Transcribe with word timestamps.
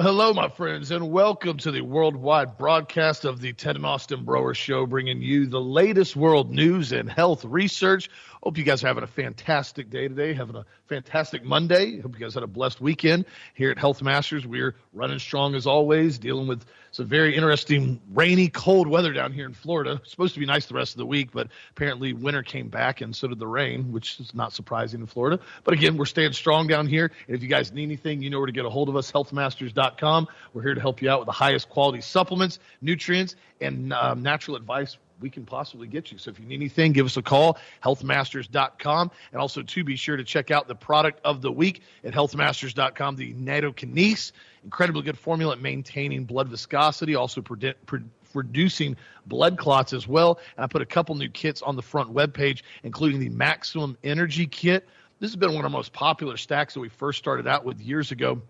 Hello, 0.00 0.32
my 0.32 0.48
friends, 0.48 0.92
and 0.92 1.10
welcome 1.10 1.56
to 1.56 1.72
the 1.72 1.80
worldwide 1.80 2.56
broadcast 2.56 3.24
of 3.24 3.40
the 3.40 3.52
Ted 3.52 3.74
and 3.74 3.84
Austin 3.84 4.24
Broer 4.24 4.54
Show, 4.54 4.86
bringing 4.86 5.20
you 5.20 5.46
the 5.46 5.60
latest 5.60 6.14
world 6.14 6.52
news 6.52 6.92
and 6.92 7.10
health 7.10 7.44
research. 7.44 8.08
Hope 8.42 8.56
you 8.56 8.62
guys 8.62 8.84
are 8.84 8.86
having 8.86 9.02
a 9.02 9.08
fantastic 9.08 9.90
day 9.90 10.06
today, 10.06 10.32
having 10.32 10.54
a 10.54 10.64
fantastic 10.86 11.42
Monday. 11.42 12.00
Hope 12.00 12.14
you 12.14 12.24
guys 12.24 12.34
had 12.34 12.44
a 12.44 12.48
blessed 12.48 12.80
weekend 12.80 13.24
here 13.54 13.70
at 13.70 13.78
Health 13.78 14.00
Masters. 14.00 14.46
We're 14.46 14.76
running 14.92 15.18
strong 15.18 15.56
as 15.56 15.66
always, 15.66 16.18
dealing 16.18 16.46
with 16.46 16.64
some 16.92 17.06
very 17.06 17.34
interesting 17.34 18.00
rainy, 18.12 18.48
cold 18.48 18.86
weather 18.86 19.12
down 19.12 19.32
here 19.32 19.44
in 19.44 19.54
Florida. 19.54 19.98
It's 20.02 20.12
supposed 20.12 20.34
to 20.34 20.40
be 20.40 20.46
nice 20.46 20.66
the 20.66 20.74
rest 20.74 20.92
of 20.92 20.98
the 20.98 21.06
week, 21.06 21.30
but 21.32 21.48
apparently 21.72 22.12
winter 22.12 22.44
came 22.44 22.68
back 22.68 23.00
and 23.00 23.14
so 23.14 23.26
did 23.26 23.40
the 23.40 23.46
rain, 23.46 23.90
which 23.90 24.20
is 24.20 24.32
not 24.34 24.52
surprising 24.52 25.00
in 25.00 25.06
Florida. 25.06 25.40
But 25.64 25.74
again, 25.74 25.96
we're 25.96 26.06
staying 26.06 26.32
strong 26.32 26.68
down 26.68 26.86
here. 26.86 27.10
And 27.26 27.36
if 27.36 27.42
you 27.42 27.48
guys 27.48 27.72
need 27.72 27.84
anything, 27.84 28.22
you 28.22 28.30
know 28.30 28.38
where 28.38 28.46
to 28.46 28.52
get 28.52 28.64
a 28.64 28.70
hold 28.70 28.88
of 28.88 28.96
us, 28.96 29.10
healthmasters.com. 29.10 30.28
We're 30.54 30.62
here 30.62 30.74
to 30.74 30.80
help 30.80 31.02
you 31.02 31.10
out 31.10 31.18
with 31.18 31.26
the 31.26 31.32
highest 31.32 31.68
quality 31.68 32.00
supplements, 32.02 32.60
nutrients, 32.80 33.34
and 33.60 33.92
um, 33.92 34.22
natural 34.22 34.56
advice 34.56 34.96
we 35.20 35.30
can 35.30 35.44
possibly 35.44 35.86
get 35.86 36.12
you. 36.12 36.18
So 36.18 36.30
if 36.30 36.38
you 36.38 36.46
need 36.46 36.56
anything, 36.56 36.92
give 36.92 37.06
us 37.06 37.16
a 37.16 37.22
call, 37.22 37.58
healthmasters.com. 37.82 39.10
And 39.32 39.40
also, 39.40 39.62
to 39.62 39.84
be 39.84 39.96
sure 39.96 40.16
to 40.16 40.24
check 40.24 40.50
out 40.50 40.68
the 40.68 40.74
product 40.74 41.20
of 41.24 41.42
the 41.42 41.50
week 41.50 41.82
at 42.04 42.12
healthmasters.com, 42.12 43.16
the 43.16 43.34
Kinase, 43.34 44.32
Incredibly 44.64 45.02
good 45.02 45.18
formula 45.18 45.54
at 45.54 45.60
maintaining 45.60 46.24
blood 46.24 46.48
viscosity, 46.48 47.14
also 47.14 47.40
pre- 47.40 47.72
pre- 47.86 48.00
reducing 48.34 48.96
blood 49.26 49.56
clots 49.56 49.92
as 49.92 50.06
well. 50.06 50.40
And 50.56 50.64
I 50.64 50.66
put 50.66 50.82
a 50.82 50.86
couple 50.86 51.14
new 51.14 51.28
kits 51.28 51.62
on 51.62 51.76
the 51.76 51.82
front 51.82 52.12
webpage, 52.12 52.62
including 52.82 53.20
the 53.20 53.28
Maximum 53.30 53.96
Energy 54.02 54.46
Kit. 54.46 54.86
This 55.20 55.30
has 55.30 55.36
been 55.36 55.54
one 55.54 55.64
of 55.64 55.64
our 55.64 55.70
most 55.70 55.92
popular 55.92 56.36
stacks 56.36 56.74
that 56.74 56.80
we 56.80 56.88
first 56.88 57.18
started 57.18 57.46
out 57.46 57.64
with 57.64 57.80
years 57.80 58.12
ago 58.12 58.42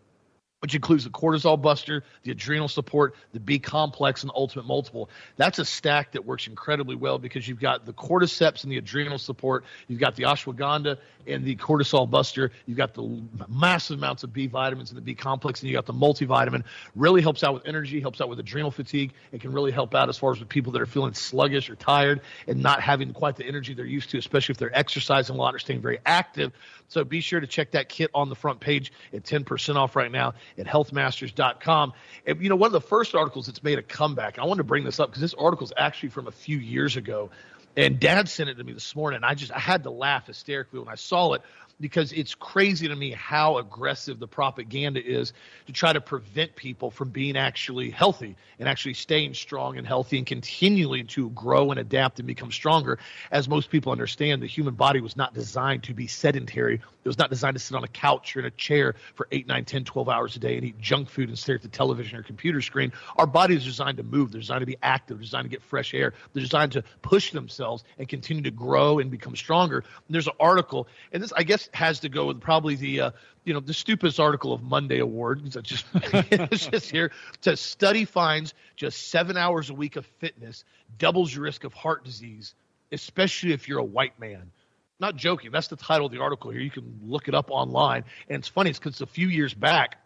which 0.60 0.74
includes 0.74 1.04
the 1.04 1.10
cortisol 1.10 1.60
buster, 1.60 2.02
the 2.24 2.32
adrenal 2.32 2.68
support, 2.68 3.14
the 3.32 3.38
B 3.38 3.58
complex, 3.58 4.22
and 4.22 4.30
the 4.30 4.34
ultimate 4.34 4.66
multiple. 4.66 5.08
That's 5.36 5.58
a 5.58 5.64
stack 5.64 6.12
that 6.12 6.24
works 6.24 6.46
incredibly 6.48 6.96
well 6.96 7.18
because 7.18 7.46
you've 7.46 7.60
got 7.60 7.86
the 7.86 7.92
cordyceps 7.92 8.64
and 8.64 8.72
the 8.72 8.78
adrenal 8.78 9.18
support, 9.18 9.64
you've 9.86 10.00
got 10.00 10.16
the 10.16 10.24
ashwagandha 10.24 10.98
and 11.28 11.44
the 11.44 11.54
cortisol 11.56 12.10
buster, 12.10 12.50
you've 12.66 12.78
got 12.78 12.94
the 12.94 13.22
massive 13.48 13.98
amounts 13.98 14.24
of 14.24 14.32
B 14.32 14.46
vitamins 14.46 14.90
and 14.90 14.96
the 14.96 15.02
B 15.02 15.14
complex, 15.14 15.60
and 15.60 15.68
you 15.68 15.76
got 15.76 15.86
the 15.86 15.92
multivitamin. 15.92 16.64
Really 16.96 17.22
helps 17.22 17.44
out 17.44 17.54
with 17.54 17.66
energy, 17.66 18.00
helps 18.00 18.20
out 18.20 18.28
with 18.28 18.40
adrenal 18.40 18.70
fatigue, 18.70 19.12
and 19.30 19.40
can 19.40 19.52
really 19.52 19.70
help 19.70 19.94
out 19.94 20.08
as 20.08 20.18
far 20.18 20.32
as 20.32 20.40
with 20.40 20.48
people 20.48 20.72
that 20.72 20.82
are 20.82 20.86
feeling 20.86 21.14
sluggish 21.14 21.70
or 21.70 21.76
tired 21.76 22.20
and 22.48 22.62
not 22.62 22.80
having 22.80 23.12
quite 23.12 23.36
the 23.36 23.44
energy 23.44 23.74
they're 23.74 23.84
used 23.84 24.10
to, 24.10 24.18
especially 24.18 24.54
if 24.54 24.58
they're 24.58 24.76
exercising 24.76 25.36
a 25.36 25.38
lot 25.38 25.54
or 25.54 25.58
staying 25.58 25.80
very 25.80 25.98
active. 26.04 26.52
So 26.88 27.04
be 27.04 27.20
sure 27.20 27.38
to 27.38 27.46
check 27.46 27.72
that 27.72 27.88
kit 27.88 28.10
on 28.14 28.30
the 28.30 28.34
front 28.34 28.60
page 28.60 28.92
at 29.12 29.22
10% 29.22 29.76
off 29.76 29.94
right 29.94 30.10
now 30.10 30.34
at 30.56 30.66
healthmasters.com. 30.66 31.92
And, 32.26 32.42
you 32.42 32.48
know, 32.48 32.56
one 32.56 32.68
of 32.68 32.72
the 32.72 32.80
first 32.80 33.14
articles 33.14 33.46
that's 33.46 33.62
made 33.62 33.78
a 33.78 33.82
comeback, 33.82 34.38
I 34.38 34.44
want 34.44 34.58
to 34.58 34.64
bring 34.64 34.84
this 34.84 35.00
up 35.00 35.10
because 35.10 35.20
this 35.20 35.34
article 35.34 35.64
is 35.64 35.72
actually 35.76 36.10
from 36.10 36.26
a 36.26 36.32
few 36.32 36.58
years 36.58 36.96
ago. 36.96 37.30
And 37.76 38.00
dad 38.00 38.28
sent 38.28 38.50
it 38.50 38.54
to 38.56 38.64
me 38.64 38.72
this 38.72 38.96
morning. 38.96 39.16
And 39.16 39.24
I 39.24 39.34
just, 39.34 39.52
I 39.52 39.58
had 39.58 39.84
to 39.84 39.90
laugh 39.90 40.26
hysterically 40.26 40.80
when 40.80 40.88
I 40.88 40.96
saw 40.96 41.34
it 41.34 41.42
because 41.80 42.12
it's 42.12 42.34
crazy 42.34 42.88
to 42.88 42.96
me 42.96 43.12
how 43.12 43.58
aggressive 43.58 44.18
the 44.18 44.26
propaganda 44.26 45.04
is 45.04 45.32
to 45.66 45.72
try 45.72 45.92
to 45.92 46.00
prevent 46.00 46.54
people 46.56 46.90
from 46.90 47.10
being 47.10 47.36
actually 47.36 47.90
healthy 47.90 48.36
and 48.58 48.68
actually 48.68 48.94
staying 48.94 49.34
strong 49.34 49.78
and 49.78 49.86
healthy 49.86 50.18
and 50.18 50.26
continuing 50.26 51.06
to 51.06 51.30
grow 51.30 51.70
and 51.70 51.78
adapt 51.78 52.18
and 52.18 52.26
become 52.26 52.50
stronger. 52.50 52.98
As 53.30 53.48
most 53.48 53.70
people 53.70 53.92
understand, 53.92 54.42
the 54.42 54.46
human 54.46 54.74
body 54.74 55.00
was 55.00 55.16
not 55.16 55.34
designed 55.34 55.84
to 55.84 55.94
be 55.94 56.06
sedentary. 56.06 56.74
It 56.74 57.08
was 57.08 57.18
not 57.18 57.30
designed 57.30 57.54
to 57.54 57.60
sit 57.60 57.76
on 57.76 57.84
a 57.84 57.88
couch 57.88 58.36
or 58.36 58.40
in 58.40 58.46
a 58.46 58.50
chair 58.50 58.94
for 59.14 59.28
8, 59.30 59.46
9, 59.46 59.64
10, 59.64 59.84
12 59.84 60.08
hours 60.08 60.36
a 60.36 60.38
day 60.40 60.56
and 60.56 60.64
eat 60.64 60.78
junk 60.80 61.08
food 61.08 61.28
and 61.28 61.38
stare 61.38 61.54
at 61.54 61.62
the 61.62 61.68
television 61.68 62.18
or 62.18 62.22
computer 62.22 62.60
screen. 62.60 62.92
Our 63.16 63.26
body 63.26 63.54
is 63.54 63.64
designed 63.64 63.96
to 63.98 64.02
move. 64.02 64.32
They're 64.32 64.40
designed 64.40 64.60
to 64.60 64.66
be 64.66 64.76
active. 64.82 65.18
They're 65.18 65.24
designed 65.24 65.44
to 65.44 65.48
get 65.48 65.62
fresh 65.62 65.94
air. 65.94 66.12
They're 66.32 66.42
designed 66.42 66.72
to 66.72 66.82
push 67.02 67.30
themselves 67.30 67.84
and 67.98 68.08
continue 68.08 68.42
to 68.42 68.50
grow 68.50 68.98
and 68.98 69.10
become 69.10 69.36
stronger. 69.36 69.78
And 69.78 70.14
there's 70.14 70.26
an 70.26 70.34
article, 70.40 70.88
and 71.12 71.22
this, 71.22 71.32
I 71.32 71.44
guess, 71.44 71.67
has 71.72 72.00
to 72.00 72.08
go 72.08 72.26
with 72.26 72.40
probably 72.40 72.74
the 72.74 73.00
uh, 73.00 73.10
you 73.44 73.54
know 73.54 73.60
the 73.60 73.74
stupidest 73.74 74.20
article 74.20 74.52
of 74.52 74.62
Monday 74.62 74.98
award. 74.98 75.42
It's 75.44 75.56
just 75.62 75.86
it's 75.94 76.66
just 76.66 76.90
here. 76.90 77.10
to 77.42 77.56
study 77.56 78.04
finds 78.04 78.54
just 78.76 79.08
seven 79.08 79.36
hours 79.36 79.70
a 79.70 79.74
week 79.74 79.96
of 79.96 80.06
fitness 80.18 80.64
doubles 80.98 81.34
your 81.34 81.44
risk 81.44 81.64
of 81.64 81.74
heart 81.74 82.04
disease, 82.04 82.54
especially 82.92 83.52
if 83.52 83.68
you're 83.68 83.78
a 83.78 83.84
white 83.84 84.18
man. 84.18 84.50
Not 85.00 85.16
joking. 85.16 85.52
That's 85.52 85.68
the 85.68 85.76
title 85.76 86.06
of 86.06 86.12
the 86.12 86.20
article 86.20 86.50
here. 86.50 86.60
You 86.60 86.70
can 86.70 87.00
look 87.04 87.28
it 87.28 87.34
up 87.34 87.50
online. 87.50 88.04
And 88.28 88.38
it's 88.38 88.48
funny. 88.48 88.70
It's 88.70 88.78
because 88.78 89.00
a 89.00 89.06
few 89.06 89.28
years 89.28 89.54
back 89.54 89.98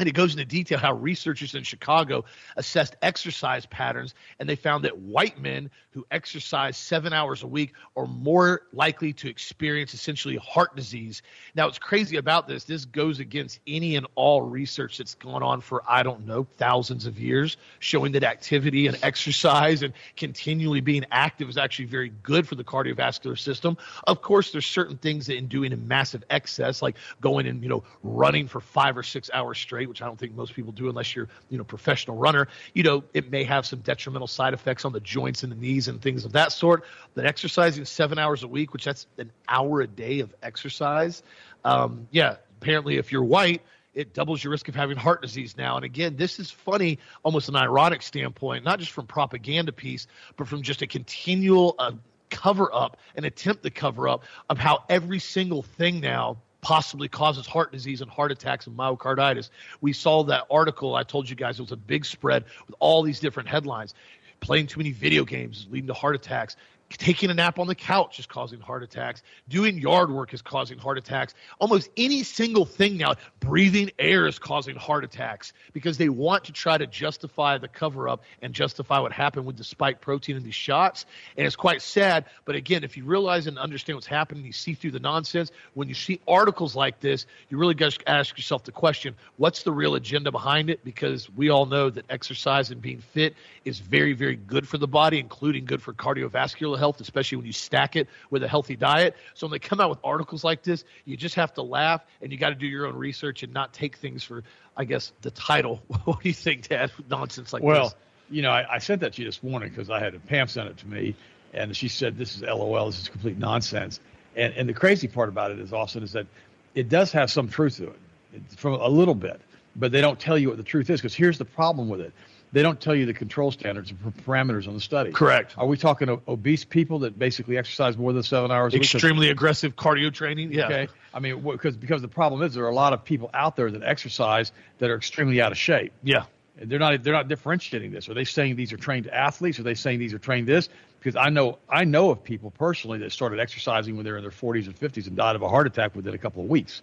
and 0.00 0.08
it 0.08 0.12
goes 0.12 0.32
into 0.32 0.46
detail 0.46 0.78
how 0.78 0.94
researchers 0.94 1.54
in 1.54 1.62
Chicago 1.62 2.24
assessed 2.56 2.96
exercise 3.02 3.66
patterns, 3.66 4.14
and 4.38 4.48
they 4.48 4.56
found 4.56 4.82
that 4.84 4.96
white 4.98 5.38
men 5.38 5.70
who 5.90 6.06
exercise 6.10 6.76
seven 6.76 7.12
hours 7.12 7.42
a 7.42 7.46
week 7.46 7.74
are 7.96 8.06
more 8.06 8.62
likely 8.72 9.12
to 9.12 9.28
experience 9.28 9.92
essentially 9.92 10.36
heart 10.36 10.74
disease. 10.74 11.20
Now, 11.54 11.66
what's 11.66 11.78
crazy 11.78 12.16
about 12.16 12.48
this, 12.48 12.64
this 12.64 12.86
goes 12.86 13.20
against 13.20 13.60
any 13.66 13.96
and 13.96 14.06
all 14.14 14.40
research 14.40 14.96
that's 14.96 15.14
gone 15.16 15.42
on 15.42 15.60
for, 15.60 15.82
I 15.86 16.02
don't 16.02 16.26
know, 16.26 16.44
thousands 16.56 17.04
of 17.04 17.20
years, 17.20 17.58
showing 17.80 18.12
that 18.12 18.24
activity 18.24 18.86
and 18.86 18.96
exercise 19.02 19.82
and 19.82 19.92
continually 20.16 20.80
being 20.80 21.04
active 21.10 21.48
is 21.50 21.58
actually 21.58 21.86
very 21.86 22.10
good 22.22 22.48
for 22.48 22.54
the 22.54 22.64
cardiovascular 22.64 23.38
system. 23.38 23.76
Of 24.06 24.22
course, 24.22 24.50
there's 24.50 24.64
certain 24.64 24.96
things 24.96 25.26
that 25.26 25.36
in 25.36 25.46
doing 25.46 25.72
in 25.72 25.86
massive 25.86 26.24
excess, 26.30 26.80
like 26.80 26.96
going 27.20 27.46
and, 27.46 27.62
you 27.62 27.68
know, 27.68 27.84
running 28.02 28.48
for 28.48 28.60
five 28.60 28.96
or 28.96 29.02
six 29.02 29.28
hours 29.34 29.58
straight, 29.58 29.89
which 29.90 30.00
I 30.00 30.06
don't 30.06 30.18
think 30.18 30.34
most 30.34 30.54
people 30.54 30.72
do 30.72 30.88
unless 30.88 31.14
you're, 31.14 31.28
you 31.50 31.58
know, 31.58 31.64
professional 31.64 32.16
runner, 32.16 32.48
you 32.72 32.82
know, 32.82 33.04
it 33.12 33.30
may 33.30 33.44
have 33.44 33.66
some 33.66 33.80
detrimental 33.80 34.26
side 34.26 34.54
effects 34.54 34.86
on 34.86 34.92
the 34.92 35.00
joints 35.00 35.42
and 35.42 35.52
the 35.52 35.56
knees 35.56 35.88
and 35.88 36.00
things 36.00 36.24
of 36.24 36.32
that 36.32 36.52
sort. 36.52 36.84
But 37.14 37.26
exercising 37.26 37.84
seven 37.84 38.18
hours 38.18 38.42
a 38.42 38.48
week, 38.48 38.72
which 38.72 38.84
that's 38.84 39.06
an 39.18 39.30
hour 39.48 39.82
a 39.82 39.86
day 39.86 40.20
of 40.20 40.34
exercise, 40.42 41.22
um, 41.64 42.08
yeah, 42.10 42.36
apparently 42.60 42.96
if 42.96 43.12
you're 43.12 43.24
white, 43.24 43.60
it 43.92 44.14
doubles 44.14 44.42
your 44.42 44.52
risk 44.52 44.68
of 44.68 44.74
having 44.74 44.96
heart 44.96 45.20
disease 45.20 45.56
now. 45.56 45.76
And 45.76 45.84
again, 45.84 46.16
this 46.16 46.38
is 46.38 46.50
funny, 46.50 46.98
almost 47.24 47.48
an 47.48 47.56
ironic 47.56 48.02
standpoint, 48.02 48.64
not 48.64 48.78
just 48.78 48.92
from 48.92 49.06
propaganda 49.06 49.72
piece, 49.72 50.06
but 50.36 50.46
from 50.46 50.62
just 50.62 50.80
a 50.80 50.86
continual 50.86 51.74
uh, 51.78 51.92
cover 52.30 52.72
up, 52.72 52.96
an 53.16 53.24
attempt 53.24 53.64
to 53.64 53.70
cover 53.70 54.08
up 54.08 54.24
of 54.48 54.58
how 54.58 54.84
every 54.88 55.18
single 55.18 55.62
thing 55.62 56.00
now 56.00 56.38
possibly 56.60 57.08
causes 57.08 57.46
heart 57.46 57.72
disease 57.72 58.00
and 58.00 58.10
heart 58.10 58.32
attacks 58.32 58.66
and 58.66 58.76
myocarditis. 58.76 59.50
We 59.80 59.92
saw 59.92 60.24
that 60.24 60.44
article. 60.50 60.94
I 60.94 61.02
told 61.02 61.28
you 61.28 61.36
guys 61.36 61.58
it 61.58 61.62
was 61.62 61.72
a 61.72 61.76
big 61.76 62.04
spread 62.04 62.44
with 62.66 62.76
all 62.78 63.02
these 63.02 63.20
different 63.20 63.48
headlines. 63.48 63.94
Playing 64.40 64.68
too 64.68 64.78
many 64.78 64.92
video 64.92 65.24
games 65.24 65.66
leading 65.70 65.88
to 65.88 65.94
heart 65.94 66.14
attacks 66.14 66.56
taking 66.98 67.30
a 67.30 67.34
nap 67.34 67.58
on 67.58 67.66
the 67.66 67.74
couch 67.74 68.18
is 68.18 68.26
causing 68.26 68.60
heart 68.60 68.82
attacks. 68.82 69.22
Doing 69.48 69.78
yard 69.78 70.10
work 70.10 70.34
is 70.34 70.42
causing 70.42 70.78
heart 70.78 70.98
attacks. 70.98 71.34
Almost 71.60 71.90
any 71.96 72.22
single 72.22 72.64
thing 72.64 72.96
now, 72.96 73.14
breathing 73.38 73.90
air 73.98 74.26
is 74.26 74.38
causing 74.38 74.76
heart 74.76 75.04
attacks 75.04 75.52
because 75.72 75.98
they 75.98 76.08
want 76.08 76.44
to 76.44 76.52
try 76.52 76.76
to 76.76 76.86
justify 76.86 77.58
the 77.58 77.68
cover 77.68 78.08
up 78.08 78.22
and 78.42 78.52
justify 78.52 78.98
what 78.98 79.12
happened 79.12 79.46
with 79.46 79.56
the 79.56 79.64
spike 79.64 80.00
protein 80.00 80.36
in 80.36 80.42
these 80.42 80.54
shots. 80.54 81.06
And 81.36 81.46
it's 81.46 81.56
quite 81.56 81.80
sad. 81.82 82.24
But 82.44 82.56
again, 82.56 82.82
if 82.82 82.96
you 82.96 83.04
realize 83.04 83.46
and 83.46 83.58
understand 83.58 83.96
what's 83.96 84.06
happening, 84.06 84.44
you 84.44 84.52
see 84.52 84.74
through 84.74 84.92
the 84.92 85.00
nonsense. 85.00 85.52
When 85.74 85.88
you 85.88 85.94
see 85.94 86.20
articles 86.26 86.74
like 86.74 87.00
this, 87.00 87.26
you 87.48 87.58
really 87.58 87.74
got 87.74 87.92
to 87.92 88.08
ask 88.08 88.36
yourself 88.36 88.64
the 88.64 88.72
question 88.72 89.14
what's 89.36 89.62
the 89.62 89.72
real 89.72 89.94
agenda 89.94 90.32
behind 90.32 90.70
it? 90.70 90.84
Because 90.84 91.30
we 91.30 91.50
all 91.50 91.66
know 91.66 91.88
that 91.90 92.04
exercise 92.10 92.70
and 92.70 92.82
being 92.82 93.00
fit 93.00 93.34
is 93.64 93.78
very, 93.78 94.12
very 94.12 94.36
good 94.36 94.66
for 94.66 94.78
the 94.78 94.88
body, 94.88 95.18
including 95.18 95.64
good 95.64 95.82
for 95.82 95.92
cardiovascular 95.92 96.79
health, 96.80 97.00
especially 97.00 97.36
when 97.36 97.46
you 97.46 97.52
stack 97.52 97.94
it 97.94 98.08
with 98.30 98.42
a 98.42 98.48
healthy 98.48 98.74
diet. 98.74 99.14
So 99.34 99.46
when 99.46 99.52
they 99.52 99.58
come 99.60 99.80
out 99.80 99.90
with 99.90 100.00
articles 100.02 100.42
like 100.42 100.62
this, 100.64 100.84
you 101.04 101.16
just 101.16 101.36
have 101.36 101.54
to 101.54 101.62
laugh 101.62 102.04
and 102.20 102.32
you 102.32 102.38
got 102.38 102.48
to 102.48 102.56
do 102.56 102.66
your 102.66 102.86
own 102.86 102.96
research 102.96 103.44
and 103.44 103.52
not 103.52 103.72
take 103.72 103.96
things 103.96 104.24
for, 104.24 104.42
I 104.76 104.84
guess, 104.84 105.12
the 105.22 105.30
title. 105.30 105.82
what 106.04 106.20
do 106.22 106.28
you 106.28 106.34
think, 106.34 106.68
Dad? 106.68 106.90
Nonsense 107.08 107.52
like 107.52 107.62
well, 107.62 107.84
this. 107.84 107.92
Well, 107.92 108.00
you 108.30 108.42
know, 108.42 108.50
I, 108.50 108.74
I 108.74 108.78
sent 108.78 109.02
that 109.02 109.12
to 109.14 109.22
you 109.22 109.28
this 109.28 109.42
morning 109.42 109.68
because 109.68 109.90
I 109.90 110.00
had 110.00 110.14
a 110.14 110.18
Pam 110.18 110.48
sent 110.48 110.68
it 110.68 110.78
to 110.78 110.88
me, 110.88 111.14
and 111.52 111.76
she 111.76 111.88
said 111.88 112.16
this 112.16 112.36
is 112.36 112.42
LOL. 112.42 112.86
This 112.86 113.02
is 113.02 113.08
complete 113.08 113.38
nonsense. 113.38 114.00
And 114.36 114.54
and 114.54 114.68
the 114.68 114.72
crazy 114.72 115.08
part 115.08 115.28
about 115.28 115.50
it 115.50 115.58
is, 115.58 115.72
Austin, 115.72 116.02
is 116.02 116.12
that 116.12 116.26
it 116.74 116.88
does 116.88 117.12
have 117.12 117.30
some 117.30 117.48
truth 117.48 117.78
to 117.78 117.88
it, 117.88 117.98
it's 118.34 118.54
from 118.54 118.74
a 118.74 118.88
little 118.88 119.14
bit, 119.14 119.40
but 119.74 119.90
they 119.92 120.00
don't 120.00 120.18
tell 120.18 120.38
you 120.38 120.48
what 120.48 120.56
the 120.56 120.62
truth 120.62 120.88
is 120.90 121.00
because 121.00 121.14
here's 121.14 121.38
the 121.38 121.44
problem 121.44 121.88
with 121.88 122.00
it 122.00 122.12
they 122.52 122.62
don't 122.62 122.80
tell 122.80 122.94
you 122.94 123.06
the 123.06 123.14
control 123.14 123.52
standards 123.52 123.90
and 123.90 124.26
parameters 124.26 124.66
on 124.66 124.74
the 124.74 124.80
study. 124.80 125.12
Correct. 125.12 125.54
Are 125.56 125.66
we 125.66 125.76
talking 125.76 126.08
obese 126.26 126.64
people 126.64 127.00
that 127.00 127.18
basically 127.18 127.56
exercise 127.56 127.96
more 127.96 128.12
than 128.12 128.22
seven 128.22 128.50
hours? 128.50 128.74
Extremely 128.74 129.30
aggressive 129.30 129.76
cardio 129.76 130.12
training. 130.12 130.52
Yeah. 130.52 130.66
Okay. 130.66 130.88
I 131.14 131.20
mean, 131.20 131.40
because 131.40 131.76
because 131.76 132.02
the 132.02 132.08
problem 132.08 132.42
is 132.42 132.54
there 132.54 132.64
are 132.64 132.70
a 132.70 132.74
lot 132.74 132.92
of 132.92 133.04
people 133.04 133.30
out 133.32 133.56
there 133.56 133.70
that 133.70 133.82
exercise 133.82 134.52
that 134.78 134.90
are 134.90 134.96
extremely 134.96 135.40
out 135.40 135.52
of 135.52 135.58
shape. 135.58 135.92
Yeah. 136.02 136.24
They're 136.56 136.78
not 136.78 137.02
they're 137.02 137.14
not 137.14 137.28
differentiating 137.28 137.92
this. 137.92 138.08
Are 138.08 138.14
they 138.14 138.24
saying 138.24 138.56
these 138.56 138.72
are 138.72 138.76
trained 138.76 139.08
athletes? 139.08 139.58
Are 139.58 139.62
they 139.62 139.74
saying 139.74 139.98
these 139.98 140.12
are 140.12 140.18
trained 140.18 140.46
this? 140.46 140.68
Because 140.98 141.16
I 141.16 141.30
know 141.30 141.58
I 141.68 141.84
know 141.84 142.10
of 142.10 142.22
people 142.22 142.50
personally 142.50 142.98
that 142.98 143.12
started 143.12 143.40
exercising 143.40 143.96
when 143.96 144.04
they're 144.04 144.18
in 144.18 144.22
their 144.22 144.30
40s 144.30 144.66
and 144.66 144.78
50s 144.78 145.06
and 145.06 145.16
died 145.16 145.36
of 145.36 145.42
a 145.42 145.48
heart 145.48 145.66
attack 145.66 145.94
within 145.94 146.14
a 146.14 146.18
couple 146.18 146.42
of 146.42 146.50
weeks. 146.50 146.82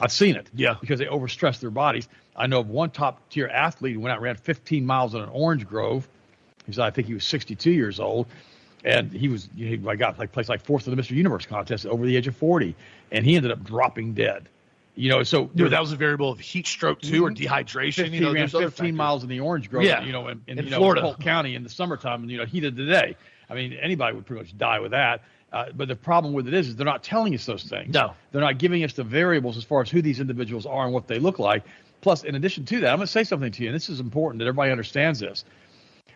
I've 0.00 0.12
seen 0.12 0.36
it. 0.36 0.48
Yeah. 0.54 0.76
Because 0.80 0.98
they 0.98 1.06
overstress 1.06 1.60
their 1.60 1.70
bodies. 1.70 2.08
I 2.34 2.46
know 2.46 2.60
of 2.60 2.68
one 2.68 2.90
top 2.90 3.28
tier 3.30 3.46
athlete 3.46 3.94
who 3.94 4.00
went 4.00 4.12
out 4.12 4.16
and 4.16 4.24
ran 4.24 4.36
15 4.36 4.84
miles 4.84 5.14
on 5.14 5.22
an 5.22 5.28
orange 5.30 5.66
grove. 5.66 6.08
He's, 6.66 6.78
I 6.78 6.90
think 6.90 7.06
he 7.06 7.14
was 7.14 7.24
62 7.24 7.70
years 7.70 8.00
old. 8.00 8.26
And 8.84 9.12
he 9.12 9.28
was, 9.28 9.48
you 9.54 9.76
know, 9.76 9.90
I 9.90 9.96
got 9.96 10.18
like 10.18 10.32
placed 10.32 10.48
like 10.48 10.60
fourth 10.60 10.88
in 10.88 10.96
the 10.96 11.00
Mr. 11.00 11.12
Universe 11.12 11.46
contest 11.46 11.86
over 11.86 12.04
the 12.04 12.16
age 12.16 12.26
of 12.26 12.36
40. 12.36 12.74
And 13.12 13.24
he 13.24 13.36
ended 13.36 13.52
up 13.52 13.62
dropping 13.62 14.14
dead. 14.14 14.48
You 14.94 15.08
know, 15.08 15.22
so 15.22 15.46
Dude, 15.46 15.72
that 15.72 15.80
was 15.80 15.92
a 15.92 15.96
variable 15.96 16.30
of 16.30 16.38
heat 16.38 16.66
stroke 16.66 17.00
too, 17.00 17.24
or 17.24 17.30
mm-hmm. 17.30 17.44
dehydration. 17.44 17.94
15, 17.94 18.12
you 18.12 18.20
know, 18.20 18.32
ran 18.32 18.48
15 18.48 18.94
miles 18.94 19.22
in 19.22 19.28
the 19.30 19.40
orange 19.40 19.70
grove, 19.70 19.84
Yeah. 19.84 20.04
you 20.04 20.12
know, 20.12 20.28
in, 20.28 20.42
in, 20.46 20.58
In 20.58 20.64
you 20.66 20.70
know, 20.70 20.78
Florida. 20.78 21.00
Polk 21.00 21.20
County 21.20 21.54
in 21.54 21.62
the 21.62 21.70
summertime, 21.70 22.22
and 22.22 22.30
you 22.30 22.36
know, 22.36 22.44
heat 22.44 22.64
of 22.64 22.76
the 22.76 22.84
day. 22.84 23.16
I 23.48 23.54
mean, 23.54 23.72
anybody 23.72 24.14
would 24.14 24.26
pretty 24.26 24.42
much 24.42 24.58
die 24.58 24.80
with 24.80 24.90
that. 24.90 25.22
Uh, 25.52 25.66
but 25.74 25.88
the 25.88 25.96
problem 25.96 26.32
with 26.32 26.48
it 26.48 26.54
is, 26.54 26.68
is 26.68 26.76
they're 26.76 26.86
not 26.86 27.02
telling 27.02 27.34
us 27.34 27.44
those 27.44 27.64
things. 27.64 27.92
No. 27.92 28.14
they're 28.30 28.40
not 28.40 28.58
giving 28.58 28.84
us 28.84 28.94
the 28.94 29.04
variables 29.04 29.56
as 29.58 29.64
far 29.64 29.82
as 29.82 29.90
who 29.90 30.00
these 30.00 30.18
individuals 30.18 30.64
are 30.64 30.84
and 30.84 30.94
what 30.94 31.06
they 31.06 31.18
look 31.18 31.38
like. 31.38 31.62
Plus, 32.00 32.24
in 32.24 32.34
addition 32.34 32.64
to 32.64 32.80
that, 32.80 32.90
I'm 32.90 32.96
going 32.96 33.06
to 33.06 33.12
say 33.12 33.22
something 33.22 33.52
to 33.52 33.62
you, 33.62 33.68
and 33.68 33.76
this 33.76 33.88
is 33.88 34.00
important 34.00 34.40
that 34.40 34.46
everybody 34.46 34.72
understands 34.72 35.20
this. 35.20 35.44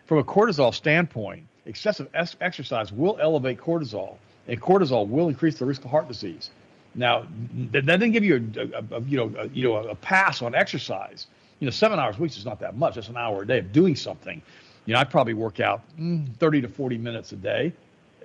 From 0.05 0.17
a 0.17 0.23
cortisol 0.23 0.73
standpoint, 0.73 1.45
excessive 1.65 2.09
es- 2.13 2.35
exercise 2.41 2.91
will 2.91 3.17
elevate 3.21 3.59
cortisol, 3.59 4.15
and 4.47 4.59
cortisol 4.59 5.07
will 5.07 5.29
increase 5.29 5.59
the 5.59 5.65
risk 5.65 5.85
of 5.85 5.91
heart 5.91 6.07
disease. 6.07 6.49
Now, 6.95 7.27
that, 7.71 7.85
didn't 7.85 8.11
give 8.11 8.23
you 8.23 8.51
a, 8.57 8.61
a, 8.61 8.97
a 8.97 9.01
you 9.01 9.17
know 9.17 9.31
a, 9.37 9.47
you 9.49 9.63
know 9.63 9.75
a 9.75 9.95
pass 9.95 10.41
on 10.41 10.55
exercise. 10.55 11.27
You 11.59 11.65
know, 11.65 11.71
seven 11.71 11.99
hours 11.99 12.17
a 12.17 12.21
week 12.21 12.35
is 12.35 12.45
not 12.45 12.59
that 12.61 12.75
much. 12.75 12.95
That's 12.95 13.09
an 13.09 13.17
hour 13.17 13.43
a 13.43 13.47
day 13.47 13.59
of 13.59 13.71
doing 13.71 13.95
something. 13.95 14.41
You 14.85 14.93
know, 14.93 14.99
I 14.99 15.03
probably 15.03 15.33
work 15.33 15.59
out 15.59 15.81
mm, 15.99 16.35
30 16.37 16.61
to 16.61 16.67
40 16.67 16.97
minutes 16.97 17.31
a 17.33 17.35
day. 17.35 17.73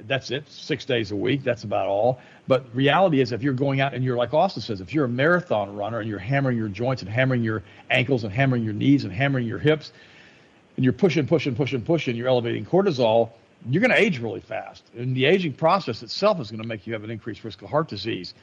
That's 0.00 0.30
it, 0.30 0.48
six 0.48 0.84
days 0.84 1.12
a 1.12 1.16
week. 1.16 1.44
That's 1.44 1.64
about 1.64 1.86
all. 1.86 2.20
But 2.48 2.74
reality 2.74 3.20
is, 3.20 3.32
if 3.32 3.42
you're 3.42 3.52
going 3.52 3.80
out 3.80 3.94
and 3.94 4.02
you're 4.02 4.16
like 4.16 4.34
Austin 4.34 4.62
says, 4.62 4.80
if 4.80 4.92
you're 4.92 5.04
a 5.04 5.08
marathon 5.08 5.76
runner 5.76 6.00
and 6.00 6.08
you're 6.08 6.18
hammering 6.18 6.58
your 6.58 6.68
joints 6.68 7.02
and 7.02 7.10
hammering 7.10 7.44
your 7.44 7.62
ankles 7.90 8.24
and 8.24 8.32
hammering 8.32 8.64
your 8.64 8.72
knees 8.72 9.04
and 9.04 9.12
hammering 9.12 9.46
your 9.46 9.58
hips, 9.58 9.92
and 10.76 10.84
you're 10.84 10.92
pushing, 10.92 11.26
pushing, 11.26 11.54
pushing, 11.54 11.82
pushing, 11.82 12.16
you're 12.16 12.28
elevating 12.28 12.64
cortisol, 12.64 13.30
you're 13.68 13.80
going 13.80 13.90
to 13.90 14.00
age 14.00 14.18
really 14.18 14.40
fast. 14.40 14.82
And 14.96 15.16
the 15.16 15.26
aging 15.26 15.52
process 15.52 16.02
itself 16.02 16.40
is 16.40 16.50
going 16.50 16.62
to 16.62 16.66
make 16.66 16.86
you 16.86 16.92
have 16.94 17.04
an 17.04 17.10
increased 17.10 17.44
risk 17.44 17.62
of 17.62 17.68
heart 17.68 17.88
disease. 17.88 18.34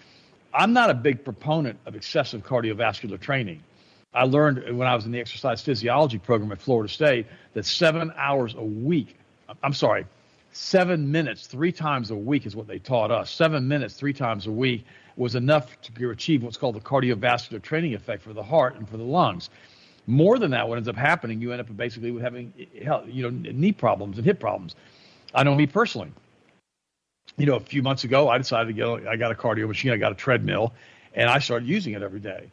I'm 0.53 0.73
not 0.73 0.89
a 0.89 0.93
big 0.93 1.23
proponent 1.23 1.79
of 1.85 1.95
excessive 1.95 2.43
cardiovascular 2.43 3.19
training. 3.19 3.63
I 4.13 4.23
learned 4.23 4.77
when 4.77 4.87
I 4.87 4.95
was 4.95 5.05
in 5.05 5.11
the 5.11 5.19
exercise 5.19 5.61
physiology 5.61 6.17
program 6.17 6.51
at 6.51 6.61
Florida 6.61 6.91
State 6.91 7.27
that 7.53 7.65
seven 7.65 8.11
hours 8.17 8.55
a 8.55 8.63
week, 8.63 9.15
I'm 9.61 9.73
sorry, 9.73 10.05
seven 10.51 11.11
minutes 11.11 11.47
three 11.47 11.71
times 11.71 12.11
a 12.11 12.15
week 12.15 12.45
is 12.45 12.55
what 12.55 12.67
they 12.67 12.79
taught 12.79 13.11
us. 13.11 13.31
Seven 13.31 13.67
minutes 13.67 13.93
three 13.95 14.13
times 14.13 14.47
a 14.47 14.51
week 14.51 14.85
was 15.15 15.35
enough 15.35 15.79
to 15.81 16.09
achieve 16.11 16.43
what's 16.43 16.57
called 16.57 16.75
the 16.75 16.79
cardiovascular 16.79 17.61
training 17.61 17.93
effect 17.93 18.23
for 18.23 18.33
the 18.33 18.43
heart 18.43 18.75
and 18.75 18.87
for 18.87 18.97
the 18.97 19.03
lungs. 19.03 19.49
More 20.07 20.39
than 20.39 20.51
that, 20.51 20.67
what 20.67 20.77
ends 20.77 20.87
up 20.87 20.95
happening, 20.95 21.41
you 21.41 21.51
end 21.51 21.61
up 21.61 21.75
basically 21.77 22.11
with 22.11 22.23
having 22.23 22.53
eh, 22.57 22.99
you 23.05 23.23
know 23.23 23.29
knee 23.29 23.71
problems 23.71 24.17
and 24.17 24.25
hip 24.25 24.39
problems. 24.39 24.75
I 25.35 25.43
know 25.43 25.53
me 25.53 25.67
personally. 25.67 26.11
You 27.37 27.45
know, 27.45 27.55
a 27.55 27.59
few 27.59 27.83
months 27.83 28.03
ago, 28.03 28.27
I 28.27 28.37
decided 28.37 28.67
to 28.67 28.73
get. 28.73 29.07
I 29.07 29.15
got 29.15 29.31
a 29.31 29.35
cardio 29.35 29.67
machine. 29.67 29.91
I 29.91 29.97
got 29.97 30.11
a 30.11 30.15
treadmill, 30.15 30.73
and 31.13 31.29
I 31.29 31.39
started 31.39 31.67
using 31.67 31.93
it 31.93 32.01
every 32.01 32.19
day. 32.19 32.49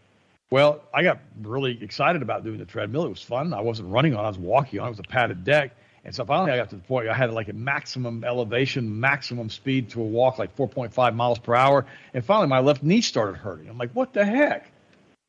Well, 0.51 0.83
I 0.95 1.03
got 1.03 1.19
really 1.43 1.83
excited 1.83 2.23
about 2.23 2.45
doing 2.45 2.59
the 2.59 2.67
treadmill. 2.67 3.05
It 3.05 3.09
was 3.09 3.23
fun. 3.23 3.53
I 3.53 3.61
wasn't 3.61 3.89
running 3.89 4.15
on. 4.15 4.25
I 4.25 4.29
was 4.29 4.39
walking 4.39 4.79
on. 4.79 4.87
It 4.87 4.91
was 4.91 4.99
a 5.01 5.03
padded 5.03 5.45
deck. 5.45 5.73
And 6.07 6.15
so 6.15 6.25
finally, 6.25 6.53
I 6.53 6.57
got 6.57 6.71
to 6.71 6.77
the 6.77 6.83
point 6.83 7.07
where 7.07 7.13
I 7.13 7.17
had 7.17 7.33
like 7.33 7.49
a 7.49 7.53
maximum 7.53 8.23
elevation, 8.23 9.01
maximum 9.01 9.51
speed 9.51 9.91
to 9.91 10.01
a 10.01 10.05
walk, 10.05 10.39
like 10.39 10.57
4.5 10.57 11.17
miles 11.17 11.41
per 11.41 11.57
hour. 11.57 11.85
And 12.15 12.25
finally, 12.25 12.47
my 12.47 12.61
left 12.61 12.85
knee 12.85 13.01
started 13.01 13.37
hurting. 13.37 13.69
I'm 13.69 13.77
like, 13.77 13.91
what 13.91 14.13
the 14.13 14.25
heck? 14.25 14.71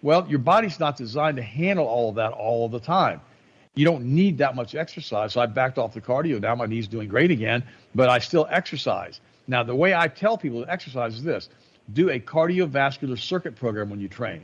Well, 0.04 0.28
your 0.30 0.38
body's 0.38 0.80
not 0.80 0.96
designed 0.96 1.38
to 1.38 1.44
handle 1.44 1.88
all 1.88 2.10
of 2.10 2.16
that 2.16 2.32
all 2.32 2.68
of 2.68 2.72
the 2.72 2.80
time. 2.80 3.22
You 3.74 3.86
don't 3.86 4.06
need 4.06 4.38
that 4.38 4.56
much 4.56 4.76
exercise. 4.76 5.34
So 5.34 5.42
I 5.42 5.48
backed 5.48 5.80
off 5.80 5.96
the 5.96 6.02
cardio. 6.02 6.40
Now 6.40 6.54
my 6.54 6.68
knee's 6.68 6.88
doing 6.88 7.08
great 7.08 7.32
again, 7.32 7.64
but 7.96 8.08
I 8.08 8.20
still 8.20 8.48
exercise. 8.52 9.20
Now, 9.48 9.64
the 9.64 9.76
way 9.76 9.96
I 9.96 10.08
tell 10.08 10.38
people 10.38 10.64
to 10.64 10.72
exercise 10.72 11.16
is 11.16 11.24
this 11.24 11.50
do 11.94 12.12
a 12.12 12.20
cardiovascular 12.20 13.18
circuit 13.18 13.56
program 13.56 13.90
when 13.90 14.00
you 14.00 14.10
train. 14.10 14.44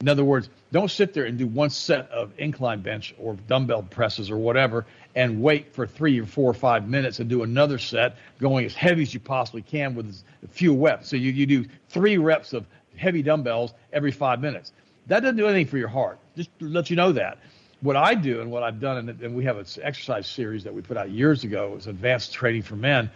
In 0.00 0.10
other 0.10 0.24
words, 0.24 0.50
don't 0.72 0.90
sit 0.90 1.14
there 1.14 1.24
and 1.24 1.38
do 1.38 1.46
one 1.46 1.70
set 1.70 2.10
of 2.10 2.30
incline 2.36 2.82
bench 2.82 3.14
or 3.18 3.34
dumbbell 3.48 3.82
presses 3.82 4.30
or 4.30 4.36
whatever 4.36 4.84
and 5.14 5.40
wait 5.40 5.72
for 5.72 5.86
three 5.86 6.20
or 6.20 6.26
four 6.26 6.50
or 6.50 6.54
five 6.54 6.86
minutes 6.86 7.18
and 7.18 7.30
do 7.30 7.42
another 7.42 7.78
set 7.78 8.16
going 8.38 8.66
as 8.66 8.74
heavy 8.74 9.00
as 9.00 9.14
you 9.14 9.20
possibly 9.20 9.62
can 9.62 9.94
with 9.94 10.06
as 10.08 10.22
few 10.50 10.76
reps. 10.76 11.08
So 11.08 11.16
you, 11.16 11.32
you 11.32 11.46
do 11.46 11.64
three 11.88 12.18
reps 12.18 12.52
of 12.52 12.66
heavy 12.94 13.22
dumbbells 13.22 13.72
every 13.90 14.10
five 14.10 14.38
minutes. 14.38 14.72
That 15.06 15.20
doesn't 15.20 15.38
do 15.38 15.46
anything 15.46 15.66
for 15.66 15.78
your 15.78 15.88
heart. 15.88 16.18
Just 16.36 16.50
to 16.58 16.68
let 16.68 16.90
you 16.90 16.96
know 16.96 17.12
that. 17.12 17.38
What 17.80 17.96
I 17.96 18.14
do 18.14 18.42
and 18.42 18.50
what 18.50 18.62
I've 18.62 18.80
done, 18.80 18.98
and, 18.98 19.22
and 19.22 19.34
we 19.34 19.44
have 19.44 19.56
an 19.56 19.64
exercise 19.82 20.26
series 20.26 20.62
that 20.64 20.74
we 20.74 20.82
put 20.82 20.98
out 20.98 21.08
years 21.08 21.42
ago, 21.42 21.70
was 21.70 21.86
advanced 21.86 22.34
training 22.34 22.62
for 22.62 22.76
men. 22.76 23.10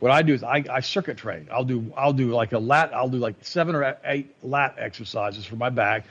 What 0.00 0.12
I 0.12 0.20
do 0.20 0.34
is 0.34 0.42
I, 0.42 0.62
I 0.70 0.80
circuit 0.80 1.16
train. 1.16 1.48
I'll 1.50 1.64
do 1.64 1.90
I'll 1.96 2.12
do 2.12 2.28
like 2.28 2.52
a 2.52 2.58
lat. 2.58 2.92
I'll 2.94 3.08
do 3.08 3.16
like 3.16 3.36
seven 3.40 3.74
or 3.74 3.96
eight 4.04 4.34
lat 4.42 4.74
exercises 4.78 5.46
for 5.46 5.56
my 5.56 5.70
back 5.70 6.04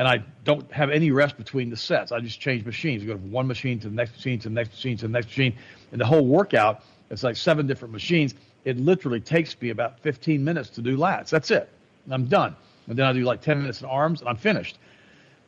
and 0.00 0.08
I 0.08 0.24
don't 0.44 0.72
have 0.72 0.88
any 0.88 1.10
rest 1.10 1.36
between 1.36 1.68
the 1.68 1.76
sets. 1.76 2.10
I 2.10 2.20
just 2.20 2.40
change 2.40 2.64
machines. 2.64 3.02
I 3.02 3.06
go 3.06 3.18
from 3.18 3.30
one 3.30 3.46
machine 3.46 3.78
to 3.80 3.88
the 3.90 3.94
next 3.94 4.12
machine 4.14 4.38
to 4.38 4.48
the 4.48 4.54
next 4.54 4.70
machine 4.70 4.96
to 4.96 5.06
the 5.06 5.12
next 5.12 5.26
machine. 5.26 5.54
And 5.92 6.00
the 6.00 6.06
whole 6.06 6.24
workout, 6.24 6.82
it's 7.10 7.22
like 7.22 7.36
seven 7.36 7.66
different 7.66 7.92
machines. 7.92 8.34
It 8.64 8.78
literally 8.78 9.20
takes 9.20 9.60
me 9.60 9.68
about 9.68 10.00
15 10.00 10.42
minutes 10.42 10.70
to 10.70 10.80
do 10.80 10.96
lats. 10.96 11.28
That's 11.28 11.50
it. 11.50 11.68
I'm 12.10 12.24
done. 12.24 12.56
And 12.86 12.98
then 12.98 13.04
I 13.04 13.12
do 13.12 13.24
like 13.24 13.42
10 13.42 13.60
minutes 13.60 13.82
in 13.82 13.88
arms 13.88 14.20
and 14.20 14.30
I'm 14.30 14.38
finished. 14.38 14.78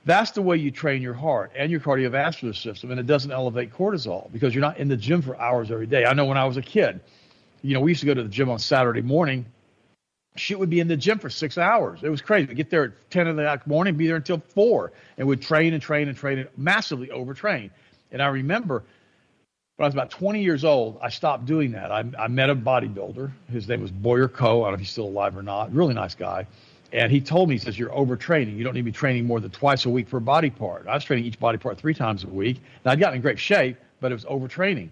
That's 0.04 0.32
the 0.32 0.42
way 0.42 0.58
you 0.58 0.70
train 0.70 1.00
your 1.00 1.14
heart 1.14 1.50
and 1.56 1.70
your 1.70 1.80
cardiovascular 1.80 2.54
system, 2.54 2.90
and 2.90 3.00
it 3.00 3.06
doesn't 3.06 3.32
elevate 3.32 3.72
cortisol 3.72 4.30
because 4.32 4.54
you're 4.54 4.60
not 4.60 4.76
in 4.76 4.86
the 4.86 4.98
gym 4.98 5.22
for 5.22 5.34
hours 5.40 5.70
every 5.70 5.86
day. 5.86 6.04
I 6.04 6.12
know 6.12 6.26
when 6.26 6.36
I 6.36 6.44
was 6.44 6.58
a 6.58 6.62
kid, 6.62 7.00
you 7.62 7.72
know, 7.72 7.80
we 7.80 7.92
used 7.92 8.00
to 8.00 8.06
go 8.06 8.12
to 8.12 8.22
the 8.22 8.28
gym 8.28 8.50
on 8.50 8.58
Saturday 8.58 9.00
morning 9.00 9.46
she 10.36 10.54
would 10.54 10.70
be 10.70 10.80
in 10.80 10.88
the 10.88 10.96
gym 10.96 11.18
for 11.18 11.28
six 11.28 11.58
hours. 11.58 12.00
It 12.02 12.08
was 12.08 12.22
crazy. 12.22 12.46
We'd 12.46 12.56
get 12.56 12.70
there 12.70 12.84
at 12.84 13.10
10 13.10 13.26
in 13.26 13.36
the 13.36 13.60
morning, 13.66 13.96
be 13.96 14.06
there 14.06 14.16
until 14.16 14.38
4, 14.38 14.92
and 15.18 15.28
would 15.28 15.42
train 15.42 15.74
and 15.74 15.82
train 15.82 16.08
and 16.08 16.16
train 16.16 16.38
and 16.38 16.48
massively 16.56 17.08
overtrain. 17.08 17.70
And 18.10 18.22
I 18.22 18.28
remember 18.28 18.82
when 19.76 19.84
I 19.84 19.88
was 19.88 19.94
about 19.94 20.10
20 20.10 20.42
years 20.42 20.64
old, 20.64 20.98
I 21.02 21.08
stopped 21.08 21.44
doing 21.46 21.72
that. 21.72 21.90
I, 21.90 22.04
I 22.18 22.28
met 22.28 22.50
a 22.50 22.54
bodybuilder. 22.54 23.30
His 23.50 23.68
name 23.68 23.82
was 23.82 23.90
Boyer 23.90 24.28
Coe. 24.28 24.62
I 24.62 24.66
don't 24.66 24.72
know 24.72 24.74
if 24.74 24.80
he's 24.80 24.90
still 24.90 25.06
alive 25.06 25.36
or 25.36 25.42
not. 25.42 25.72
Really 25.72 25.94
nice 25.94 26.14
guy. 26.14 26.46
And 26.92 27.10
he 27.10 27.20
told 27.20 27.48
me, 27.48 27.54
he 27.54 27.58
says, 27.58 27.78
you're 27.78 27.90
overtraining. 27.90 28.56
You 28.56 28.64
don't 28.64 28.74
need 28.74 28.80
to 28.80 28.84
be 28.84 28.92
training 28.92 29.26
more 29.26 29.40
than 29.40 29.50
twice 29.50 29.86
a 29.86 29.90
week 29.90 30.08
for 30.08 30.18
a 30.18 30.20
body 30.20 30.50
part. 30.50 30.86
I 30.86 30.94
was 30.94 31.04
training 31.04 31.24
each 31.24 31.40
body 31.40 31.56
part 31.56 31.78
three 31.78 31.94
times 31.94 32.24
a 32.24 32.28
week. 32.28 32.60
Now, 32.84 32.92
I'd 32.92 33.00
gotten 33.00 33.16
in 33.16 33.22
great 33.22 33.38
shape, 33.38 33.78
but 34.00 34.12
it 34.12 34.14
was 34.14 34.26
overtraining. 34.26 34.90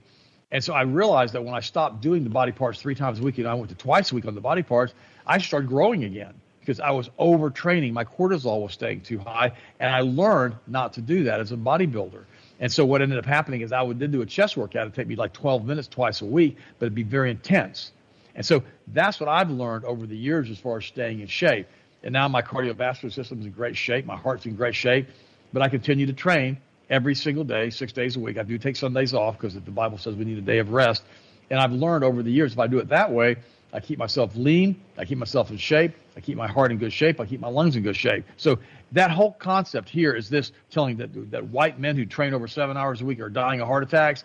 And 0.51 0.65
so 0.65 0.73
I 0.73 0.83
realized 0.83 1.35
that 1.35 1.45
when 1.45 1.55
I 1.55 1.61
stopped 1.61 2.01
doing 2.01 2.25
the 2.25 2.31
body 2.31 2.53
parts 2.53 2.81
three 2.81 2.95
times 2.95 3.21
a 3.21 3.23
week 3.23 3.39
and 3.39 3.47
I 3.47 3.55
went 3.55 3.69
to 3.69 3.77
twice 3.77 4.13
a 4.13 4.15
week 4.15 4.25
on 4.25 4.35
the 4.35 4.41
body 4.41 4.63
parts, 4.63 4.95
I 5.27 5.39
started 5.39 5.69
growing 5.69 6.05
again 6.05 6.35
because 6.61 6.81
I 6.81 6.91
was 6.91 7.09
overtraining. 7.19 7.93
My 7.93 8.05
cortisol 8.05 8.63
was 8.63 8.73
staying 8.73 9.01
too 9.03 9.19
high, 9.19 9.53
and 9.79 9.95
I 9.95 10.01
learned 10.01 10.57
not 10.67 10.93
to 10.95 11.01
do 11.01 11.25
that 11.25 11.41
as 11.41 11.53
a 11.53 11.57
bodybuilder. 11.57 12.25
And 12.61 12.71
so 12.71 12.85
what 12.85 13.01
ended 13.01 13.19
up 13.19 13.25
happening 13.25 13.63
is 13.63 13.73
I 13.73 13.83
would 13.83 13.99
then 13.99 14.11
do 14.11 14.23
a 14.23 14.27
chest 14.27 14.57
workout. 14.57 14.83
It'd 14.83 14.95
take 14.95 15.07
me 15.07 15.17
like 15.17 15.33
12 15.33 15.65
minutes 15.65 15.89
twice 15.89 16.21
a 16.21 16.27
week, 16.27 16.59
but 16.79 16.87
it'd 16.87 16.95
be 16.95 17.03
very 17.03 17.31
intense. 17.31 17.93
And 18.35 18.45
so 18.45 18.63
that's 18.89 19.19
what 19.19 19.29
I've 19.29 19.51
learned 19.51 19.85
over 19.85 20.07
the 20.07 20.17
years 20.17 20.51
as 20.51 20.59
far 20.59 20.79
as 20.79 20.85
staying 20.85 21.21
in 21.21 21.27
shape. 21.27 21.67
And 22.03 22.13
now 22.13 22.29
my 22.29 22.43
cardiovascular 22.43 23.13
system 23.13 23.41
is 23.41 23.47
in 23.47 23.53
great 23.53 23.77
shape. 23.77 24.07
My 24.07 24.17
heart's 24.17 24.47
in 24.47 24.57
great 24.57 24.75
shape, 24.75 25.09
but 25.53 25.63
I 25.63 25.69
continue 25.69 26.07
to 26.07 26.13
train 26.13 26.59
every 26.89 27.15
single 27.15 27.45
day, 27.45 27.71
six 27.71 27.93
days 27.93 28.17
a 28.17 28.21
week. 28.21 28.39
I 28.39 28.43
do 28.43 28.59
take 28.59 28.77
Sundays 28.77 29.15
off 29.15 29.39
because 29.39 29.55
the 29.55 29.61
Bible 29.71 29.99
says 29.99 30.15
we 30.15 30.25
need 30.25 30.39
a 30.39 30.43
day 30.43 30.59
of 30.59 30.71
rest. 30.71 31.03
And 31.51 31.59
I've 31.59 31.73
learned 31.73 32.05
over 32.05 32.23
the 32.23 32.31
years 32.31 32.53
if 32.53 32.59
I 32.59 32.67
do 32.67 32.79
it 32.79 32.89
that 32.89 33.11
way, 33.11 33.37
I 33.73 33.81
keep 33.81 33.99
myself 33.99 34.35
lean, 34.35 34.81
I 34.99 35.05
keep 35.05 35.19
myself 35.19 35.51
in 35.51 35.57
shape, 35.57 35.93
I 36.17 36.21
keep 36.21 36.37
my 36.37 36.49
heart 36.49 36.73
in 36.73 36.79
good 36.79 36.93
shape, 36.93 37.21
I 37.21 37.27
keep 37.27 37.41
my 37.41 37.49
lungs 37.49 37.77
in 37.77 37.83
good 37.83 37.97
shape. 37.97 38.25
So 38.37 38.59
that 38.93 39.11
whole 39.11 39.33
concept 39.33 39.89
here 39.89 40.15
is 40.15 40.29
this 40.29 40.53
telling 40.71 40.97
that 40.97 41.31
that 41.31 41.45
white 41.49 41.79
men 41.79 41.97
who 41.97 42.05
train 42.05 42.35
over 42.35 42.49
seven 42.49 42.77
hours 42.77 43.01
a 43.01 43.05
week 43.05 43.21
are 43.21 43.31
dying 43.31 43.61
of 43.61 43.69
heart 43.69 43.83
attacks. 43.83 44.25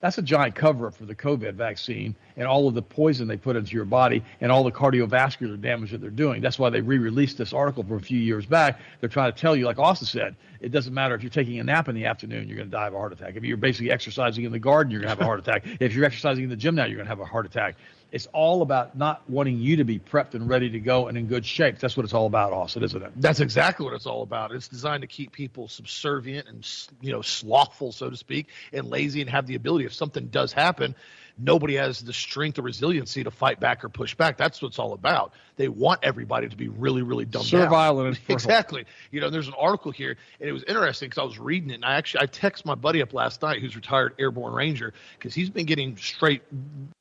That's 0.00 0.18
a 0.18 0.22
giant 0.22 0.54
cover 0.54 0.88
up 0.88 0.94
for 0.94 1.06
the 1.06 1.14
COVID 1.14 1.54
vaccine 1.54 2.14
and 2.36 2.46
all 2.46 2.68
of 2.68 2.74
the 2.74 2.82
poison 2.82 3.26
they 3.26 3.38
put 3.38 3.56
into 3.56 3.72
your 3.72 3.86
body 3.86 4.22
and 4.42 4.52
all 4.52 4.62
the 4.62 4.70
cardiovascular 4.70 5.58
damage 5.58 5.92
that 5.92 6.02
they're 6.02 6.10
doing. 6.10 6.42
That's 6.42 6.58
why 6.58 6.68
they 6.68 6.82
re 6.82 6.98
released 6.98 7.38
this 7.38 7.54
article 7.54 7.82
from 7.84 7.96
a 7.96 8.00
few 8.00 8.18
years 8.18 8.44
back. 8.44 8.80
They're 9.00 9.08
trying 9.08 9.32
to 9.32 9.38
tell 9.38 9.56
you, 9.56 9.64
like 9.64 9.78
Austin 9.78 10.06
said, 10.06 10.36
it 10.60 10.72
doesn't 10.72 10.92
matter 10.92 11.14
if 11.14 11.22
you're 11.22 11.30
taking 11.30 11.58
a 11.58 11.64
nap 11.64 11.88
in 11.88 11.94
the 11.94 12.04
afternoon, 12.04 12.48
you're 12.48 12.58
going 12.58 12.68
to 12.68 12.76
die 12.76 12.86
of 12.86 12.92
a 12.92 12.98
heart 12.98 13.14
attack. 13.14 13.36
If 13.36 13.44
you're 13.44 13.56
basically 13.56 13.90
exercising 13.90 14.44
in 14.44 14.52
the 14.52 14.58
garden, 14.58 14.90
you're 14.90 15.00
going 15.00 15.08
to 15.08 15.16
have 15.16 15.20
a 15.22 15.24
heart 15.24 15.40
attack. 15.40 15.64
If 15.80 15.94
you're 15.94 16.04
exercising 16.04 16.44
in 16.44 16.50
the 16.50 16.56
gym 16.56 16.74
now, 16.74 16.84
you're 16.84 16.96
going 16.96 17.06
to 17.06 17.10
have 17.10 17.20
a 17.20 17.24
heart 17.24 17.46
attack. 17.46 17.76
It's 18.14 18.28
all 18.32 18.62
about 18.62 18.96
not 18.96 19.28
wanting 19.28 19.58
you 19.58 19.74
to 19.78 19.84
be 19.84 19.98
prepped 19.98 20.34
and 20.34 20.48
ready 20.48 20.70
to 20.70 20.78
go 20.78 21.08
and 21.08 21.18
in 21.18 21.26
good 21.26 21.44
shape. 21.44 21.80
That's 21.80 21.96
what 21.96 22.04
it's 22.04 22.14
all 22.14 22.26
about, 22.26 22.52
Austin, 22.52 22.84
isn't 22.84 23.02
it? 23.02 23.10
That's 23.16 23.40
exactly 23.40 23.84
what 23.84 23.92
it's 23.92 24.06
all 24.06 24.22
about. 24.22 24.52
It's 24.52 24.68
designed 24.68 25.00
to 25.00 25.08
keep 25.08 25.32
people 25.32 25.66
subservient 25.66 26.46
and 26.46 26.64
you 27.00 27.10
know 27.10 27.22
slothful, 27.22 27.90
so 27.90 28.08
to 28.08 28.16
speak, 28.16 28.50
and 28.72 28.88
lazy, 28.88 29.20
and 29.20 29.28
have 29.28 29.48
the 29.48 29.56
ability 29.56 29.84
if 29.84 29.92
something 29.92 30.28
does 30.28 30.52
happen, 30.52 30.94
nobody 31.38 31.74
has 31.74 32.00
the 32.00 32.12
strength 32.12 32.58
or 32.58 32.62
resiliency 32.62 33.24
to 33.24 33.30
fight 33.30 33.60
back 33.60 33.84
or 33.84 33.88
push 33.88 34.14
back. 34.14 34.36
That's 34.36 34.62
what 34.62 34.68
it's 34.68 34.78
all 34.78 34.92
about. 34.92 35.32
They 35.56 35.68
want 35.68 36.00
everybody 36.02 36.48
to 36.48 36.56
be 36.56 36.68
really, 36.68 37.02
really 37.02 37.24
dumbed 37.24 37.46
Servile 37.46 38.02
down. 38.02 38.16
exactly. 38.28 38.84
You 39.10 39.20
know, 39.20 39.30
there's 39.30 39.48
an 39.48 39.54
article 39.58 39.90
here, 39.90 40.16
and 40.40 40.48
it 40.48 40.52
was 40.52 40.64
interesting 40.64 41.08
because 41.08 41.20
I 41.20 41.24
was 41.24 41.38
reading 41.38 41.70
it, 41.70 41.74
and 41.74 41.84
I 41.84 41.96
actually 41.96 42.22
I 42.22 42.26
texted 42.26 42.66
my 42.66 42.74
buddy 42.74 43.02
up 43.02 43.12
last 43.12 43.42
night, 43.42 43.60
who's 43.60 43.76
retired 43.76 44.14
airborne 44.18 44.52
ranger, 44.52 44.92
because 45.18 45.34
he's 45.34 45.50
been 45.50 45.66
getting 45.66 45.96
straight, 45.96 46.42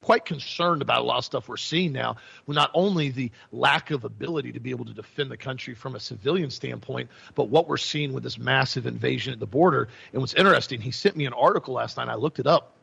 quite 0.02 0.26
concerned 0.26 0.82
about 0.82 1.02
a 1.02 1.04
lot 1.04 1.18
of 1.18 1.26
stuff 1.26 1.48
we're 1.48 1.58
seeing 1.58 1.92
now. 1.92 2.18
With 2.46 2.56
not 2.56 2.72
only 2.74 3.10
the 3.10 3.32
lack 3.52 3.92
of 3.92 4.04
ability 4.04 4.54
to 4.54 4.60
be 4.60 4.72
able 4.72 4.86
to 4.86 4.94
defend 4.94 5.32
the 5.32 5.38
country 5.38 5.74
from 5.76 5.96
a 5.96 6.00
civilian 6.00 6.50
standpoint, 6.50 7.10
but 7.36 7.50
what 7.50 7.68
we're 7.68 7.78
seeing 7.78 8.14
with 8.14 8.24
this 8.24 8.38
massive 8.38 8.86
invasion 8.86 9.34
at 9.34 9.40
the 9.40 9.48
border. 9.48 9.88
And 10.12 10.22
what's 10.22 10.34
interesting, 10.34 10.82
he 10.82 10.92
sent 10.92 11.16
me 11.16 11.26
an 11.26 11.34
article 11.34 11.76
last 11.76 11.98
night. 11.98 12.08
I 12.08 12.16
looked 12.16 12.40
it 12.40 12.48
up, 12.48 12.76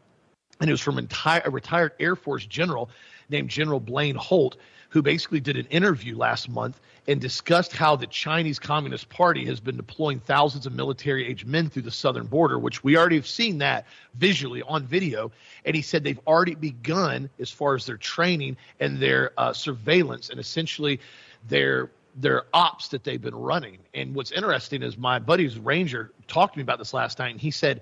and 0.61 0.69
it 0.69 0.73
was 0.73 0.81
from 0.81 0.99
a 0.99 1.51
retired 1.51 1.93
Air 1.99 2.17
Force 2.17 2.45
general 2.45 2.91
named 3.29 3.49
General 3.49 3.81
Blaine 3.81 4.17
Holt, 4.17 4.57
who 4.91 5.03
basically 5.03 5.41
did 5.41 5.57
an 5.57 5.67
interview 5.67 6.17
last 6.17 6.49
month 6.49 6.81
and 7.07 7.21
discussed 7.21 7.73
how 7.73 7.97
the 7.97 8.07
Chinese 8.07 8.59
Communist 8.59 9.09
Party 9.09 9.45
has 9.47 9.59
been 9.59 9.77
deploying 9.77 10.21
thousands 10.21 10.67
of 10.67 10.75
military 10.75 11.27
age 11.27 11.45
men 11.45 11.71
through 11.71 11.83
the 11.83 11.91
southern 11.91 12.27
border, 12.27 12.59
which 12.59 12.85
we 12.85 12.97
already 12.97 13.17
have 13.17 13.27
seen 13.27 13.59
that 13.59 13.87
visually 14.15 14.63
on 14.63 14.85
video. 14.85 15.33
And 15.65 15.75
he 15.75 15.83
said 15.83 16.05
they've 16.05 16.21
already 16.27 16.57
begun 16.57 17.31
as 17.39 17.51
far 17.51 17.75
as 17.75 17.87
their 17.87 17.97
training 17.97 18.57
and 18.81 18.99
their 18.99 19.33
uh, 19.39 19.53
surveillance 19.53 20.29
and 20.29 20.39
essentially 20.39 21.01
their 21.49 21.91
their 22.17 22.45
ops 22.53 22.89
that 22.89 23.05
they've 23.05 23.23
been 23.23 23.37
running. 23.37 23.79
And 23.95 24.17
what's 24.17 24.33
interesting 24.33 24.83
is 24.83 24.99
my 24.99 25.21
buddy's 25.21 25.57
ranger 25.57 26.11
talked 26.27 26.55
to 26.55 26.59
me 26.59 26.63
about 26.63 26.79
this 26.79 26.93
last 26.93 27.21
night, 27.21 27.31
and 27.31 27.41
he 27.41 27.53
said, 27.53 27.81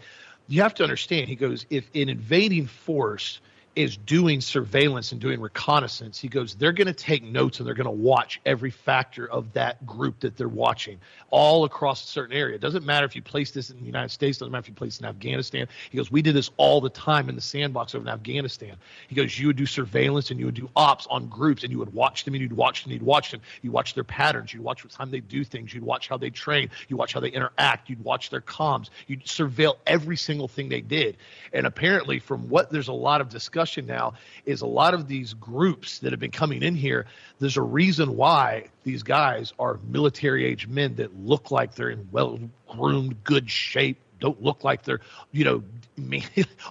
You 0.48 0.62
have 0.62 0.74
to 0.74 0.82
understand, 0.82 1.28
he 1.28 1.36
goes, 1.36 1.66
if 1.70 1.88
an 1.94 2.08
invading 2.08 2.66
force 2.66 3.40
is 3.78 3.96
doing 3.96 4.40
surveillance 4.40 5.12
and 5.12 5.20
doing 5.20 5.40
reconnaissance, 5.40 6.18
he 6.18 6.26
goes, 6.26 6.56
they're 6.56 6.72
going 6.72 6.88
to 6.88 6.92
take 6.92 7.22
notes 7.22 7.60
and 7.60 7.66
they're 7.66 7.76
going 7.76 7.84
to 7.84 7.92
watch 7.92 8.40
every 8.44 8.72
factor 8.72 9.30
of 9.30 9.52
that 9.52 9.86
group 9.86 10.18
that 10.18 10.36
they're 10.36 10.48
watching 10.48 10.98
all 11.30 11.62
across 11.64 12.02
a 12.02 12.06
certain 12.08 12.34
area. 12.34 12.56
It 12.56 12.60
doesn't 12.60 12.84
matter 12.84 13.06
if 13.06 13.14
you 13.14 13.22
place 13.22 13.52
this 13.52 13.70
in 13.70 13.78
the 13.78 13.86
United 13.86 14.10
States, 14.10 14.38
doesn't 14.38 14.50
matter 14.50 14.62
if 14.62 14.68
you 14.68 14.74
place 14.74 14.96
it 14.96 15.02
in 15.02 15.08
Afghanistan. 15.08 15.68
He 15.90 15.96
goes, 15.96 16.10
we 16.10 16.22
did 16.22 16.34
this 16.34 16.50
all 16.56 16.80
the 16.80 16.90
time 16.90 17.28
in 17.28 17.36
the 17.36 17.40
sandbox 17.40 17.94
over 17.94 18.04
in 18.04 18.12
Afghanistan. 18.12 18.74
He 19.06 19.14
goes, 19.14 19.38
you 19.38 19.46
would 19.46 19.56
do 19.56 19.64
surveillance 19.64 20.32
and 20.32 20.40
you 20.40 20.46
would 20.46 20.56
do 20.56 20.68
ops 20.74 21.06
on 21.08 21.28
groups 21.28 21.62
and 21.62 21.70
you 21.70 21.78
would 21.78 21.94
watch 21.94 22.24
them 22.24 22.34
and 22.34 22.42
you'd 22.42 22.52
watch 22.52 22.82
them 22.82 22.90
and 22.90 23.00
you'd 23.00 23.06
watch 23.06 23.30
them. 23.30 23.42
You 23.62 23.70
watch 23.70 23.94
their 23.94 24.02
patterns. 24.02 24.52
You'd 24.52 24.64
watch 24.64 24.82
what 24.82 24.92
time 24.92 25.12
they 25.12 25.20
do 25.20 25.44
things. 25.44 25.72
You'd 25.72 25.84
watch 25.84 26.08
how 26.08 26.16
they 26.16 26.30
train. 26.30 26.70
You 26.88 26.96
watch 26.96 27.12
how 27.12 27.20
they 27.20 27.28
interact. 27.28 27.88
You'd 27.88 28.02
watch 28.02 28.30
their 28.30 28.40
comms. 28.40 28.90
You'd 29.06 29.24
surveil 29.24 29.76
every 29.86 30.16
single 30.16 30.48
thing 30.48 30.68
they 30.68 30.80
did. 30.80 31.16
And 31.52 31.64
apparently, 31.64 32.18
from 32.18 32.48
what 32.48 32.72
there's 32.72 32.88
a 32.88 32.92
lot 32.92 33.20
of 33.20 33.28
discussion 33.28 33.67
discussion 33.68 33.86
now 33.86 34.14
is 34.46 34.62
a 34.62 34.66
lot 34.66 34.94
of 34.94 35.08
these 35.08 35.34
groups 35.34 35.98
that 36.00 36.12
have 36.12 36.20
been 36.20 36.30
coming 36.30 36.62
in 36.62 36.74
here. 36.74 37.06
There's 37.38 37.56
a 37.56 37.62
reason 37.62 38.16
why 38.16 38.68
these 38.84 39.02
guys 39.02 39.52
are 39.58 39.78
military 39.86 40.44
age 40.46 40.66
men 40.66 40.94
that 40.96 41.18
look 41.18 41.50
like 41.50 41.74
they're 41.74 41.90
in 41.90 42.08
well 42.10 42.38
groomed, 42.68 43.22
good 43.24 43.50
shape, 43.50 43.98
don't 44.20 44.40
look 44.42 44.64
like 44.64 44.82
they're, 44.82 45.00
you 45.32 45.44
know, 45.44 45.62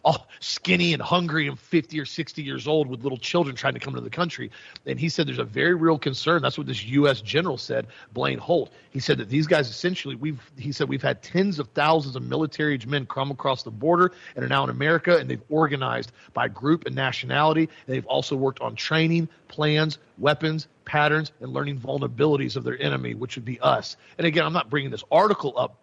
all 0.06 0.28
skinny 0.40 0.94
and 0.94 1.02
hungry 1.02 1.48
and 1.48 1.60
50 1.60 2.00
or 2.00 2.06
60 2.06 2.42
years 2.42 2.68
old 2.68 2.88
with 2.88 3.04
little 3.04 3.18
children 3.18 3.56
trying 3.56 3.74
to 3.74 3.80
come 3.80 3.94
into 3.94 4.04
the 4.04 4.10
country. 4.10 4.52
And 4.86 5.00
he 5.00 5.10
said 5.10 5.28
there's 5.28 5.40
a 5.40 5.44
very 5.44 5.76
real 5.76 5.98
concern. 5.98 6.42
That's 6.42 6.58
what 6.58 6.68
this 6.68 6.84
U.S. 6.86 7.22
general 7.22 7.58
said, 7.58 7.88
Blaine 8.14 8.38
Holt. 8.38 8.72
He 8.92 9.00
said 9.00 9.18
that 9.18 9.30
these 9.30 9.48
guys 9.48 9.70
essentially, 9.70 10.16
we've, 10.16 10.40
he 10.58 10.72
said, 10.72 10.88
we've 10.90 11.02
had 11.02 11.22
tens 11.22 11.60
of 11.60 11.68
thousands 11.70 12.16
of 12.16 12.24
military 12.24 12.74
age 12.74 12.88
men 12.88 13.06
come 13.06 13.32
across 13.32 13.64
the 13.64 13.72
border 13.72 14.12
and 14.36 14.46
are 14.46 14.50
now 14.50 14.64
in 14.64 14.70
America, 14.70 15.18
and 15.18 15.30
they've 15.30 15.44
organized 15.50 16.12
by 16.34 16.48
group 16.48 16.86
and 16.86 16.96
nationality. 16.96 17.70
And 17.88 17.96
they've 17.96 18.06
also 18.06 18.36
worked 18.36 18.62
on 18.62 18.76
training, 18.76 19.28
plans, 19.48 20.00
weapons, 20.18 20.68
patterns, 20.86 21.32
and 21.42 21.52
learning 21.52 21.80
vulnerabilities 21.80 22.56
of 22.56 22.64
their 22.64 22.82
enemy, 22.82 23.14
which 23.14 23.36
would 23.36 23.46
be 23.46 23.60
us. 23.60 23.98
And 24.18 24.26
again, 24.26 24.46
I'm 24.46 24.54
not 24.54 24.70
bringing 24.70 24.90
this 24.90 25.04
article 25.12 25.54
up 25.58 25.78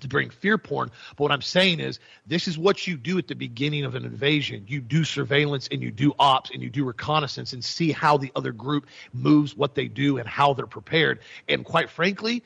to 0.00 0.08
bring 0.08 0.30
fear 0.30 0.58
porn. 0.58 0.90
But 1.10 1.22
what 1.22 1.32
I'm 1.32 1.42
saying 1.42 1.80
is, 1.80 2.00
this 2.26 2.48
is 2.48 2.58
what 2.58 2.86
you 2.86 2.96
do 2.96 3.18
at 3.18 3.28
the 3.28 3.34
beginning 3.34 3.84
of 3.84 3.94
an 3.94 4.04
invasion. 4.04 4.64
You 4.68 4.80
do 4.80 5.04
surveillance 5.04 5.68
and 5.70 5.82
you 5.82 5.90
do 5.90 6.14
ops 6.18 6.50
and 6.50 6.62
you 6.62 6.70
do 6.70 6.84
reconnaissance 6.84 7.52
and 7.52 7.64
see 7.64 7.92
how 7.92 8.16
the 8.16 8.32
other 8.34 8.52
group 8.52 8.86
moves, 9.12 9.56
what 9.56 9.74
they 9.74 9.88
do, 9.88 10.18
and 10.18 10.28
how 10.28 10.54
they're 10.54 10.66
prepared. 10.66 11.20
And 11.48 11.64
quite 11.64 11.90
frankly, 11.90 12.42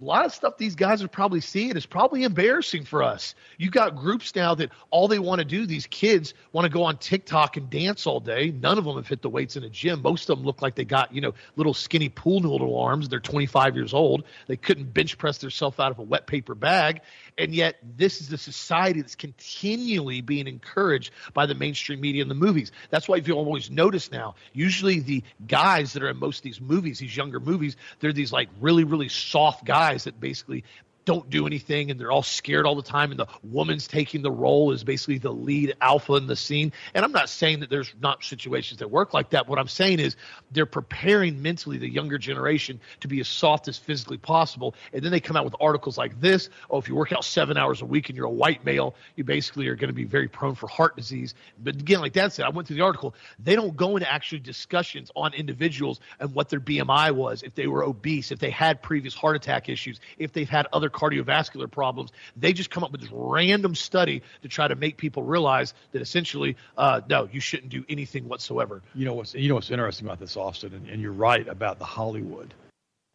a 0.00 0.04
lot 0.04 0.26
of 0.26 0.34
stuff 0.34 0.58
these 0.58 0.74
guys 0.74 1.02
are 1.02 1.08
probably 1.08 1.40
seeing 1.40 1.76
is 1.76 1.86
probably 1.86 2.22
embarrassing 2.22 2.84
for 2.84 3.02
us. 3.02 3.34
You 3.56 3.70
got 3.70 3.96
groups 3.96 4.34
now 4.36 4.54
that 4.54 4.70
all 4.90 5.08
they 5.08 5.18
want 5.18 5.38
to 5.40 5.44
do, 5.44 5.66
these 5.66 5.86
kids 5.86 6.34
want 6.52 6.66
to 6.66 6.68
go 6.68 6.84
on 6.84 6.98
TikTok 6.98 7.56
and 7.56 7.70
dance 7.70 8.06
all 8.06 8.20
day. 8.20 8.50
None 8.50 8.76
of 8.76 8.84
them 8.84 8.96
have 8.96 9.08
hit 9.08 9.22
the 9.22 9.30
weights 9.30 9.56
in 9.56 9.64
a 9.64 9.68
gym. 9.68 10.02
Most 10.02 10.28
of 10.28 10.38
them 10.38 10.46
look 10.46 10.62
like 10.62 10.74
they 10.74 10.84
got, 10.84 11.14
you 11.14 11.20
know, 11.20 11.32
little 11.56 11.74
skinny 11.74 12.10
pool 12.10 12.40
noodle 12.40 12.78
arms. 12.78 13.08
They're 13.08 13.18
25 13.18 13.76
years 13.76 13.94
old. 13.94 14.24
They 14.46 14.56
couldn't 14.56 14.92
bench 14.92 15.16
press 15.16 15.38
themselves 15.38 15.80
out 15.80 15.90
of 15.90 15.98
a 15.98 16.02
wet 16.02 16.26
paper 16.26 16.54
bag. 16.54 17.00
And 17.38 17.54
yet, 17.54 17.76
this 17.96 18.20
is 18.20 18.28
the 18.28 18.38
society 18.38 19.00
that's 19.00 19.14
continually 19.14 20.20
being 20.20 20.46
encouraged 20.48 21.12
by 21.32 21.46
the 21.46 21.54
mainstream 21.54 22.00
media 22.00 22.22
and 22.22 22.30
the 22.30 22.34
movies. 22.34 22.72
That's 22.90 23.08
why 23.08 23.16
if 23.16 23.26
you 23.26 23.34
always 23.34 23.70
notice 23.70 24.12
now, 24.12 24.34
usually 24.52 25.00
the 25.00 25.22
guys 25.46 25.94
that 25.94 26.02
are 26.02 26.10
in 26.10 26.18
most 26.18 26.38
of 26.38 26.42
these 26.42 26.60
movies, 26.60 26.98
these 26.98 27.16
younger 27.16 27.40
movies, 27.40 27.76
they're 28.00 28.12
these 28.12 28.32
like 28.32 28.48
really, 28.60 28.84
really 28.84 29.08
soft 29.08 29.64
guys 29.64 29.77
that 30.04 30.20
basically 30.20 30.64
don't 31.08 31.30
do 31.30 31.46
anything 31.46 31.90
and 31.90 31.98
they're 31.98 32.12
all 32.12 32.22
scared 32.22 32.66
all 32.66 32.74
the 32.74 32.82
time 32.82 33.10
and 33.10 33.18
the 33.18 33.26
woman's 33.42 33.88
taking 33.88 34.20
the 34.20 34.30
role 34.30 34.72
as 34.72 34.84
basically 34.84 35.16
the 35.16 35.32
lead 35.32 35.74
alpha 35.80 36.12
in 36.16 36.26
the 36.26 36.36
scene. 36.36 36.70
And 36.92 37.02
i'm 37.02 37.12
not 37.12 37.30
saying 37.30 37.60
that 37.60 37.70
there's 37.70 37.94
not 37.98 38.22
situations 38.22 38.80
that 38.80 38.90
work 38.90 39.14
like 39.14 39.30
that. 39.30 39.48
What 39.48 39.58
i'm 39.58 39.68
saying 39.68 40.00
is 40.00 40.16
they're 40.50 40.66
preparing 40.66 41.40
mentally 41.40 41.78
the 41.78 41.88
younger 41.88 42.18
generation 42.18 42.78
to 43.00 43.08
be 43.08 43.20
as 43.20 43.28
soft 43.28 43.68
as 43.68 43.78
physically 43.78 44.18
possible. 44.18 44.74
And 44.92 45.02
then 45.02 45.10
they 45.10 45.18
come 45.18 45.34
out 45.34 45.46
with 45.46 45.54
articles 45.62 45.96
like 45.96 46.20
this. 46.20 46.50
Oh 46.68 46.76
if 46.76 46.90
you 46.90 46.94
work 46.94 47.10
out 47.10 47.24
seven 47.24 47.56
hours 47.56 47.80
a 47.80 47.86
week 47.86 48.10
and 48.10 48.16
you're 48.16 48.26
a 48.26 48.30
white 48.30 48.62
male 48.66 48.94
you 49.16 49.24
basically 49.24 49.66
are 49.68 49.76
going 49.76 49.88
to 49.88 49.94
be 49.94 50.04
very 50.04 50.28
prone 50.28 50.56
for 50.56 50.66
heart 50.68 50.94
disease. 50.94 51.34
But 51.58 51.76
again 51.76 52.00
like 52.00 52.12
that 52.12 52.34
said 52.34 52.44
i 52.44 52.50
went 52.50 52.68
through 52.68 52.76
the 52.76 52.84
article. 52.84 53.14
They 53.38 53.56
don't 53.56 53.74
go 53.74 53.96
into 53.96 54.12
actually 54.12 54.40
discussions 54.40 55.10
on 55.16 55.32
individuals 55.32 56.00
and 56.20 56.34
what 56.34 56.50
their 56.50 56.60
bmi 56.60 57.12
was 57.12 57.42
if 57.42 57.54
they 57.54 57.66
were 57.66 57.82
obese 57.82 58.30
if 58.30 58.38
they 58.40 58.50
had 58.50 58.82
previous 58.82 59.14
heart 59.14 59.36
attack 59.36 59.70
issues 59.70 60.00
if 60.18 60.34
they've 60.34 60.50
had 60.50 60.66
other 60.74 60.90
cardiovascular 60.98 61.70
problems. 61.70 62.10
They 62.36 62.52
just 62.52 62.70
come 62.70 62.84
up 62.84 62.92
with 62.92 63.00
this 63.00 63.10
random 63.12 63.74
study 63.74 64.22
to 64.42 64.48
try 64.48 64.68
to 64.68 64.74
make 64.74 64.96
people 64.96 65.22
realize 65.22 65.74
that 65.92 66.02
essentially, 66.02 66.56
uh, 66.76 67.00
no, 67.08 67.28
you 67.30 67.40
shouldn't 67.40 67.70
do 67.70 67.84
anything 67.88 68.28
whatsoever. 68.28 68.82
You 68.94 69.04
know 69.04 69.14
what's 69.14 69.34
you 69.34 69.48
know 69.48 69.54
what's 69.54 69.70
interesting 69.70 70.06
about 70.06 70.20
this, 70.20 70.36
Austin, 70.36 70.74
and, 70.74 70.88
and 70.88 71.00
you're 71.00 71.12
right 71.12 71.46
about 71.46 71.78
the 71.78 71.84
Hollywood 71.84 72.54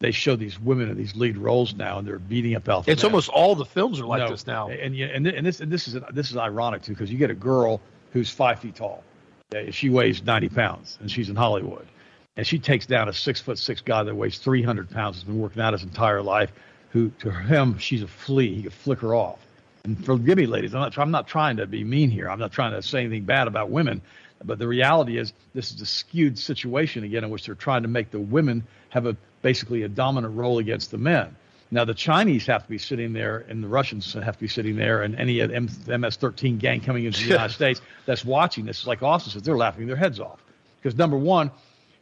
they 0.00 0.10
show 0.10 0.36
these 0.36 0.60
women 0.60 0.90
in 0.90 0.98
these 0.98 1.16
lead 1.16 1.38
roles 1.38 1.74
now, 1.74 1.98
and 1.98 2.06
they're 2.06 2.18
beating 2.18 2.54
up 2.54 2.68
alpha. 2.68 2.90
It's 2.90 3.02
men. 3.02 3.12
almost 3.12 3.30
all 3.30 3.54
the 3.54 3.64
films 3.64 4.00
are 4.00 4.06
like 4.06 4.20
no, 4.20 4.28
this 4.28 4.46
now. 4.46 4.68
And 4.68 4.94
and 4.94 5.26
and 5.26 5.46
this 5.46 5.60
and 5.60 5.72
this 5.72 5.88
is 5.88 5.96
this 6.12 6.30
is 6.30 6.36
ironic 6.36 6.82
too, 6.82 6.92
because 6.92 7.10
you 7.10 7.16
get 7.16 7.30
a 7.30 7.34
girl 7.34 7.80
who's 8.12 8.28
five 8.28 8.58
feet 8.58 8.74
tall, 8.74 9.02
she 9.70 9.88
weighs 9.88 10.22
ninety 10.22 10.48
pounds, 10.48 10.98
and 11.00 11.10
she's 11.10 11.30
in 11.30 11.36
Hollywood, 11.36 11.86
and 12.36 12.46
she 12.46 12.58
takes 12.58 12.86
down 12.86 13.08
a 13.08 13.12
six 13.14 13.40
foot 13.40 13.58
six 13.58 13.80
guy 13.80 14.02
that 14.02 14.14
weighs 14.14 14.38
three 14.38 14.62
hundred 14.62 14.90
pounds, 14.90 15.16
has 15.16 15.24
been 15.24 15.38
working 15.40 15.62
out 15.62 15.72
his 15.72 15.84
entire 15.84 16.22
life, 16.22 16.52
who 16.94 17.10
to 17.18 17.30
him 17.30 17.76
she's 17.76 18.02
a 18.02 18.06
flea. 18.06 18.54
He 18.54 18.62
could 18.62 18.72
flick 18.72 19.00
her 19.00 19.14
off. 19.14 19.40
And 19.82 20.02
forgive 20.02 20.38
me, 20.38 20.46
ladies, 20.46 20.74
I'm 20.74 20.80
not, 20.80 20.96
I'm 20.96 21.10
not 21.10 21.26
trying 21.26 21.58
to 21.58 21.66
be 21.66 21.84
mean 21.84 22.08
here. 22.08 22.30
I'm 22.30 22.38
not 22.38 22.52
trying 22.52 22.72
to 22.72 22.82
say 22.82 23.00
anything 23.00 23.24
bad 23.24 23.48
about 23.48 23.68
women. 23.68 24.00
But 24.42 24.58
the 24.58 24.68
reality 24.68 25.18
is, 25.18 25.32
this 25.54 25.72
is 25.72 25.80
a 25.80 25.86
skewed 25.86 26.38
situation 26.38 27.04
again, 27.04 27.24
in 27.24 27.30
which 27.30 27.46
they're 27.46 27.54
trying 27.54 27.82
to 27.82 27.88
make 27.88 28.10
the 28.10 28.20
women 28.20 28.64
have 28.90 29.06
a 29.06 29.16
basically 29.42 29.82
a 29.82 29.88
dominant 29.88 30.36
role 30.36 30.58
against 30.58 30.90
the 30.92 30.98
men. 30.98 31.34
Now 31.70 31.84
the 31.84 31.94
Chinese 31.94 32.46
have 32.46 32.62
to 32.62 32.68
be 32.68 32.78
sitting 32.78 33.12
there, 33.12 33.44
and 33.48 33.62
the 33.62 33.68
Russians 33.68 34.12
have 34.12 34.36
to 34.36 34.40
be 34.40 34.48
sitting 34.48 34.76
there, 34.76 35.02
and 35.02 35.16
any 35.16 35.44
MS-13 35.44 36.58
gang 36.58 36.80
coming 36.80 37.04
into 37.04 37.20
the 37.20 37.30
United 37.30 37.52
States 37.54 37.80
that's 38.06 38.24
watching 38.24 38.64
this, 38.66 38.86
like 38.86 39.02
Austin 39.02 39.32
says, 39.32 39.42
they're 39.42 39.56
laughing 39.56 39.86
their 39.88 39.96
heads 39.96 40.20
off. 40.20 40.38
Because 40.80 40.96
number 40.96 41.18
one, 41.18 41.50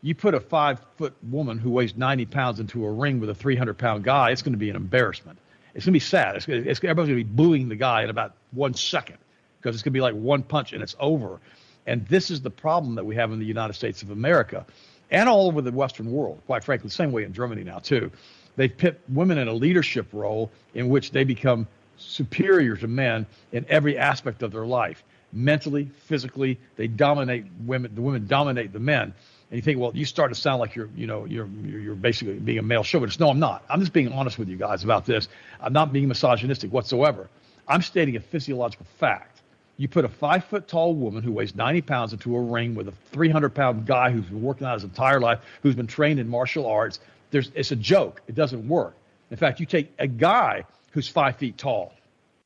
you 0.03 0.15
put 0.15 0.35
a 0.35 0.41
five 0.41 0.81
foot 0.97 1.15
woman 1.23 1.59
who 1.59 1.71
weighs 1.71 1.97
90 1.97 2.27
pounds 2.27 2.61
into 2.61 2.85
a 2.85 2.93
ring 2.93 3.21
with 3.21 3.31
a 3.31 3.35
300 3.35 3.79
pound 3.79 4.05
guy, 4.05 4.31
it's 4.31 4.43
going 4.43 4.53
to 4.53 4.59
be 4.59 4.69
an 4.69 4.77
embarrassment. 4.77 5.39
It's 5.75 5.87
going 5.87 5.93
to 5.93 5.97
be 5.97 6.01
sad. 6.01 6.37
It's, 6.37 6.47
it's, 6.49 6.81
everybody's 6.85 7.09
going 7.09 7.21
to 7.21 7.25
be 7.25 7.31
booing 7.35 7.69
the 7.69 7.77
guy 7.77 8.03
in 8.03 8.11
about 8.11 8.35
one 8.51 8.75
second 8.75 9.17
because 9.61 9.77
it's 9.77 9.83
going 9.83 9.93
to 9.93 9.97
be 9.97 10.03
like 10.03 10.15
one 10.15 10.43
punch 10.43 10.73
and 10.73 10.83
it's 10.83 10.97
over. 11.01 11.41
And 11.87 12.07
this 12.09 12.31
is 12.31 12.43
the 12.43 12.51
problem 12.51 12.97
that 12.97 13.07
we 13.07 13.17
have 13.17 13.33
in 13.33 13.39
the 13.39 13.47
United 13.47 13.73
States 13.75 14.03
of 14.03 14.11
America 14.11 14.67
and 15.11 15.29
all 15.29 15.47
over 15.47 15.63
the 15.63 15.71
Western 15.71 16.11
world, 16.11 16.41
quite 16.47 16.65
frankly, 16.65 16.89
the 16.89 16.95
same 16.95 17.13
way 17.13 17.23
in 17.23 17.33
Germany 17.33 17.63
now, 17.65 17.79
too. 17.79 18.11
They've 18.57 18.77
put 18.77 19.01
women 19.09 19.39
in 19.39 19.49
a 19.49 19.53
leadership 19.53 20.09
role 20.13 20.51
in 20.75 20.89
which 20.89 21.13
they 21.13 21.25
become 21.25 21.67
superior 21.97 22.77
to 22.77 22.89
men 22.89 23.27
in 23.53 23.65
every 23.69 23.97
aspect 23.99 24.43
of 24.43 24.53
their 24.53 24.67
life. 24.67 25.05
Mentally, 25.33 25.91
physically, 26.05 26.59
they 26.77 26.87
dominate 26.87 27.47
women. 27.65 27.95
The 27.95 28.03
women 28.03 28.27
dominate 28.27 28.73
the 28.73 28.81
men 28.81 29.15
and 29.53 29.59
you 29.59 29.63
think, 29.63 29.79
well, 29.79 29.93
you 29.95 30.07
start 30.07 30.33
to 30.33 30.35
sound 30.35 30.61
like 30.61 30.75
you're, 30.75 30.89
you 30.97 31.07
know, 31.07 31.27
you're 31.27 31.47
you're 31.47 31.95
basically 31.95 32.39
being 32.39 32.59
a 32.59 32.63
male 32.63 32.83
chauvinist. 32.83 33.21
No, 33.21 33.29
I'm 33.29 33.39
not. 33.39 33.63
I'm 33.69 33.81
just 33.81 33.93
being 33.93 34.11
honest 34.11 34.39
with 34.39 34.49
you 34.49 34.57
guys 34.57 34.83
about 34.83 35.05
this. 35.05 35.29
I'm 35.61 35.75
not 35.75 35.93
being 35.93 36.09
misogynistic 36.09 36.73
whatsoever. 36.73 37.29
I'm 37.69 37.83
stating 37.83 38.17
a 38.17 38.21
physiological 38.21 38.87
fact 38.99 39.43
You 39.77 39.89
put 39.89 40.07
a 40.07 40.09
five 40.09 40.45
foot 40.45 40.69
tall 40.69 40.95
woman 40.95 41.23
who 41.23 41.33
weighs 41.33 41.55
90 41.55 41.83
pounds 41.83 42.13
into 42.15 42.35
a 42.35 42.41
ring 42.41 42.75
with 42.75 42.89
a 42.89 42.93
300 43.13 43.51
pound 43.55 43.87
guy 43.87 44.11
who's 44.11 44.25
been 44.25 44.43
working 44.43 44.67
out 44.67 44.75
his 44.75 44.85
entire 44.85 45.21
life, 45.21 45.41
who's 45.63 45.75
been 45.75 45.87
trained 45.87 46.19
in 46.19 46.29
martial 46.29 46.67
arts. 46.67 47.01
There's, 47.31 47.51
it's 47.55 47.73
a 47.73 47.77
joke. 47.77 48.23
It 48.29 48.35
doesn't 48.35 48.67
work. 48.67 48.97
In 49.31 49.37
fact, 49.37 49.61
you 49.61 49.67
take 49.67 49.93
a 49.99 50.07
guy 50.07 50.65
who's 50.93 51.09
five 51.09 51.37
feet 51.37 51.59
tall, 51.59 51.93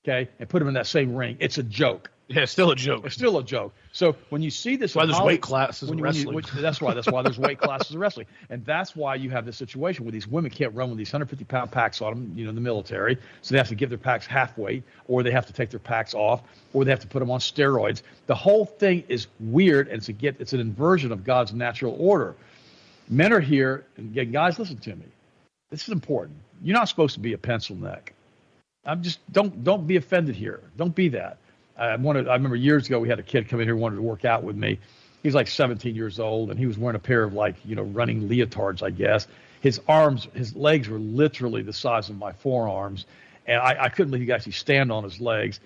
okay, 0.05 0.29
and 0.41 0.49
put 0.49 0.63
him 0.63 0.69
in 0.69 0.75
that 0.75 0.89
same 0.89 1.15
ring. 1.15 1.37
It's 1.41 1.59
a 1.59 1.63
joke. 1.63 2.11
Yeah, 2.29 2.43
it's 2.43 2.51
still 2.51 2.73
a 2.73 2.77
joke. 2.77 3.07
It's 3.07 3.15
still 3.15 3.39
a 3.39 3.45
joke. 3.45 3.73
So 3.93 4.17
when 4.31 4.43
you 4.43 4.51
see 4.51 4.75
this, 4.75 4.95
that's 4.95 4.97
why 4.97 5.07
there's 5.07 5.21
weight 5.21 5.41
classes 5.41 5.91
in 5.91 6.01
wrestling. 6.01 6.35
You, 6.37 6.61
that's 6.61 6.81
why. 6.81 6.93
That's 6.93 7.07
why 7.07 7.23
there's 7.23 7.39
weight 7.39 7.59
classes 7.61 7.93
in 7.93 8.01
wrestling, 8.01 8.27
and 8.51 8.65
that's 8.65 8.97
why 8.97 9.15
you 9.15 9.31
have 9.31 9.47
this 9.47 9.57
situation 9.57 10.05
where 10.05 10.11
these 10.11 10.27
women 10.27 10.51
can't 10.51 10.75
run 10.75 10.89
with 10.89 10.99
these 10.99 11.13
150 11.13 11.45
pound 11.45 11.71
packs 11.71 12.03
on 12.03 12.15
them. 12.15 12.33
You 12.35 12.45
know, 12.45 12.49
in 12.51 12.57
the 12.57 12.61
military, 12.61 13.17
so 13.43 13.53
they 13.53 13.59
have 13.59 13.69
to 13.69 13.77
give 13.77 13.91
their 13.91 13.99
packs 13.99 14.27
half 14.27 14.59
weight, 14.59 14.83
or 15.07 15.23
they 15.23 15.31
have 15.31 15.47
to 15.47 15.53
take 15.53 15.71
their 15.71 15.79
packs 15.79 16.15
off, 16.15 16.43
or 16.73 16.85
they 16.85 16.91
have 16.91 17.01
to 17.01 17.07
put 17.07 17.21
them 17.21 17.31
on 17.31 17.39
steroids. 17.39 18.03
The 18.27 18.35
whole 18.35 18.65
thing 18.65 19.05
is 19.09 19.29
weird, 19.39 19.87
and 19.87 19.99
it's 19.99 20.09
a 20.09 20.13
get. 20.13 20.41
It's 20.41 20.53
an 20.53 20.61
inversion 20.61 21.13
of 21.13 21.23
God's 21.23 21.53
natural 21.55 21.97
order. 21.97 22.35
Men 23.09 23.33
are 23.33 23.41
here, 23.41 23.87
and 23.97 24.11
again, 24.11 24.33
guys, 24.33 24.59
listen 24.59 24.79
to 24.79 24.97
me. 24.97 25.07
This 25.71 25.83
is 25.83 25.91
important. 25.91 26.39
You're 26.61 26.77
not 26.77 26.89
supposed 26.89 27.15
to 27.15 27.21
be 27.21 27.35
a 27.35 27.39
pencil 27.39 27.77
neck. 27.77 28.15
I'm 28.85 29.03
just 29.03 29.21
don't 29.33 29.63
don't 29.63 29.87
be 29.87 29.97
offended 29.97 30.35
here. 30.35 30.61
Don't 30.77 30.95
be 30.95 31.09
that. 31.11 31.39
I 31.79 31.97
wanted. 31.97 32.29
I 32.29 32.35
remember 32.35 32.57
years 32.57 32.87
ago 32.87 32.99
we 32.99 33.09
had 33.09 33.19
a 33.19 33.23
kid 33.23 33.49
come 33.49 33.61
in 33.61 33.67
here 33.67 33.77
wanted 33.77 33.97
to 33.97 34.03
work 34.03 34.25
out 34.25 34.43
with 34.43 34.57
me. 34.57 34.79
He's 35.23 35.35
like 35.35 35.49
17 35.49 35.95
years 35.95 36.21
old, 36.21 36.51
and 36.51 36.59
he 36.59 36.67
was 36.67 36.79
wearing 36.79 36.97
a 36.97 37.01
pair 37.01 37.25
of 37.25 37.35
like 37.35 37.57
you 37.65 37.77
know 37.77 37.83
running 37.83 38.29
leotards, 38.29 38.83
I 38.83 38.91
guess. 38.91 39.27
His 39.61 39.81
arms, 39.89 40.29
his 40.35 40.55
legs 40.55 40.89
were 40.89 40.99
literally 40.99 41.63
the 41.63 41.73
size 41.73 42.09
of 42.09 42.17
my 42.17 42.33
forearms, 42.33 43.07
and 43.47 43.61
I, 43.61 43.77
I 43.85 43.89
couldn't 43.89 44.11
believe 44.11 44.23
he 44.23 44.27
could 44.27 44.37
actually 44.37 44.53
stand 44.53 44.93
on 44.93 45.05
his 45.05 45.21
legs. 45.21 45.61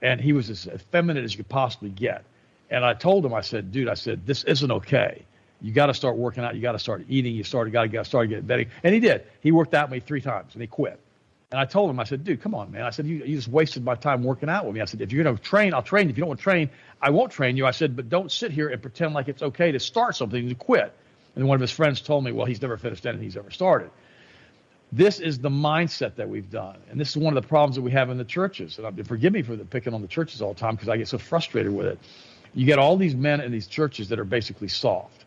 And 0.00 0.20
he 0.20 0.32
was 0.32 0.50
as 0.50 0.66
effeminate 0.66 1.22
as 1.22 1.32
you 1.32 1.36
could 1.36 1.48
possibly 1.48 1.90
get. 1.90 2.24
And 2.70 2.84
I 2.84 2.94
told 2.94 3.24
him, 3.24 3.32
I 3.34 3.42
said, 3.42 3.70
dude, 3.70 3.88
I 3.88 3.94
said 3.94 4.26
this 4.26 4.42
isn't 4.44 4.70
okay. 4.70 5.22
You 5.60 5.72
got 5.72 5.86
to 5.86 5.94
start 5.94 6.16
working 6.16 6.42
out. 6.42 6.56
You 6.56 6.62
got 6.62 6.72
to 6.72 6.78
start 6.78 7.04
eating. 7.08 7.34
You 7.34 7.44
started 7.44 7.72
got 7.72 7.84
to 7.92 8.04
start 8.04 8.28
getting 8.28 8.46
better. 8.46 8.64
And 8.82 8.92
he 8.92 8.98
did. 8.98 9.24
He 9.40 9.52
worked 9.52 9.74
out 9.74 9.90
with 9.90 9.92
me 9.92 10.00
three 10.00 10.20
times, 10.20 10.54
and 10.54 10.60
he 10.60 10.66
quit. 10.66 10.98
And 11.52 11.60
I 11.60 11.66
told 11.66 11.90
him, 11.90 12.00
I 12.00 12.04
said, 12.04 12.24
dude, 12.24 12.40
come 12.40 12.54
on, 12.54 12.72
man. 12.72 12.82
I 12.82 12.90
said, 12.90 13.06
you, 13.06 13.16
you 13.18 13.36
just 13.36 13.48
wasted 13.48 13.84
my 13.84 13.94
time 13.94 14.24
working 14.24 14.48
out 14.48 14.64
with 14.64 14.74
me. 14.74 14.80
I 14.80 14.86
said, 14.86 15.02
if 15.02 15.12
you're 15.12 15.22
going 15.22 15.36
to 15.36 15.42
train, 15.42 15.74
I'll 15.74 15.82
train. 15.82 16.08
If 16.08 16.16
you 16.16 16.22
don't 16.22 16.28
want 16.28 16.40
to 16.40 16.44
train, 16.44 16.70
I 17.00 17.10
won't 17.10 17.30
train 17.30 17.58
you. 17.58 17.66
I 17.66 17.72
said, 17.72 17.94
but 17.94 18.08
don't 18.08 18.32
sit 18.32 18.52
here 18.52 18.68
and 18.68 18.80
pretend 18.80 19.12
like 19.12 19.28
it's 19.28 19.42
okay 19.42 19.70
to 19.70 19.78
start 19.78 20.16
something 20.16 20.40
and 20.40 20.48
to 20.48 20.54
quit. 20.54 20.94
And 21.36 21.46
one 21.46 21.56
of 21.56 21.60
his 21.60 21.70
friends 21.70 22.00
told 22.00 22.24
me, 22.24 22.32
well, 22.32 22.46
he's 22.46 22.62
never 22.62 22.78
finished 22.78 23.04
anything 23.04 23.24
he's 23.24 23.36
ever 23.36 23.50
started. 23.50 23.90
This 24.92 25.20
is 25.20 25.40
the 25.40 25.50
mindset 25.50 26.14
that 26.14 26.26
we've 26.26 26.50
done. 26.50 26.78
And 26.90 26.98
this 26.98 27.10
is 27.10 27.18
one 27.18 27.36
of 27.36 27.42
the 27.42 27.46
problems 27.46 27.76
that 27.76 27.82
we 27.82 27.90
have 27.90 28.08
in 28.08 28.16
the 28.16 28.24
churches. 28.24 28.78
And 28.78 29.06
forgive 29.06 29.34
me 29.34 29.42
for 29.42 29.54
the, 29.54 29.66
picking 29.66 29.92
on 29.92 30.00
the 30.00 30.08
churches 30.08 30.40
all 30.40 30.54
the 30.54 30.60
time 30.60 30.74
because 30.74 30.88
I 30.88 30.96
get 30.96 31.08
so 31.08 31.18
frustrated 31.18 31.72
with 31.72 31.86
it. 31.86 31.98
You 32.54 32.64
get 32.64 32.78
all 32.78 32.96
these 32.96 33.14
men 33.14 33.42
in 33.42 33.52
these 33.52 33.66
churches 33.66 34.08
that 34.08 34.18
are 34.18 34.24
basically 34.24 34.68
soft, 34.68 35.26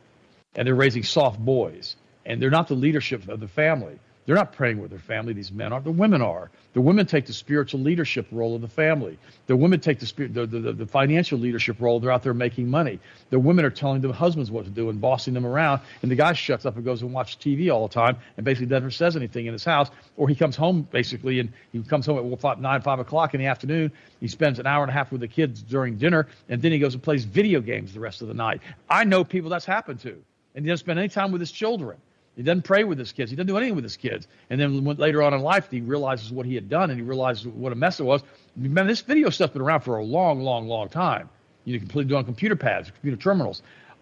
and 0.56 0.68
they're 0.68 0.74
raising 0.74 1.04
soft 1.04 1.40
boys, 1.40 1.96
and 2.26 2.42
they're 2.42 2.50
not 2.50 2.68
the 2.68 2.76
leadership 2.76 3.28
of 3.30 3.40
the 3.40 3.48
family. 3.48 4.00
They're 4.26 4.36
not 4.36 4.54
praying 4.54 4.82
with 4.82 4.90
their 4.90 5.00
family, 5.00 5.34
these 5.34 5.52
men 5.52 5.72
are. 5.72 5.82
The 5.82 5.92
women 5.92 6.22
are. 6.22 6.50
The 6.74 6.82
women 6.82 7.06
take 7.06 7.28
the 7.28 7.34
spiritual 7.34 7.82
leadership 7.82 8.26
role 8.32 8.56
of 8.56 8.62
the 8.62 8.68
family. 8.68 9.20
The 9.46 9.56
women 9.56 9.80
take 9.80 10.00
the, 10.00 10.28
the, 10.28 10.48
the, 10.48 10.74
the 10.74 10.86
financial 10.88 11.38
leadership 11.38 11.78
role. 11.80 12.00
They're 12.00 12.12
out 12.12 12.24
there 12.24 12.34
making 12.34 12.68
money. 12.68 13.00
The 13.30 13.40
women 13.40 13.66
are 13.66 13.70
telling 13.70 14.02
the 14.02 14.12
husbands 14.12 14.50
what 14.50 14.66
to 14.66 14.72
do 14.72 14.90
and 14.90 15.00
bossing 15.00 15.36
them 15.36 15.46
around. 15.46 15.82
And 16.02 16.10
the 16.10 16.16
guy 16.16 16.34
shuts 16.34 16.66
up 16.66 16.76
and 16.76 16.84
goes 16.84 17.04
and 17.04 17.14
watches 17.14 17.36
TV 17.36 17.72
all 17.72 17.88
the 17.88 17.94
time 17.94 18.18
and 18.38 18.44
basically 18.44 18.66
never 18.66 18.90
says 18.90 19.16
anything 19.16 19.46
in 19.46 19.54
his 19.54 19.64
house. 19.64 19.92
Or 20.18 20.28
he 20.28 20.34
comes 20.34 20.56
home 20.56 20.88
basically 20.92 21.40
and 21.40 21.54
he 21.72 21.84
comes 21.84 22.08
home 22.08 22.34
at 22.34 22.40
five, 22.40 22.60
9, 22.60 22.82
5 22.82 23.00
o'clock 23.00 23.36
in 23.36 23.40
the 23.40 23.48
afternoon. 23.48 23.92
He 24.20 24.28
spends 24.28 24.58
an 24.58 24.66
hour 24.66 24.84
and 24.84 24.90
a 24.90 24.94
half 24.94 25.12
with 25.12 25.22
the 25.22 25.28
kids 25.28 25.62
during 25.62 25.98
dinner 25.98 26.28
and 26.50 26.62
then 26.64 26.72
he 26.72 26.80
goes 26.80 26.96
and 26.96 27.04
plays 27.04 27.26
video 27.26 27.62
games 27.62 27.94
the 27.94 28.00
rest 28.00 28.24
of 28.24 28.28
the 28.28 28.34
night. 28.34 28.62
I 28.90 29.04
know 29.04 29.24
people 29.24 29.52
that's 29.52 29.66
happened 29.66 30.00
to. 30.02 30.20
And 30.56 30.66
he 30.66 30.70
doesn't 30.70 30.84
spend 30.84 30.98
any 30.98 31.10
time 31.10 31.32
with 31.32 31.42
his 31.42 31.52
children. 31.52 31.98
He 32.36 32.44
doesn't 32.44 32.64
pray 32.64 32.84
with 32.84 33.00
his 33.00 33.12
kids. 33.12 33.32
He 33.32 33.38
doesn't 33.38 33.48
do 33.48 33.58
anything 33.58 33.76
with 33.76 33.86
his 33.86 33.96
kids. 33.96 34.28
And 34.50 34.60
then 34.60 34.84
later 34.84 35.24
on 35.24 35.34
in 35.34 35.42
life, 35.42 35.70
he 35.72 35.82
realizes 35.82 36.32
what 36.32 36.46
he 36.46 36.56
had 36.56 36.70
done 36.70 36.90
and 36.90 37.00
he 37.00 37.06
realizes 37.06 37.48
what 37.48 37.72
a 37.72 37.76
mess 37.76 38.00
it 38.00 38.04
was. 38.04 38.24
Man, 38.56 38.88
this 38.88 39.02
video 39.02 39.30
stuff's 39.30 39.54
been 39.54 39.62
around 39.62 39.82
for 39.82 39.98
a 39.98 40.04
long, 40.04 40.42
long, 40.42 40.68
long 40.68 40.90
time. 40.90 41.30
You 41.64 41.80
can 41.80 41.88
completely 41.88 42.10
do 42.10 42.18
on 42.18 42.26
computer 42.26 42.56
pads, 42.56 42.92
computer 42.92 43.18
terminals. 43.18 43.62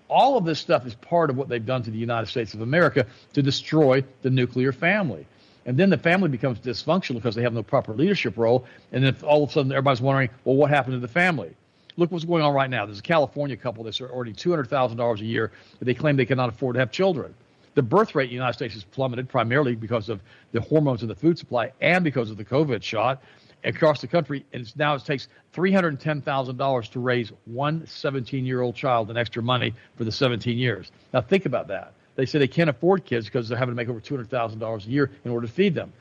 All 0.09 0.37
of 0.37 0.45
this 0.45 0.59
stuff 0.59 0.85
is 0.85 0.95
part 0.95 1.29
of 1.29 1.37
what 1.37 1.47
they've 1.47 1.65
done 1.65 1.83
to 1.83 1.91
the 1.91 1.97
United 1.97 2.27
States 2.27 2.53
of 2.53 2.61
America 2.61 3.05
to 3.33 3.41
destroy 3.41 4.03
the 4.21 4.29
nuclear 4.29 4.71
family. 4.71 5.25
And 5.65 5.77
then 5.77 5.89
the 5.89 5.97
family 5.97 6.27
becomes 6.27 6.59
dysfunctional 6.59 7.15
because 7.15 7.35
they 7.35 7.41
have 7.43 7.53
no 7.53 7.63
proper 7.63 7.93
leadership 7.93 8.37
role. 8.37 8.65
And 8.91 9.03
then 9.03 9.15
all 9.23 9.43
of 9.43 9.49
a 9.49 9.53
sudden, 9.53 9.71
everybody's 9.71 10.01
wondering, 10.01 10.29
well, 10.43 10.55
what 10.55 10.69
happened 10.69 10.93
to 10.95 10.99
the 10.99 11.07
family? 11.07 11.55
Look 11.95 12.11
what's 12.11 12.25
going 12.25 12.43
on 12.43 12.53
right 12.53 12.69
now. 12.69 12.85
There's 12.85 12.99
a 12.99 13.03
California 13.03 13.55
couple 13.55 13.83
that's 13.83 14.01
earning 14.01 14.33
$200,000 14.33 15.19
a 15.19 15.23
year, 15.23 15.51
but 15.79 15.85
they 15.85 15.93
claim 15.93 16.17
they 16.17 16.25
cannot 16.25 16.49
afford 16.49 16.73
to 16.73 16.79
have 16.79 16.91
children. 16.91 17.33
The 17.75 17.81
birth 17.81 18.13
rate 18.13 18.25
in 18.25 18.29
the 18.29 18.35
United 18.35 18.53
States 18.53 18.73
has 18.75 18.83
plummeted 18.83 19.29
primarily 19.29 19.75
because 19.75 20.09
of 20.09 20.21
the 20.51 20.61
hormones 20.61 21.01
in 21.01 21.07
the 21.07 21.15
food 21.15 21.37
supply 21.37 21.71
and 21.81 22.03
because 22.03 22.29
of 22.29 22.37
the 22.37 22.45
COVID 22.45 22.83
shot 22.83 23.23
across 23.63 24.01
the 24.01 24.07
country. 24.07 24.45
And 24.53 24.61
it's 24.61 24.75
now 24.75 24.95
it 24.95 25.05
takes 25.05 25.27
$310,000 25.53 26.91
to 26.91 26.99
raise 26.99 27.31
one 27.45 27.85
17 27.87 28.45
year 28.45 28.61
old 28.61 28.75
child 28.75 29.09
and 29.09 29.17
extra 29.17 29.41
money 29.41 29.73
for 29.95 30.03
the 30.03 30.11
17 30.11 30.57
years. 30.57 30.91
Now, 31.13 31.21
think 31.21 31.45
about 31.45 31.67
that. 31.69 31.93
They 32.15 32.25
say 32.27 32.37
they 32.37 32.47
can't 32.47 32.69
afford 32.69 33.05
kids 33.05 33.25
because 33.25 33.49
they're 33.49 33.57
having 33.57 33.73
to 33.73 33.75
make 33.75 33.89
over 33.89 33.99
$200,000 33.99 34.85
a 34.85 34.89
year 34.89 35.09
in 35.25 35.31
order 35.31 35.47
to 35.47 35.53
feed 35.53 35.73
them. 35.73 35.93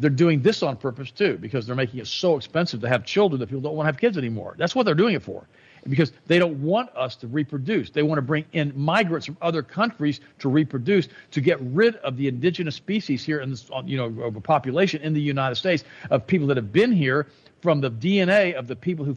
They're 0.00 0.10
doing 0.10 0.42
this 0.42 0.64
on 0.64 0.76
purpose 0.76 1.12
too 1.12 1.38
because 1.38 1.66
they're 1.66 1.76
making 1.76 2.00
it 2.00 2.08
so 2.08 2.36
expensive 2.36 2.80
to 2.80 2.88
have 2.88 3.04
children 3.04 3.38
that 3.38 3.46
people 3.46 3.60
don't 3.60 3.76
want 3.76 3.86
to 3.86 3.92
have 3.92 4.00
kids 4.00 4.18
anymore. 4.18 4.56
That's 4.58 4.74
what 4.74 4.84
they're 4.84 4.96
doing 4.96 5.14
it 5.14 5.22
for 5.22 5.46
because 5.88 6.12
they 6.26 6.38
don't 6.38 6.62
want 6.62 6.90
us 6.96 7.16
to 7.16 7.26
reproduce. 7.26 7.90
They 7.90 8.02
want 8.02 8.18
to 8.18 8.22
bring 8.22 8.44
in 8.52 8.72
migrants 8.74 9.26
from 9.26 9.36
other 9.42 9.62
countries 9.62 10.20
to 10.38 10.48
reproduce 10.48 11.08
to 11.32 11.40
get 11.40 11.58
rid 11.60 11.96
of 11.96 12.16
the 12.16 12.28
indigenous 12.28 12.74
species 12.74 13.24
here 13.24 13.40
in 13.40 13.50
this, 13.50 13.70
you 13.84 13.96
know, 13.96 14.30
population 14.42 15.02
in 15.02 15.12
the 15.12 15.20
United 15.20 15.56
States 15.56 15.84
of 16.10 16.26
people 16.26 16.46
that 16.48 16.56
have 16.56 16.72
been 16.72 16.92
here 16.92 17.26
from 17.60 17.80
the 17.80 17.90
DNA 17.90 18.54
of 18.54 18.66
the 18.66 18.76
people 18.76 19.04
who 19.04 19.16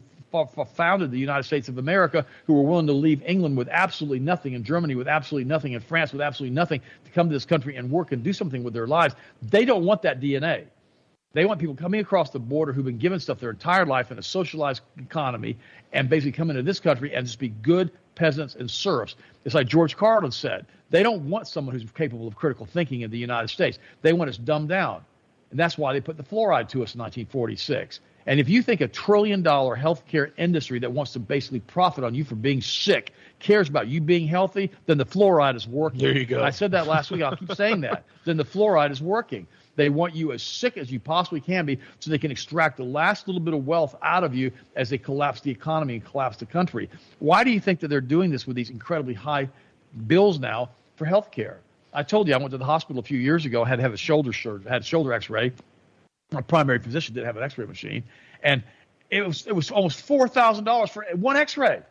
founded 0.74 1.10
the 1.10 1.18
United 1.18 1.44
States 1.44 1.68
of 1.70 1.78
America, 1.78 2.24
who 2.46 2.52
were 2.52 2.62
willing 2.62 2.86
to 2.86 2.92
leave 2.92 3.22
England 3.24 3.56
with 3.56 3.68
absolutely 3.70 4.18
nothing, 4.18 4.54
and 4.54 4.62
Germany 4.62 4.94
with 4.94 5.08
absolutely 5.08 5.48
nothing, 5.48 5.74
and 5.74 5.82
France 5.82 6.12
with 6.12 6.20
absolutely 6.20 6.54
nothing 6.54 6.82
to 7.04 7.10
come 7.12 7.28
to 7.28 7.32
this 7.32 7.46
country 7.46 7.76
and 7.76 7.90
work 7.90 8.12
and 8.12 8.22
do 8.22 8.32
something 8.34 8.62
with 8.62 8.74
their 8.74 8.86
lives. 8.86 9.14
They 9.40 9.64
don't 9.64 9.84
want 9.84 10.02
that 10.02 10.20
DNA. 10.20 10.66
They 11.34 11.44
want 11.44 11.60
people 11.60 11.74
coming 11.74 12.00
across 12.00 12.30
the 12.30 12.38
border 12.38 12.72
who've 12.72 12.84
been 12.84 12.96
given 12.96 13.20
stuff 13.20 13.38
their 13.38 13.50
entire 13.50 13.84
life 13.84 14.10
in 14.10 14.18
a 14.18 14.22
socialized 14.22 14.80
economy 14.96 15.58
and 15.92 16.08
basically 16.08 16.32
come 16.32 16.48
into 16.48 16.62
this 16.62 16.80
country 16.80 17.14
and 17.14 17.26
just 17.26 17.38
be 17.38 17.48
good 17.50 17.90
peasants 18.14 18.54
and 18.54 18.70
serfs. 18.70 19.14
It's 19.44 19.54
like 19.54 19.66
George 19.66 19.94
Carlin 19.94 20.32
said. 20.32 20.64
They 20.90 21.02
don't 21.02 21.28
want 21.28 21.46
someone 21.46 21.74
who's 21.74 21.88
capable 21.90 22.26
of 22.26 22.34
critical 22.34 22.64
thinking 22.64 23.02
in 23.02 23.10
the 23.10 23.18
United 23.18 23.48
States. 23.48 23.78
They 24.00 24.14
want 24.14 24.30
us 24.30 24.38
dumbed 24.38 24.70
down. 24.70 25.04
And 25.50 25.60
that's 25.60 25.76
why 25.76 25.92
they 25.92 26.00
put 26.00 26.16
the 26.16 26.22
fluoride 26.22 26.68
to 26.70 26.82
us 26.82 26.94
in 26.94 27.00
1946. 27.00 28.00
And 28.26 28.40
if 28.40 28.48
you 28.48 28.62
think 28.62 28.80
a 28.80 28.88
trillion 28.88 29.42
dollar 29.42 29.76
healthcare 29.76 30.32
industry 30.38 30.78
that 30.80 30.92
wants 30.92 31.12
to 31.12 31.18
basically 31.18 31.60
profit 31.60 32.04
on 32.04 32.14
you 32.14 32.24
for 32.24 32.34
being 32.36 32.60
sick 32.60 33.12
cares 33.38 33.68
about 33.68 33.88
you 33.88 34.00
being 34.00 34.26
healthy, 34.26 34.70
then 34.86 34.98
the 34.98 35.06
fluoride 35.06 35.56
is 35.56 35.66
working. 35.68 36.00
There 36.00 36.16
you 36.16 36.26
go. 36.26 36.42
I 36.42 36.50
said 36.50 36.70
that 36.70 36.86
last 36.86 37.10
week. 37.10 37.22
I'll 37.22 37.36
keep 37.36 37.54
saying 37.54 37.82
that. 37.82 38.04
Then 38.24 38.36
the 38.36 38.44
fluoride 38.44 38.90
is 38.90 39.00
working. 39.00 39.46
They 39.78 39.90
want 39.90 40.16
you 40.16 40.32
as 40.32 40.42
sick 40.42 40.76
as 40.76 40.90
you 40.90 40.98
possibly 40.98 41.40
can 41.40 41.64
be 41.64 41.78
so 42.00 42.10
they 42.10 42.18
can 42.18 42.32
extract 42.32 42.78
the 42.78 42.82
last 42.82 43.28
little 43.28 43.40
bit 43.40 43.54
of 43.54 43.64
wealth 43.64 43.94
out 44.02 44.24
of 44.24 44.34
you 44.34 44.50
as 44.74 44.90
they 44.90 44.98
collapse 44.98 45.40
the 45.40 45.52
economy 45.52 45.94
and 45.94 46.04
collapse 46.04 46.36
the 46.36 46.46
country. 46.46 46.90
Why 47.20 47.44
do 47.44 47.52
you 47.52 47.60
think 47.60 47.78
that 47.78 47.88
they're 47.88 48.00
doing 48.00 48.32
this 48.32 48.44
with 48.44 48.56
these 48.56 48.70
incredibly 48.70 49.14
high 49.14 49.48
bills 50.08 50.40
now 50.40 50.70
for 50.96 51.04
health 51.04 51.30
care? 51.30 51.60
I 51.94 52.02
told 52.02 52.26
you 52.26 52.34
I 52.34 52.38
went 52.38 52.50
to 52.50 52.58
the 52.58 52.64
hospital 52.64 52.98
a 52.98 53.04
few 53.04 53.20
years 53.20 53.46
ago, 53.46 53.62
I 53.62 53.68
had 53.68 53.76
to 53.76 53.82
have 53.82 53.92
a 53.92 53.96
shoulder 53.96 54.32
had 54.68 54.82
a 54.82 54.84
shoulder 54.84 55.12
x-ray. 55.12 55.52
My 56.32 56.40
primary 56.40 56.80
physician 56.80 57.14
didn't 57.14 57.26
have 57.26 57.36
an 57.36 57.44
x-ray 57.44 57.66
machine. 57.66 58.02
And 58.42 58.64
it 59.10 59.24
was 59.24 59.46
it 59.46 59.54
was 59.54 59.70
almost 59.70 60.02
four 60.02 60.26
thousand 60.26 60.64
dollars 60.64 60.90
for 60.90 61.06
one 61.14 61.36
x-ray. 61.36 61.82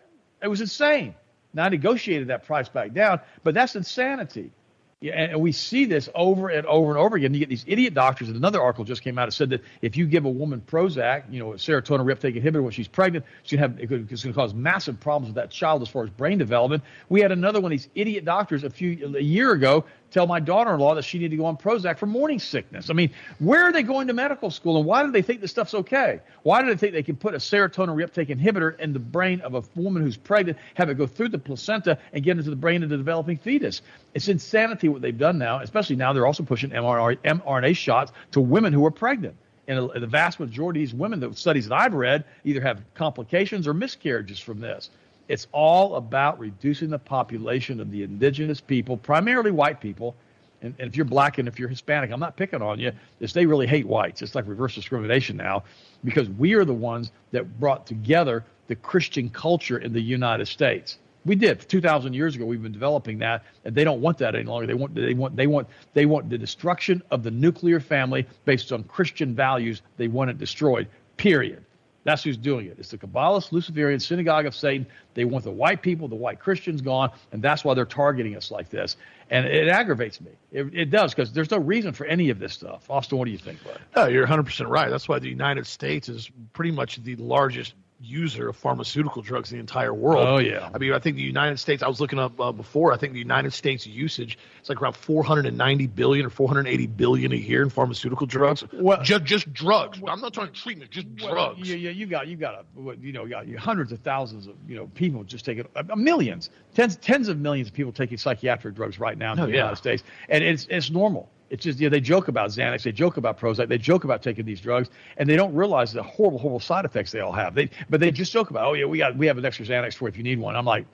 It 0.44 0.48
was 0.50 0.60
insane. 0.60 1.16
Now 1.54 1.64
I 1.64 1.70
negotiated 1.70 2.28
that 2.28 2.46
price 2.46 2.68
back 2.68 2.92
down, 2.92 3.22
but 3.46 3.54
that's 3.54 3.78
insanity. 3.78 4.52
Yeah, 5.00 5.14
and 5.14 5.40
we 5.40 5.52
see 5.52 5.86
this 5.86 6.10
over 6.16 6.50
and 6.50 6.66
over 6.66 6.90
and 6.90 6.98
over 6.98 7.18
again. 7.18 7.32
You 7.32 7.40
get 7.40 7.50
these 7.50 7.66
idiot 7.68 7.94
doctors, 7.94 8.30
and 8.30 8.38
another 8.38 8.60
article 8.60 8.84
just 8.84 9.04
came 9.04 9.20
out 9.20 9.28
that 9.28 9.32
said 9.34 9.52
that 9.52 9.62
if 9.84 9.96
you 9.96 10.08
give 10.08 10.26
a 10.26 10.30
woman 10.30 10.60
Prozac, 10.66 11.32
you 11.32 11.38
know, 11.38 11.54
a 11.54 11.58
serotonin 11.58 12.04
reuptake 12.04 12.42
inhibitor 12.42 12.64
when 12.64 12.72
she's 12.72 12.88
pregnant, 12.88 13.24
she's 13.44 13.58
to 13.58 13.62
have 13.62 13.80
it's 13.80 13.90
going 13.90 14.08
to 14.08 14.34
cause 14.34 14.56
massive 14.56 15.00
problems 15.00 15.28
with 15.28 15.36
that 15.36 15.52
child 15.52 15.84
as 15.84 15.88
far 15.88 16.04
as 16.04 16.10
brain 16.10 16.40
development. 16.40 16.84
We 17.10 17.22
had 17.22 17.32
another 17.32 17.62
one 17.62 17.72
of 17.72 17.78
these 17.78 17.90
idiot 17.94 18.26
doctors 18.26 18.64
a 18.64 18.72
few 18.72 19.16
a 19.16 19.22
year 19.22 19.52
ago 19.52 19.86
tell 20.12 20.28
my 20.28 20.40
daughter-in-law 20.40 20.96
that 20.96 21.04
she 21.04 21.18
needed 21.18 21.32
to 21.32 21.38
go 21.38 21.46
on 21.46 21.58
Prozac 21.58 21.98
for 21.98 22.06
morning 22.06 22.40
sickness. 22.40 22.90
I 22.90 22.94
mean, 22.94 23.12
where 23.40 23.64
are 23.64 23.72
they 23.72 23.84
going 23.84 24.08
to 24.08 24.14
medical 24.14 24.50
school, 24.52 24.78
and 24.78 24.86
why 24.86 25.04
do 25.04 25.12
they 25.12 25.22
think 25.22 25.42
this 25.42 25.52
stuff's 25.52 25.74
okay? 25.74 26.20
Why 26.44 26.62
do 26.62 26.70
they 26.70 26.78
think 26.78 26.94
they 26.94 27.04
can 27.04 27.16
put 27.16 27.34
a 27.34 27.38
serotonin 27.38 27.96
reuptake 27.96 28.30
inhibitor 28.30 28.80
in 28.80 28.94
the 28.94 29.00
brain 29.00 29.42
of 29.42 29.56
a 29.56 29.64
woman 29.76 30.02
who's 30.02 30.18
pregnant, 30.18 30.58
have 30.76 30.90
it 30.90 30.98
go 30.98 31.08
through 31.08 31.30
the 31.30 31.38
placenta, 31.38 31.98
and 32.14 32.24
get 32.24 32.38
into 32.38 32.50
the 32.50 32.56
brain 32.56 32.84
of 32.84 32.90
the 32.90 32.98
developing 32.98 33.38
fetus? 33.38 33.82
It's 34.14 34.28
insanity 34.28 34.90
what 34.90 35.02
they've 35.02 35.18
done 35.18 35.38
now, 35.38 35.60
especially 35.60 35.98
now 35.98 36.14
they're 36.14 36.26
also 36.26 36.44
pushing 36.44 36.70
mRNA, 36.70 37.18
mRNA 37.24 37.76
shots 37.76 38.12
to 38.32 38.40
women 38.40 38.74
who 38.74 38.86
are 38.86 38.92
pregnant. 38.92 39.36
And 39.70 39.90
the 39.94 40.08
vast 40.08 40.40
majority 40.40 40.82
of 40.82 40.90
these 40.90 40.98
women, 40.98 41.20
the 41.20 41.34
studies 41.34 41.68
that 41.68 41.76
I've 41.76 41.94
read, 41.94 42.24
either 42.46 42.62
have 42.62 42.82
complications 42.94 43.68
or 43.68 43.74
miscarriages 43.74 44.40
from 44.40 44.62
this. 44.62 44.90
It's 45.28 45.48
all 45.52 45.96
about 45.96 46.40
reducing 46.40 46.90
the 46.90 47.00
population 47.00 47.80
of 47.80 47.92
the 47.92 48.04
indigenous 48.04 48.62
people, 48.62 48.98
primarily 48.98 49.52
white 49.52 49.82
people. 49.82 50.16
And, 50.62 50.74
and 50.80 50.90
if 50.90 50.96
you're 50.96 51.06
black 51.06 51.38
and 51.38 51.48
if 51.48 51.60
you're 51.60 51.70
Hispanic, 51.70 52.12
I'm 52.12 52.20
not 52.20 52.36
picking 52.36 52.62
on 52.62 52.80
you. 52.80 52.92
Is 53.20 53.34
they 53.34 53.46
really 53.46 53.68
hate 53.68 53.86
whites. 53.86 54.22
It's 54.22 54.36
like 54.36 54.48
reverse 54.48 54.74
discrimination 54.74 55.38
now, 55.38 55.64
because 56.04 56.30
we 56.30 56.54
are 56.54 56.66
the 56.66 56.74
ones 56.74 57.12
that 57.32 57.60
brought 57.60 57.86
together 57.86 58.44
the 58.68 58.76
Christian 58.76 59.30
culture 59.30 59.78
in 59.78 59.94
the 59.94 60.02
United 60.02 60.48
States. 60.48 60.98
We 61.26 61.36
did 61.36 61.60
2,000 61.68 62.14
years 62.14 62.36
ago. 62.36 62.46
We've 62.46 62.64
been 62.64 62.72
developing 62.72 63.20
that, 63.20 63.44
and 63.66 63.76
they 63.76 63.84
don't 63.84 64.00
want 64.00 64.18
that 64.20 64.34
any 64.34 64.46
longer. 64.46 64.66
They 64.66 64.74
want 64.74 64.96
they 64.96 65.14
want 65.14 65.36
they 65.36 65.48
want 65.48 65.68
they 65.94 66.06
want 66.06 66.30
the 66.30 66.38
destruction 66.38 67.04
of 67.12 67.22
the 67.22 67.32
nuclear 67.32 67.82
family 67.82 68.26
based 68.46 68.72
on 68.72 68.84
Christian 68.86 69.36
values. 69.36 69.82
They 69.98 70.08
want 70.08 70.30
it 70.30 70.38
destroyed. 70.38 70.88
Period. 71.18 71.66
That's 72.08 72.24
who's 72.24 72.38
doing 72.38 72.68
it. 72.68 72.78
It's 72.80 72.92
the 72.92 72.98
Kabbalists, 72.98 73.52
Luciferian 73.52 74.00
synagogue 74.00 74.46
of 74.46 74.56
Satan. 74.56 74.88
They 75.14 75.26
want 75.26 75.44
the 75.44 75.52
white 75.52 75.82
people, 75.82 76.08
the 76.08 76.16
white 76.16 76.40
Christians 76.40 76.80
gone, 76.80 77.12
and 77.34 77.42
that's 77.42 77.66
why 77.66 77.74
they're 77.74 77.84
targeting 77.84 78.38
us 78.38 78.50
like 78.50 78.70
this. 78.70 78.96
And 79.30 79.46
it 79.46 79.68
aggravates 79.68 80.22
me. 80.22 80.32
It, 80.54 80.74
it 80.74 80.90
does 80.90 81.14
because 81.14 81.34
there's 81.34 81.52
no 81.52 81.58
reason 81.58 81.92
for 81.92 82.06
any 82.06 82.30
of 82.30 82.40
this 82.40 82.54
stuff. 82.54 82.90
Austin, 82.90 83.18
what 83.18 83.26
do 83.26 83.32
you 83.32 83.38
think, 83.38 83.62
bud? 83.62 83.82
No, 83.94 84.08
you're 84.08 84.26
100% 84.26 84.70
right. 84.70 84.90
That's 84.90 85.10
why 85.10 85.20
the 85.20 85.28
United 85.28 85.68
States 85.68 86.08
is 86.08 86.32
pretty 86.54 86.72
much 86.72 86.96
the 87.04 87.18
largest 87.18 87.74
user 88.00 88.50
of 88.50 88.56
pharmaceutical 88.56 89.22
drugs 89.22 89.52
in 89.52 89.58
the 89.58 89.60
entire 89.60 89.94
world. 89.94 90.28
Oh 90.28 90.38
yeah. 90.38 90.70
I 90.74 90.78
mean, 90.78 90.94
I 90.94 91.00
think 91.00 91.16
the 91.16 91.24
United 91.24 91.58
States. 91.58 91.82
I 91.82 91.88
was 91.88 92.00
looking 92.00 92.20
up 92.20 92.40
uh, 92.40 92.52
before. 92.52 92.94
I 92.94 92.98
think 92.98 93.14
the 93.14 93.20
United 93.20 93.54
States 93.54 93.88
usage 93.88 94.38
is 94.62 94.70
like 94.70 94.82
around 94.82 94.96
490 94.96 95.88
billion 95.88 96.26
or 96.26 96.30
480 96.30 96.88
billion 96.88 97.32
a 97.32 97.36
year 97.36 97.64
in 97.64 97.70
pharmaceutical 97.70 98.28
drugs. 98.28 98.64
Well, 98.72 99.02
just 99.02 99.24
just 99.24 99.52
drugs. 99.52 100.00
Well, 100.00 100.14
I'm 100.14 100.22
not 100.22 100.34
talking 100.34 100.54
treatment, 100.54 100.92
just 100.92 101.08
well, 101.22 101.32
drugs. 101.32 101.70
Yeah, 101.70 101.76
yeah. 101.76 101.92
You 101.92 102.06
got 102.06 102.28
you 102.28 102.38
got 102.38 102.56
a 102.56 102.96
you 103.00 103.14
know 103.14 103.26
you 103.26 103.32
got 103.32 103.48
hundreds 103.56 103.92
of 103.92 104.00
thousands 104.00 104.48
of 104.48 104.56
you 104.68 104.76
know 104.76 104.88
people 104.94 105.24
just 105.24 105.46
taking 105.46 105.68
uh, 105.76 105.84
millions, 105.96 106.50
tens 106.76 106.98
tens 106.98 107.28
of 107.28 107.40
millions 107.40 107.70
of 107.70 107.74
people 107.74 107.92
taking 107.92 108.18
psychiatric 108.18 108.76
drugs 108.76 109.00
right 109.00 109.18
now 109.18 109.34
in 109.34 109.40
oh, 109.40 109.46
the 109.46 109.52
yeah. 109.52 109.58
United 109.58 109.78
States, 109.78 110.04
and 110.30 110.44
it's 110.44 110.68
it's 110.70 110.92
normal. 110.92 111.30
It's 111.50 111.64
just, 111.64 111.80
you 111.80 111.90
know, 111.90 111.92
they 111.92 112.02
joke 112.02 112.28
about 112.28 112.50
Xanax, 112.50 112.84
they 112.84 112.92
joke 112.92 113.18
about 113.18 113.40
Prozac, 113.40 113.68
they 113.68 113.78
joke 113.78 114.04
about 114.04 114.22
taking 114.22 114.46
these 114.46 114.60
drugs, 114.60 114.90
and 115.18 115.30
they 115.30 115.36
don't 115.36 115.54
realize 115.54 115.94
the 115.94 116.04
horrible, 116.04 116.40
horrible 116.40 116.60
side 116.60 116.86
effects 116.86 117.12
they 117.12 117.20
all 117.20 117.32
have. 117.32 117.56
They, 117.56 117.70
but 117.90 118.00
they 118.00 118.12
just 118.12 118.32
joke 118.32 118.50
about, 118.50 118.66
oh 118.66 118.74
yeah, 118.74 118.86
we 118.86 118.98
got, 118.98 119.16
we 119.16 119.28
have 119.28 119.38
an 119.38 119.46
extra 119.46 119.66
Xanax 119.66 119.96
for 119.96 120.08
if 120.08 120.18
you 120.18 120.24
need 120.24 120.40
one. 120.40 120.56
I'm 120.56 120.66
like, 120.66 120.86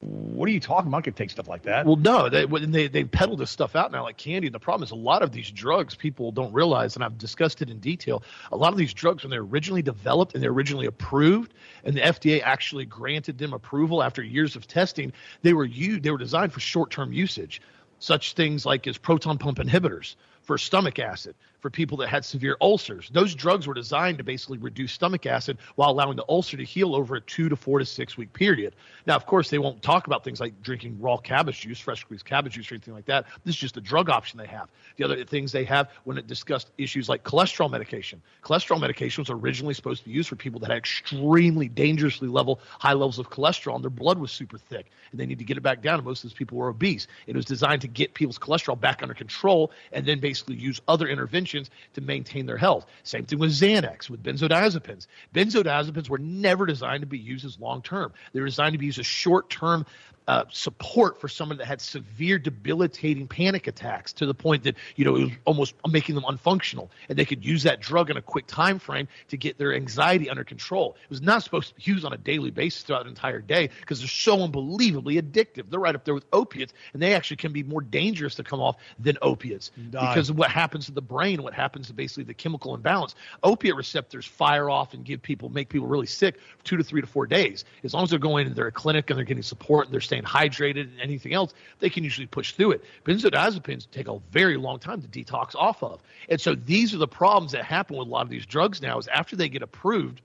what 0.00 0.48
are 0.48 0.52
you 0.52 0.60
talking 0.60 0.88
about? 0.88 0.98
I 0.98 1.00
can 1.02 1.12
take 1.12 1.30
stuff 1.30 1.48
like 1.48 1.62
that. 1.62 1.86
Well, 1.86 1.96
no, 1.96 2.28
they, 2.28 2.46
they, 2.46 2.88
they 2.88 3.04
peddle 3.04 3.36
this 3.36 3.50
stuff 3.50 3.76
out 3.76 3.92
now 3.92 4.02
like 4.02 4.16
candy. 4.16 4.48
And 4.48 4.54
the 4.54 4.60
problem 4.60 4.84
is 4.84 4.90
a 4.90 4.96
lot 4.96 5.22
of 5.22 5.32
these 5.32 5.50
drugs 5.50 5.94
people 5.94 6.32
don't 6.32 6.52
realize, 6.52 6.96
and 6.96 7.04
I've 7.04 7.18
discussed 7.18 7.62
it 7.62 7.70
in 7.70 7.78
detail. 7.78 8.22
A 8.50 8.56
lot 8.56 8.72
of 8.72 8.78
these 8.78 8.94
drugs, 8.94 9.22
when 9.22 9.30
they're 9.30 9.42
originally 9.42 9.82
developed 9.82 10.34
and 10.34 10.42
they're 10.42 10.50
originally 10.50 10.86
approved, 10.86 11.54
and 11.84 11.94
the 11.94 12.00
FDA 12.00 12.42
actually 12.42 12.86
granted 12.86 13.38
them 13.38 13.52
approval 13.52 14.02
after 14.02 14.22
years 14.22 14.56
of 14.56 14.66
testing, 14.66 15.12
they 15.42 15.52
were 15.52 15.64
used, 15.66 16.02
they 16.02 16.10
were 16.10 16.18
designed 16.18 16.52
for 16.52 16.60
short-term 16.60 17.12
usage 17.12 17.60
such 18.00 18.32
things 18.32 18.66
like 18.66 18.86
as 18.88 18.98
proton 18.98 19.38
pump 19.38 19.58
inhibitors 19.58 20.16
for 20.42 20.58
stomach 20.58 20.98
acid 20.98 21.36
for 21.60 21.70
people 21.70 21.98
that 21.98 22.08
had 22.08 22.24
severe 22.24 22.56
ulcers. 22.60 23.10
Those 23.12 23.34
drugs 23.34 23.66
were 23.66 23.74
designed 23.74 24.18
to 24.18 24.24
basically 24.24 24.58
reduce 24.58 24.92
stomach 24.92 25.26
acid 25.26 25.58
while 25.76 25.90
allowing 25.90 26.16
the 26.16 26.24
ulcer 26.28 26.56
to 26.56 26.64
heal 26.64 26.94
over 26.94 27.16
a 27.16 27.20
two 27.20 27.48
to 27.48 27.56
four 27.56 27.78
to 27.78 27.84
six 27.84 28.16
week 28.16 28.32
period. 28.32 28.74
Now, 29.06 29.16
of 29.16 29.26
course, 29.26 29.50
they 29.50 29.58
won't 29.58 29.82
talk 29.82 30.06
about 30.06 30.24
things 30.24 30.40
like 30.40 30.62
drinking 30.62 30.98
raw 31.00 31.18
cabbage 31.18 31.60
juice, 31.60 31.78
fresh 31.78 32.00
squeezed 32.00 32.24
cabbage 32.24 32.54
juice, 32.54 32.70
or 32.70 32.74
anything 32.74 32.94
like 32.94 33.04
that. 33.06 33.26
This 33.44 33.54
is 33.54 33.60
just 33.60 33.76
a 33.76 33.80
drug 33.80 34.08
option 34.08 34.38
they 34.38 34.46
have. 34.46 34.68
The 34.96 35.04
other 35.04 35.24
things 35.24 35.52
they 35.52 35.64
have 35.64 35.90
when 36.04 36.16
it 36.16 36.26
discussed 36.26 36.70
issues 36.78 37.08
like 37.08 37.22
cholesterol 37.22 37.70
medication. 37.70 38.22
Cholesterol 38.42 38.80
medication 38.80 39.22
was 39.22 39.30
originally 39.30 39.74
supposed 39.74 40.02
to 40.02 40.08
be 40.08 40.14
used 40.14 40.28
for 40.28 40.36
people 40.36 40.60
that 40.60 40.70
had 40.70 40.78
extremely 40.78 41.68
dangerously 41.68 42.28
level 42.28 42.60
high 42.78 42.92
levels 42.92 43.18
of 43.18 43.30
cholesterol 43.30 43.74
and 43.74 43.84
their 43.84 43.90
blood 43.90 44.18
was 44.18 44.32
super 44.32 44.58
thick 44.58 44.86
and 45.10 45.20
they 45.20 45.26
need 45.26 45.38
to 45.38 45.44
get 45.44 45.56
it 45.56 45.62
back 45.62 45.82
down. 45.82 45.96
And 45.96 46.04
most 46.04 46.24
of 46.24 46.30
those 46.30 46.36
people 46.36 46.56
were 46.58 46.68
obese. 46.68 47.06
It 47.26 47.36
was 47.36 47.44
designed 47.44 47.82
to 47.82 47.88
get 47.88 48.14
people's 48.14 48.38
cholesterol 48.38 48.78
back 48.78 49.02
under 49.02 49.14
control 49.14 49.72
and 49.92 50.06
then 50.06 50.20
basically 50.20 50.56
use 50.56 50.80
other 50.88 51.06
interventions 51.06 51.49
to 51.94 52.00
maintain 52.00 52.46
their 52.46 52.56
health. 52.56 52.86
Same 53.02 53.24
thing 53.24 53.38
with 53.38 53.50
Xanax, 53.50 54.08
with 54.08 54.22
benzodiazepines. 54.22 55.06
Benzodiazepines 55.34 56.08
were 56.08 56.18
never 56.18 56.66
designed 56.66 57.02
to 57.02 57.06
be 57.06 57.18
used 57.18 57.44
as 57.44 57.58
long 57.58 57.82
term. 57.82 58.12
They 58.32 58.40
were 58.40 58.46
designed 58.46 58.72
to 58.72 58.78
be 58.78 58.86
used 58.86 58.98
as 58.98 59.06
short 59.06 59.50
term 59.50 59.86
uh, 60.28 60.44
support 60.50 61.20
for 61.20 61.28
someone 61.28 61.58
that 61.58 61.66
had 61.66 61.80
severe 61.80 62.38
debilitating 62.38 63.26
panic 63.26 63.66
attacks 63.66 64.12
to 64.12 64.26
the 64.26 64.34
point 64.34 64.62
that 64.62 64.76
you 64.96 65.04
know 65.04 65.16
it 65.16 65.24
was 65.24 65.32
almost 65.44 65.74
making 65.88 66.14
them 66.14 66.24
unfunctional. 66.24 66.88
And 67.08 67.18
they 67.18 67.24
could 67.24 67.44
use 67.44 67.62
that 67.64 67.80
drug 67.80 68.10
in 68.10 68.16
a 68.16 68.22
quick 68.22 68.46
time 68.46 68.78
frame 68.78 69.08
to 69.28 69.36
get 69.36 69.58
their 69.58 69.74
anxiety 69.74 70.30
under 70.30 70.44
control. 70.44 70.96
It 71.02 71.10
was 71.10 71.22
not 71.22 71.42
supposed 71.42 71.70
to 71.70 71.74
be 71.74 71.82
used 71.82 72.04
on 72.04 72.12
a 72.12 72.16
daily 72.16 72.50
basis 72.50 72.82
throughout 72.82 73.02
an 73.02 73.08
entire 73.08 73.40
day 73.40 73.70
because 73.80 73.98
they're 73.98 74.08
so 74.08 74.42
unbelievably 74.42 75.20
addictive. 75.20 75.68
They're 75.68 75.80
right 75.80 75.94
up 75.94 76.04
there 76.04 76.14
with 76.14 76.26
opiates 76.32 76.72
and 76.92 77.02
they 77.02 77.14
actually 77.14 77.38
can 77.38 77.52
be 77.52 77.62
more 77.62 77.80
dangerous 77.80 78.34
to 78.36 78.44
come 78.44 78.60
off 78.60 78.76
than 78.98 79.16
opiates 79.22 79.70
Die. 79.90 80.08
because 80.08 80.30
of 80.30 80.38
what 80.38 80.50
happens 80.50 80.86
to 80.86 80.92
the 80.92 81.02
brain 81.02 81.42
what 81.42 81.54
happens 81.54 81.86
to 81.88 81.92
basically 81.92 82.24
the 82.24 82.34
chemical 82.34 82.74
imbalance. 82.74 83.14
Opiate 83.42 83.76
receptors 83.76 84.26
fire 84.26 84.70
off 84.70 84.94
and 84.94 85.04
give 85.04 85.22
people 85.22 85.48
make 85.48 85.68
people 85.68 85.86
really 85.86 86.06
sick 86.06 86.36
for 86.58 86.64
two 86.64 86.76
to 86.76 86.84
three 86.84 87.00
to 87.00 87.06
four 87.06 87.26
days. 87.26 87.64
As 87.84 87.94
long 87.94 88.04
as 88.04 88.10
they're 88.10 88.18
going 88.18 88.48
to 88.48 88.54
their 88.54 88.70
clinic 88.70 89.10
and 89.10 89.16
they're 89.16 89.24
getting 89.24 89.42
support 89.42 89.86
and 89.86 89.94
they're 89.94 90.00
staying 90.10 90.24
hydrated 90.24 90.82
and 90.82 91.00
anything 91.00 91.32
else, 91.32 91.54
they 91.78 91.88
can 91.88 92.02
usually 92.02 92.26
push 92.26 92.52
through 92.52 92.72
it. 92.72 92.84
Benzodiazepines 93.04 93.88
take 93.92 94.08
a 94.08 94.18
very 94.32 94.56
long 94.56 94.80
time 94.80 95.00
to 95.00 95.08
detox 95.08 95.54
off 95.54 95.84
of. 95.84 96.02
And 96.28 96.40
so 96.40 96.56
these 96.56 96.92
are 96.92 96.98
the 96.98 97.06
problems 97.06 97.52
that 97.52 97.64
happen 97.64 97.96
with 97.96 98.08
a 98.08 98.10
lot 98.10 98.22
of 98.22 98.28
these 98.28 98.44
drugs 98.44 98.82
now 98.82 98.98
is 98.98 99.06
after 99.06 99.36
they 99.36 99.48
get 99.48 99.62
approved 99.62 100.20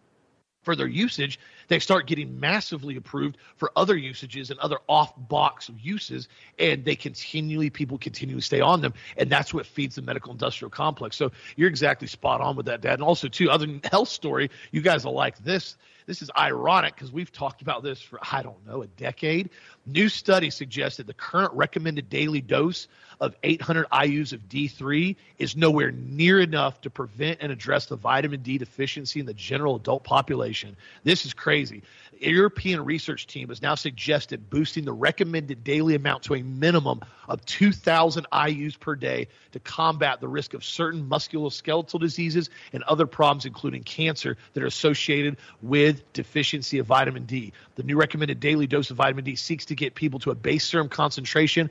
for 0.64 0.76
their 0.76 0.88
usage, 0.88 1.40
they 1.68 1.78
start 1.78 2.08
getting 2.08 2.40
massively 2.40 2.96
approved 2.96 3.38
for 3.58 3.72
other 3.76 3.96
usages 3.96 4.50
and 4.50 4.60
other 4.60 4.80
off 4.90 5.14
box 5.30 5.70
uses, 5.80 6.28
and 6.58 6.84
they 6.84 6.96
continually 6.96 7.70
people 7.70 8.00
continually 8.00 8.42
stay 8.42 8.62
on 8.62 8.82
them, 8.82 8.96
and 9.18 9.30
that's 9.30 9.54
what 9.54 9.68
feeds 9.68 9.94
the 9.94 10.02
medical 10.02 10.32
industrial 10.32 10.72
complex. 10.72 11.16
So 11.16 11.32
you're 11.56 11.70
exactly 11.70 12.08
spot 12.08 12.42
on 12.42 12.56
with 12.56 12.66
that, 12.66 12.82
Dad. 12.82 12.96
And 12.96 13.04
also, 13.04 13.28
too, 13.28 13.52
other 13.52 13.68
health 13.92 14.10
story, 14.10 14.50
you 14.72 14.82
guys 14.82 15.06
will 15.06 15.14
like 15.14 15.38
this. 15.44 15.78
This 16.06 16.22
is 16.22 16.30
ironic 16.38 16.96
because 16.96 17.12
we've 17.12 17.32
talked 17.32 17.62
about 17.62 17.82
this 17.82 18.02
for, 18.02 18.20
I 18.32 18.44
don't 18.44 18.66
know, 18.68 18.84
a 18.84 18.88
decade. 18.88 19.50
New 19.86 20.08
study 20.08 20.50
suggests 20.50 20.98
that 20.98 21.08
the 21.08 21.14
current 21.14 21.52
recommended 21.54 22.10
daily 22.10 22.42
dose 22.42 22.88
of 23.20 23.36
800 23.44 23.88
IUs 23.90 24.34
of 24.34 24.42
D3 24.48 25.16
is 25.40 25.56
nowhere 25.56 25.92
near 25.92 26.40
enough 26.40 26.82
to 26.82 26.90
prevent 26.90 27.40
and 27.42 27.52
address 27.52 27.88
the 27.88 27.96
vitamin 27.96 28.42
D 28.42 28.58
deficiency 28.58 29.20
in 29.20 29.26
the 29.26 29.34
general 29.34 29.76
adult 29.76 30.04
population. 30.04 30.76
This 31.04 31.26
is 31.26 31.34
crazy. 31.34 31.82
European 32.20 32.84
research 32.84 33.28
team 33.28 33.50
has 33.50 33.62
now 33.62 33.76
suggested 33.76 34.50
boosting 34.50 34.86
the 34.86 34.94
recommended 34.94 35.64
daily 35.64 35.96
amount 35.96 36.24
to 36.24 36.36
a 36.36 36.44
minimum 36.44 37.02
of 37.28 37.44
2,000 37.46 38.28
IUs 38.32 38.80
per 38.80 38.96
day 38.96 39.28
to 39.52 39.60
combat 39.60 40.22
the 40.22 40.28
risk 40.28 40.54
of 40.54 40.64
certain 40.64 41.08
musculoskeletal 41.10 42.00
diseases 42.00 42.50
and 42.74 42.84
other 42.84 43.06
problems, 43.06 43.46
including 43.46 43.84
cancer, 43.84 44.38
that 44.54 44.64
are 44.64 44.68
associated 44.68 45.38
with 45.62 46.12
deficiency 46.14 46.80
of 46.80 46.86
vitamin 46.86 47.26
D. 47.26 47.54
The 47.76 47.84
new 47.84 47.98
recommended 47.98 48.40
daily 48.40 48.68
dose 48.68 48.92
of 48.92 48.98
vitamin 48.98 49.24
D 49.24 49.36
seeks 49.36 49.66
to 49.66 49.76
get 49.76 49.96
people 49.96 50.20
to 50.20 50.32
a 50.32 50.36
base 50.36 50.66
serum 50.66 50.90
concentration 50.90 51.70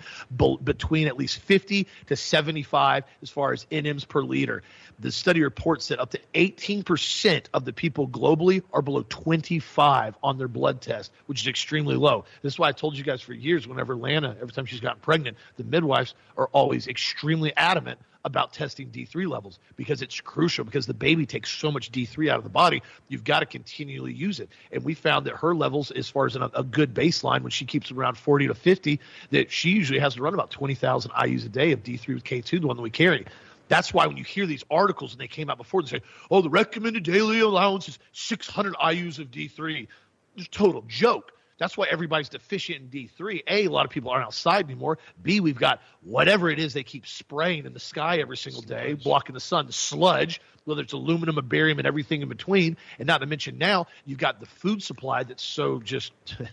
between 0.65 1.07
at 1.07 1.17
least 1.17 1.39
50 1.39 1.87
to 2.07 2.17
75 2.17 3.05
as 3.23 3.31
far 3.31 3.53
as 3.53 3.67
NMs 3.71 4.07
per 4.07 4.23
liter. 4.23 4.63
The 5.01 5.11
study 5.11 5.43
reports 5.43 5.89
that 5.89 5.99
up 5.99 6.11
to 6.11 6.21
18% 6.35 7.47
of 7.53 7.65
the 7.65 7.73
people 7.73 8.07
globally 8.09 8.63
are 8.73 8.83
below 8.83 9.05
25 9.09 10.17
on 10.23 10.39
their 10.39 10.49
blood 10.49 10.81
test, 10.81 11.13
which 11.27 11.43
is 11.43 11.49
extremely 11.49 11.97
low. 11.97 12.25
This 12.43 12.55
is 12.55 12.59
why 12.59 12.69
I 12.69 12.73
told 12.73 12.97
you 12.97 13.05
guys 13.05 13.21
for 13.21 13.33
years 13.33 13.67
whenever 13.67 13.97
Lana, 13.97 14.37
every 14.41 14.53
time 14.53 14.67
she's 14.67 14.81
gotten 14.81 15.01
pregnant, 15.01 15.37
the 15.57 15.65
midwives 15.65 16.15
are 16.37 16.49
always 16.53 16.87
extremely 16.87 17.55
adamant 17.57 17.99
about 18.27 18.55
testing 18.55 18.89
D3 18.89 19.29
levels 19.29 19.59
because 19.77 20.01
it's 20.01 20.19
crucial 20.21 20.65
because 20.65 20.87
the 20.87 20.95
baby 20.95 21.27
takes 21.27 21.51
so 21.51 21.71
much 21.71 21.93
D3 21.93 22.31
out 22.31 22.39
of 22.39 22.45
the 22.45 22.51
body. 22.51 22.83
You've 23.09 23.25
got 23.25 23.41
to 23.41 23.47
continually 23.47 24.15
use 24.15 24.41
it. 24.41 24.49
And 24.73 24.83
we 24.83 24.95
found 24.95 25.27
that 25.27 25.37
her 25.37 25.55
levels, 25.55 25.91
as 25.91 26.09
far 26.09 26.25
as 26.25 26.35
a 26.37 26.63
good 26.63 26.95
baseline, 26.95 27.43
when 27.43 27.51
she 27.51 27.67
keeps 27.67 27.91
around 27.91 28.17
40 28.17 28.49
to 28.49 28.55
50, 28.55 29.01
that 29.31 29.51
she 29.51 29.71
usually 29.71 29.99
has 29.99 30.15
to 30.15 30.23
run 30.23 30.33
about 30.33 30.51
20,000 30.51 31.11
IUs 31.11 31.45
a 31.45 31.49
day 31.51 31.73
of 31.73 31.83
D3 31.83 32.15
with 32.15 32.25
K2, 32.25 32.63
the 32.63 32.67
one 32.67 32.77
that 32.77 32.83
we 32.83 32.91
carry. 32.91 33.27
That's 33.75 33.93
why 33.93 34.07
when 34.07 34.17
you 34.17 34.23
hear 34.23 34.47
these 34.47 34.63
articles 34.71 35.11
and 35.11 35.21
they 35.21 35.27
came 35.27 35.51
out 35.51 35.59
before, 35.59 35.83
they 35.83 35.89
say, 35.89 36.03
oh, 36.31 36.43
the 36.43 36.49
recommended 36.49 37.03
daily 37.03 37.41
allowance 37.41 37.89
is 37.89 37.99
600 38.13 38.75
IUs 38.75 39.19
of 39.19 39.33
D3. 39.33 39.89
It's 40.37 40.47
a 40.47 40.51
total 40.51 40.85
joke. 40.87 41.33
That's 41.59 41.77
why 41.77 41.89
everybody's 41.91 42.29
deficient 42.29 42.83
in 42.83 42.89
D3. 42.89 43.43
A, 43.49 43.65
a 43.65 43.71
lot 43.71 43.85
of 43.85 43.91
people 43.91 44.11
aren't 44.11 44.27
outside 44.27 44.67
anymore. 44.67 44.99
B, 45.21 45.41
we've 45.41 45.59
got 45.59 45.81
whatever 46.03 46.51
it 46.51 46.61
is 46.61 46.73
they 46.73 46.85
keep 46.85 47.05
spraying 47.05 47.67
in 47.67 47.73
the 47.73 47.81
sky 47.81 48.19
every 48.19 48.37
single 48.37 48.63
day, 48.63 48.93
blocking 48.93 49.35
the 49.35 49.41
sun, 49.41 49.67
the 49.67 49.73
sludge, 49.73 50.41
whether 50.67 50.83
it's 50.83 50.93
aluminum, 50.93 51.37
or 51.37 51.43
barium, 51.43 51.79
and 51.79 51.87
everything 51.87 52.23
in 52.23 52.29
between. 52.29 52.77
And 53.01 53.09
not 53.09 53.23
to 53.23 53.27
mention 53.27 53.59
now, 53.59 53.89
you've 54.05 54.19
got 54.19 54.39
the 54.39 54.47
food 54.47 54.85
supply 54.85 55.25
that's 55.25 55.43
so 55.43 55.81
just 55.81 56.13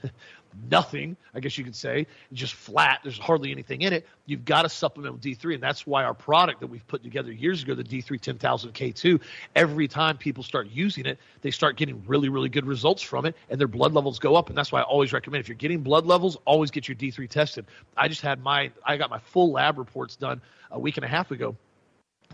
nothing, 0.69 1.15
I 1.33 1.39
guess 1.39 1.57
you 1.57 1.63
could 1.63 1.75
say, 1.75 2.07
just 2.33 2.53
flat. 2.53 2.99
There's 3.03 3.17
hardly 3.17 3.51
anything 3.51 3.81
in 3.81 3.93
it. 3.93 4.07
You've 4.25 4.45
got 4.45 4.63
to 4.63 4.69
supplement 4.69 5.13
with 5.13 5.23
D3, 5.23 5.55
and 5.55 5.63
that's 5.63 5.85
why 5.87 6.03
our 6.03 6.13
product 6.13 6.59
that 6.61 6.67
we've 6.67 6.85
put 6.87 7.03
together 7.03 7.31
years 7.31 7.63
ago, 7.63 7.75
the 7.75 7.83
D3 7.83 8.19
10000 8.19 8.73
K2, 8.73 9.21
every 9.55 9.87
time 9.87 10.17
people 10.17 10.43
start 10.43 10.67
using 10.69 11.05
it, 11.05 11.17
they 11.41 11.51
start 11.51 11.77
getting 11.77 12.03
really, 12.05 12.29
really 12.29 12.49
good 12.49 12.65
results 12.65 13.01
from 13.01 13.25
it, 13.25 13.35
and 13.49 13.59
their 13.59 13.67
blood 13.67 13.93
levels 13.93 14.19
go 14.19 14.35
up. 14.35 14.49
And 14.49 14.57
that's 14.57 14.71
why 14.71 14.81
I 14.81 14.83
always 14.83 15.13
recommend 15.13 15.41
if 15.41 15.47
you're 15.47 15.55
getting 15.55 15.81
blood 15.81 16.05
levels, 16.05 16.37
always 16.45 16.71
get 16.71 16.87
your 16.87 16.95
D3 16.95 17.29
tested. 17.29 17.65
I 17.97 18.07
just 18.07 18.21
had 18.21 18.41
my, 18.41 18.71
I 18.85 18.97
got 18.97 19.09
my 19.09 19.19
full 19.19 19.51
lab 19.51 19.77
reports 19.77 20.15
done 20.15 20.41
a 20.71 20.79
week 20.79 20.97
and 20.97 21.05
a 21.05 21.09
half 21.09 21.31
ago 21.31 21.55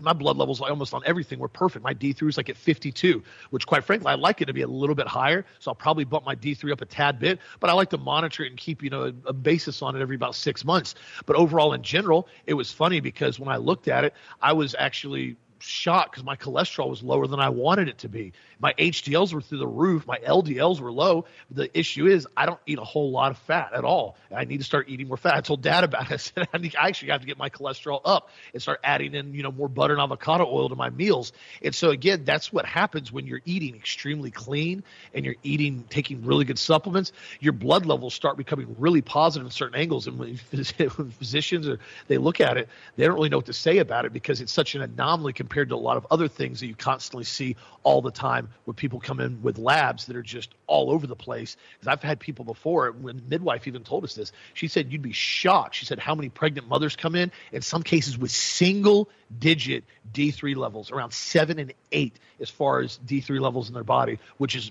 my 0.02 0.12
blood 0.12 0.36
levels 0.36 0.60
almost 0.60 0.94
on 0.94 1.02
everything 1.04 1.38
were 1.38 1.48
perfect. 1.48 1.84
My 1.84 1.94
D3 1.94 2.28
is 2.28 2.36
like 2.36 2.48
at 2.48 2.56
52, 2.56 3.22
which 3.50 3.66
quite 3.66 3.84
frankly, 3.84 4.12
I'd 4.12 4.20
like 4.20 4.40
it 4.40 4.46
to 4.46 4.52
be 4.52 4.62
a 4.62 4.68
little 4.68 4.94
bit 4.94 5.06
higher. 5.06 5.44
So 5.58 5.70
I'll 5.70 5.74
probably 5.74 6.04
bump 6.04 6.24
my 6.24 6.34
D3 6.34 6.72
up 6.72 6.80
a 6.80 6.86
tad 6.86 7.18
bit, 7.18 7.38
but 7.60 7.70
I 7.70 7.72
like 7.72 7.90
to 7.90 7.98
monitor 7.98 8.44
it 8.44 8.50
and 8.50 8.56
keep, 8.56 8.82
you 8.82 8.90
know, 8.90 9.04
a, 9.04 9.12
a 9.28 9.32
basis 9.32 9.82
on 9.82 9.96
it 9.96 10.00
every 10.00 10.16
about 10.16 10.34
six 10.34 10.64
months. 10.64 10.94
But 11.26 11.36
overall, 11.36 11.72
in 11.72 11.82
general, 11.82 12.28
it 12.46 12.54
was 12.54 12.72
funny 12.72 13.00
because 13.00 13.38
when 13.38 13.48
I 13.48 13.56
looked 13.56 13.88
at 13.88 14.04
it, 14.04 14.14
I 14.40 14.52
was 14.52 14.74
actually 14.78 15.36
shocked 15.60 16.12
because 16.12 16.24
my 16.24 16.36
cholesterol 16.36 16.88
was 16.88 17.02
lower 17.02 17.26
than 17.26 17.40
I 17.40 17.48
wanted 17.48 17.88
it 17.88 17.98
to 17.98 18.08
be. 18.08 18.32
My 18.60 18.72
HDLs 18.74 19.32
were 19.32 19.40
through 19.40 19.58
the 19.58 19.66
roof. 19.66 20.06
My 20.06 20.18
LDLs 20.18 20.80
were 20.80 20.92
low. 20.92 21.26
The 21.50 21.76
issue 21.78 22.06
is 22.06 22.26
I 22.36 22.46
don't 22.46 22.60
eat 22.66 22.78
a 22.78 22.84
whole 22.84 23.10
lot 23.10 23.30
of 23.30 23.38
fat 23.38 23.72
at 23.72 23.84
all. 23.84 24.16
I 24.34 24.44
need 24.44 24.58
to 24.58 24.64
start 24.64 24.88
eating 24.88 25.08
more 25.08 25.16
fat. 25.16 25.34
I 25.34 25.40
told 25.40 25.62
Dad 25.62 25.84
about 25.84 26.10
it. 26.10 26.12
I 26.12 26.16
said 26.16 26.48
I, 26.52 26.58
need, 26.58 26.76
I 26.76 26.88
actually 26.88 27.10
have 27.10 27.20
to 27.20 27.26
get 27.26 27.38
my 27.38 27.50
cholesterol 27.50 28.00
up 28.04 28.30
and 28.52 28.62
start 28.62 28.80
adding 28.82 29.14
in 29.14 29.34
you 29.34 29.42
know 29.42 29.52
more 29.52 29.68
butter 29.68 29.94
and 29.94 30.02
avocado 30.02 30.46
oil 30.46 30.68
to 30.68 30.76
my 30.76 30.90
meals. 30.90 31.32
And 31.62 31.74
so 31.74 31.90
again, 31.90 32.24
that's 32.24 32.52
what 32.52 32.66
happens 32.66 33.12
when 33.12 33.26
you're 33.26 33.42
eating 33.44 33.74
extremely 33.74 34.30
clean 34.30 34.82
and 35.14 35.24
you're 35.24 35.36
eating 35.42 35.84
taking 35.88 36.24
really 36.24 36.44
good 36.44 36.58
supplements. 36.58 37.12
Your 37.40 37.52
blood 37.52 37.86
levels 37.86 38.14
start 38.14 38.36
becoming 38.36 38.76
really 38.78 39.02
positive 39.02 39.46
in 39.46 39.50
certain 39.50 39.78
angles. 39.78 40.06
And 40.06 40.18
when, 40.18 40.38
when 40.96 41.10
physicians 41.10 41.68
are, 41.68 41.78
they 42.06 42.18
look 42.18 42.40
at 42.40 42.56
it, 42.56 42.68
they 42.96 43.04
don't 43.04 43.14
really 43.14 43.28
know 43.28 43.38
what 43.38 43.46
to 43.46 43.52
say 43.52 43.78
about 43.78 44.04
it 44.04 44.12
because 44.12 44.40
it's 44.40 44.52
such 44.52 44.74
an 44.74 44.82
anomaly 44.82 45.32
compared 45.32 45.57
to 45.64 45.74
a 45.74 45.76
lot 45.76 45.96
of 45.96 46.06
other 46.10 46.28
things 46.28 46.60
that 46.60 46.66
you 46.66 46.74
constantly 46.74 47.24
see 47.24 47.56
all 47.82 48.02
the 48.02 48.10
time 48.10 48.48
where 48.64 48.74
people 48.74 49.00
come 49.00 49.20
in 49.20 49.42
with 49.42 49.58
labs 49.58 50.06
that 50.06 50.16
are 50.16 50.22
just 50.22 50.54
all 50.66 50.90
over 50.90 51.06
the 51.06 51.16
place. 51.16 51.56
Because 51.74 51.88
I've 51.88 52.02
had 52.02 52.20
people 52.20 52.44
before, 52.44 52.90
when 52.92 53.22
midwife 53.28 53.66
even 53.66 53.84
told 53.84 54.04
us 54.04 54.14
this, 54.14 54.32
she 54.54 54.68
said 54.68 54.92
you'd 54.92 55.02
be 55.02 55.12
shocked. 55.12 55.74
She 55.74 55.86
said 55.86 55.98
how 55.98 56.14
many 56.14 56.28
pregnant 56.28 56.68
mothers 56.68 56.96
come 56.96 57.14
in, 57.14 57.32
in 57.52 57.62
some 57.62 57.82
cases 57.82 58.18
with 58.18 58.30
single 58.30 59.08
digit 59.38 59.84
D3 60.12 60.56
levels, 60.56 60.90
around 60.90 61.12
seven 61.12 61.58
and 61.58 61.72
eight 61.92 62.18
as 62.40 62.50
far 62.50 62.80
as 62.80 62.98
D3 63.06 63.40
levels 63.40 63.68
in 63.68 63.74
their 63.74 63.84
body, 63.84 64.18
which 64.36 64.56
is 64.56 64.70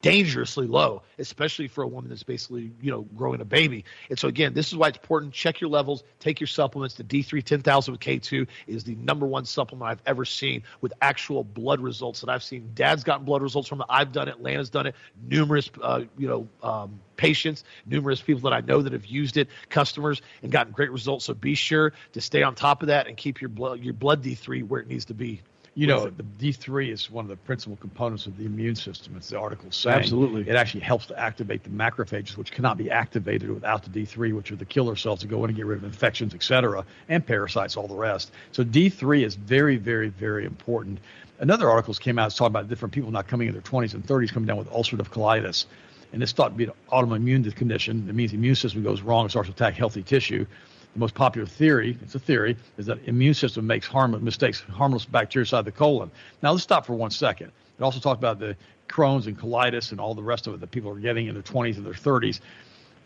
dangerously 0.00 0.66
low, 0.66 1.02
especially 1.18 1.66
for 1.66 1.82
a 1.82 1.86
woman 1.86 2.08
that's 2.08 2.22
basically, 2.22 2.70
you 2.80 2.90
know, 2.90 3.02
growing 3.16 3.40
a 3.40 3.44
baby. 3.44 3.84
And 4.10 4.18
so 4.18 4.28
again, 4.28 4.54
this 4.54 4.68
is 4.68 4.76
why 4.76 4.88
it's 4.88 4.98
important. 4.98 5.32
Check 5.32 5.60
your 5.60 5.70
levels, 5.70 6.04
take 6.20 6.38
your 6.38 6.46
supplements. 6.46 6.94
The 6.94 7.04
D3 7.04 7.44
10000 7.44 7.92
with 7.92 8.00
K2 8.00 8.46
is 8.68 8.84
the 8.84 8.94
number 8.96 9.26
one 9.26 9.44
supplement 9.44 9.90
I've 9.90 10.02
ever 10.06 10.24
seen 10.24 10.62
with 10.80 10.92
actual 11.02 11.42
blood 11.42 11.80
results 11.80 12.20
that 12.20 12.30
I've 12.30 12.44
seen. 12.44 12.70
Dad's 12.74 13.02
gotten 13.02 13.24
blood 13.24 13.42
results 13.42 13.68
from 13.68 13.80
it. 13.80 13.86
I've 13.88 14.12
done 14.12 14.28
it. 14.28 14.40
Lana's 14.40 14.70
done 14.70 14.86
it. 14.86 14.94
Numerous, 15.28 15.68
uh, 15.82 16.02
you 16.16 16.28
know, 16.28 16.48
um, 16.62 17.00
patients, 17.16 17.64
numerous 17.84 18.22
people 18.22 18.48
that 18.48 18.54
I 18.54 18.60
know 18.60 18.80
that 18.82 18.92
have 18.92 19.06
used 19.06 19.36
it, 19.36 19.48
customers, 19.68 20.22
and 20.42 20.52
gotten 20.52 20.72
great 20.72 20.92
results. 20.92 21.24
So 21.24 21.34
be 21.34 21.56
sure 21.56 21.92
to 22.12 22.20
stay 22.20 22.44
on 22.44 22.54
top 22.54 22.82
of 22.82 22.88
that 22.88 23.08
and 23.08 23.16
keep 23.16 23.40
your 23.40 23.48
blood, 23.48 23.80
your 23.80 23.94
blood 23.94 24.22
D3 24.22 24.62
where 24.68 24.80
it 24.80 24.86
needs 24.86 25.06
to 25.06 25.14
be 25.14 25.40
you 25.78 25.86
know, 25.86 26.10
the 26.10 26.24
D3 26.40 26.90
is 26.90 27.08
one 27.08 27.24
of 27.24 27.28
the 27.28 27.36
principal 27.36 27.76
components 27.76 28.26
of 28.26 28.36
the 28.36 28.44
immune 28.44 28.74
system. 28.74 29.14
It's 29.16 29.28
the 29.28 29.38
article 29.38 29.70
saying. 29.70 29.96
Absolutely. 29.96 30.40
It 30.40 30.56
actually 30.56 30.80
helps 30.80 31.06
to 31.06 31.16
activate 31.16 31.62
the 31.62 31.70
macrophages, 31.70 32.36
which 32.36 32.50
cannot 32.50 32.78
be 32.78 32.90
activated 32.90 33.48
without 33.48 33.84
the 33.84 33.90
D3, 33.90 34.34
which 34.34 34.50
are 34.50 34.56
the 34.56 34.64
killer 34.64 34.96
cells 34.96 35.20
that 35.20 35.28
go 35.28 35.44
in 35.44 35.50
and 35.50 35.56
get 35.56 35.66
rid 35.66 35.78
of 35.78 35.84
infections, 35.84 36.34
et 36.34 36.42
cetera, 36.42 36.84
and 37.08 37.24
parasites, 37.24 37.76
all 37.76 37.86
the 37.86 37.94
rest. 37.94 38.32
So 38.50 38.64
D3 38.64 39.24
is 39.24 39.36
very, 39.36 39.76
very, 39.76 40.08
very 40.08 40.46
important. 40.46 40.98
Another 41.38 41.70
article 41.70 41.94
came 41.94 42.18
out 42.18 42.32
talking 42.32 42.46
about 42.48 42.68
different 42.68 42.92
people 42.92 43.12
not 43.12 43.28
coming 43.28 43.46
in 43.46 43.54
their 43.54 43.62
20s 43.62 43.94
and 43.94 44.04
30s 44.04 44.32
coming 44.32 44.48
down 44.48 44.56
with 44.56 44.68
ulcerative 44.70 45.10
colitis. 45.10 45.66
And 46.12 46.20
this 46.20 46.32
thought 46.32 46.48
to 46.48 46.54
be 46.56 46.64
an 46.64 46.72
autoimmune 46.90 47.54
condition. 47.54 48.08
It 48.08 48.16
means 48.16 48.32
the 48.32 48.36
immune 48.36 48.56
system 48.56 48.82
goes 48.82 49.02
wrong 49.02 49.26
and 49.26 49.30
starts 49.30 49.48
to 49.48 49.52
attack 49.54 49.74
healthy 49.74 50.02
tissue 50.02 50.44
the 50.98 51.04
most 51.04 51.14
popular 51.14 51.46
theory, 51.46 51.96
it's 52.02 52.16
a 52.16 52.18
theory, 52.18 52.56
is 52.76 52.86
that 52.86 52.98
immune 53.06 53.34
system 53.34 53.66
makes 53.66 53.86
harmless 53.86 54.20
mistakes, 54.20 54.60
harmless 54.62 55.04
bacteria 55.04 55.42
inside 55.42 55.64
the 55.64 55.70
colon. 55.70 56.10
Now 56.42 56.50
let's 56.50 56.64
stop 56.64 56.84
for 56.84 56.94
one 56.94 57.12
second. 57.12 57.52
It 57.78 57.82
also 57.84 58.00
talks 58.00 58.18
about 58.18 58.40
the 58.40 58.56
Crohn's 58.88 59.28
and 59.28 59.38
colitis 59.38 59.92
and 59.92 60.00
all 60.00 60.14
the 60.14 60.22
rest 60.22 60.48
of 60.48 60.54
it 60.54 60.60
that 60.60 60.70
people 60.72 60.90
are 60.90 60.98
getting 60.98 61.28
in 61.28 61.34
their 61.34 61.42
20s 61.42 61.76
and 61.76 61.86
their 61.86 61.92
30s. 61.92 62.40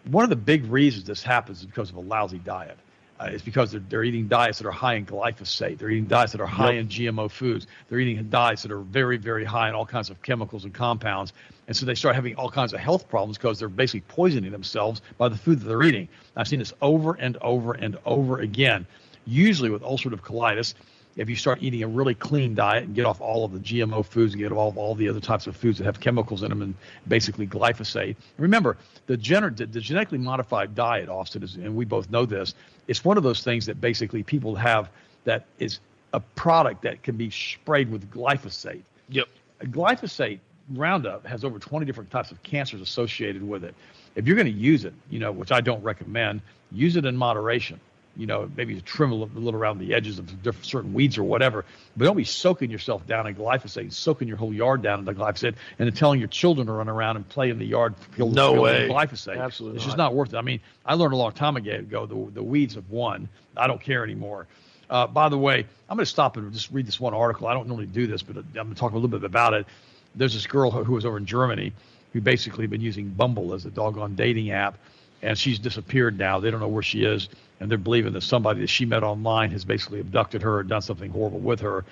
One 0.04 0.24
of 0.24 0.30
the 0.30 0.36
big 0.36 0.64
reasons 0.66 1.04
this 1.04 1.22
happens 1.22 1.60
is 1.60 1.66
because 1.66 1.90
of 1.90 1.96
a 1.96 2.00
lousy 2.00 2.38
diet 2.38 2.78
uh, 3.20 3.24
is 3.26 3.42
because 3.42 3.70
they're, 3.72 3.82
they're 3.88 4.04
eating 4.04 4.28
diets 4.28 4.58
that 4.58 4.66
are 4.66 4.72
high 4.72 4.94
in 4.94 5.06
glyphosate. 5.06 5.78
They're 5.78 5.90
eating 5.90 6.06
diets 6.06 6.32
that 6.32 6.40
are 6.40 6.46
high 6.46 6.72
yep. 6.72 6.82
in 6.82 6.88
GMO 6.88 7.30
foods. 7.30 7.66
They're 7.88 7.98
eating 8.00 8.22
diets 8.28 8.62
that 8.62 8.72
are 8.72 8.80
very, 8.80 9.16
very 9.16 9.44
high 9.44 9.68
in 9.68 9.74
all 9.74 9.86
kinds 9.86 10.10
of 10.10 10.20
chemicals 10.22 10.64
and 10.64 10.74
compounds. 10.74 11.32
And 11.68 11.76
so 11.76 11.86
they 11.86 11.94
start 11.94 12.14
having 12.14 12.34
all 12.36 12.50
kinds 12.50 12.72
of 12.72 12.80
health 12.80 13.08
problems 13.08 13.38
because 13.38 13.58
they're 13.58 13.68
basically 13.68 14.02
poisoning 14.08 14.50
themselves 14.50 15.02
by 15.18 15.28
the 15.28 15.36
food 15.36 15.60
that 15.60 15.66
they're 15.66 15.82
eating. 15.82 16.08
I've 16.36 16.48
seen 16.48 16.58
this 16.58 16.72
over 16.82 17.14
and 17.14 17.36
over 17.38 17.74
and 17.74 17.98
over 18.04 18.40
again, 18.40 18.86
usually 19.26 19.70
with 19.70 19.82
ulcerative 19.82 20.20
colitis 20.20 20.74
if 21.16 21.28
you 21.28 21.36
start 21.36 21.62
eating 21.62 21.82
a 21.82 21.88
really 21.88 22.14
clean 22.14 22.54
diet 22.54 22.84
and 22.84 22.94
get 22.94 23.04
off 23.04 23.20
all 23.20 23.44
of 23.44 23.52
the 23.52 23.58
GMO 23.58 24.04
foods 24.04 24.32
and 24.32 24.42
get 24.42 24.52
off 24.52 24.76
all 24.76 24.94
the 24.94 25.08
other 25.08 25.20
types 25.20 25.46
of 25.46 25.56
foods 25.56 25.78
that 25.78 25.84
have 25.84 26.00
chemicals 26.00 26.42
in 26.42 26.48
them 26.48 26.62
and 26.62 26.74
basically 27.08 27.46
glyphosate. 27.46 28.16
Remember, 28.38 28.76
the, 29.06 29.16
gener- 29.16 29.56
the 29.56 29.80
genetically 29.80 30.18
modified 30.18 30.74
diet, 30.74 31.08
Austin, 31.08 31.42
is, 31.42 31.56
and 31.56 31.76
we 31.76 31.84
both 31.84 32.10
know 32.10 32.24
this, 32.24 32.54
it's 32.88 33.04
one 33.04 33.16
of 33.16 33.22
those 33.22 33.42
things 33.42 33.66
that 33.66 33.80
basically 33.80 34.22
people 34.22 34.54
have 34.54 34.88
that 35.24 35.44
is 35.58 35.80
a 36.14 36.20
product 36.20 36.82
that 36.82 37.02
can 37.02 37.16
be 37.16 37.30
sprayed 37.30 37.90
with 37.90 38.10
glyphosate. 38.10 38.82
Yep. 39.10 39.28
Glyphosate 39.64 40.40
Roundup 40.70 41.26
has 41.26 41.44
over 41.44 41.58
20 41.58 41.84
different 41.84 42.10
types 42.10 42.30
of 42.30 42.42
cancers 42.42 42.80
associated 42.80 43.46
with 43.46 43.64
it. 43.64 43.74
If 44.14 44.26
you're 44.26 44.36
going 44.36 44.46
to 44.46 44.52
use 44.52 44.84
it, 44.84 44.94
you 45.10 45.18
know, 45.18 45.32
which 45.32 45.52
I 45.52 45.60
don't 45.60 45.82
recommend, 45.82 46.40
use 46.70 46.96
it 46.96 47.04
in 47.04 47.16
moderation 47.16 47.80
you 48.16 48.26
know, 48.26 48.50
maybe 48.56 48.80
trim 48.80 49.10
a 49.10 49.14
little, 49.14 49.36
a 49.36 49.40
little 49.40 49.58
around 49.58 49.78
the 49.78 49.94
edges 49.94 50.18
of 50.18 50.42
different, 50.42 50.66
certain 50.66 50.92
weeds 50.92 51.16
or 51.16 51.24
whatever. 51.24 51.64
But 51.96 52.04
don't 52.04 52.16
be 52.16 52.24
soaking 52.24 52.70
yourself 52.70 53.06
down 53.06 53.26
in 53.26 53.34
glyphosate, 53.34 53.92
soaking 53.92 54.28
your 54.28 54.36
whole 54.36 54.52
yard 54.52 54.82
down 54.82 54.98
in 54.98 55.04
the 55.04 55.14
glyphosate, 55.14 55.54
and 55.78 55.88
then 55.88 55.92
telling 55.92 56.18
your 56.18 56.28
children 56.28 56.66
to 56.66 56.72
run 56.72 56.88
around 56.88 57.16
and 57.16 57.28
play 57.28 57.50
in 57.50 57.58
the 57.58 57.66
yard 57.66 57.94
filled, 58.12 58.34
no 58.34 58.52
filled 58.52 58.64
way. 58.64 58.88
with 58.88 58.90
glyphosate. 58.90 59.38
Absolutely, 59.38 59.76
it's 59.76 59.84
not. 59.84 59.88
just 59.88 59.98
not 59.98 60.14
worth 60.14 60.34
it. 60.34 60.36
I 60.36 60.42
mean, 60.42 60.60
I 60.84 60.94
learned 60.94 61.14
a 61.14 61.16
long 61.16 61.32
time 61.32 61.56
ago 61.56 62.06
the 62.06 62.30
the 62.32 62.42
weeds 62.42 62.74
have 62.74 62.90
won. 62.90 63.28
I 63.56 63.66
don't 63.66 63.80
care 63.80 64.04
anymore. 64.04 64.46
Uh, 64.90 65.06
by 65.06 65.30
the 65.30 65.38
way, 65.38 65.66
I'm 65.88 65.96
going 65.96 66.04
to 66.04 66.10
stop 66.10 66.36
and 66.36 66.52
just 66.52 66.70
read 66.70 66.86
this 66.86 67.00
one 67.00 67.14
article. 67.14 67.46
I 67.46 67.54
don't 67.54 67.66
normally 67.66 67.86
do 67.86 68.06
this, 68.06 68.22
but 68.22 68.36
I'm 68.36 68.52
going 68.52 68.68
to 68.70 68.74
talk 68.74 68.92
a 68.92 68.94
little 68.94 69.08
bit 69.08 69.24
about 69.24 69.54
it. 69.54 69.66
There's 70.14 70.34
this 70.34 70.46
girl 70.46 70.70
who 70.70 70.92
was 70.92 71.06
over 71.06 71.16
in 71.16 71.24
Germany 71.24 71.72
who 72.12 72.20
basically 72.20 72.66
been 72.66 72.82
using 72.82 73.08
Bumble 73.08 73.54
as 73.54 73.64
a 73.64 73.70
doggone 73.70 74.16
dating 74.16 74.50
app 74.50 74.76
and 75.22 75.38
she's 75.38 75.58
disappeared 75.58 76.18
now. 76.18 76.40
They 76.40 76.50
don't 76.50 76.60
know 76.60 76.68
where 76.68 76.82
she 76.82 77.04
is, 77.04 77.28
and 77.60 77.70
they're 77.70 77.78
believing 77.78 78.12
that 78.12 78.22
somebody 78.22 78.60
that 78.60 78.68
she 78.68 78.84
met 78.84 79.02
online 79.02 79.50
has 79.52 79.64
basically 79.64 80.00
abducted 80.00 80.42
her 80.42 80.60
and 80.60 80.68
done 80.68 80.82
something 80.82 81.10
horrible 81.10 81.38
with 81.38 81.60
her. 81.60 81.84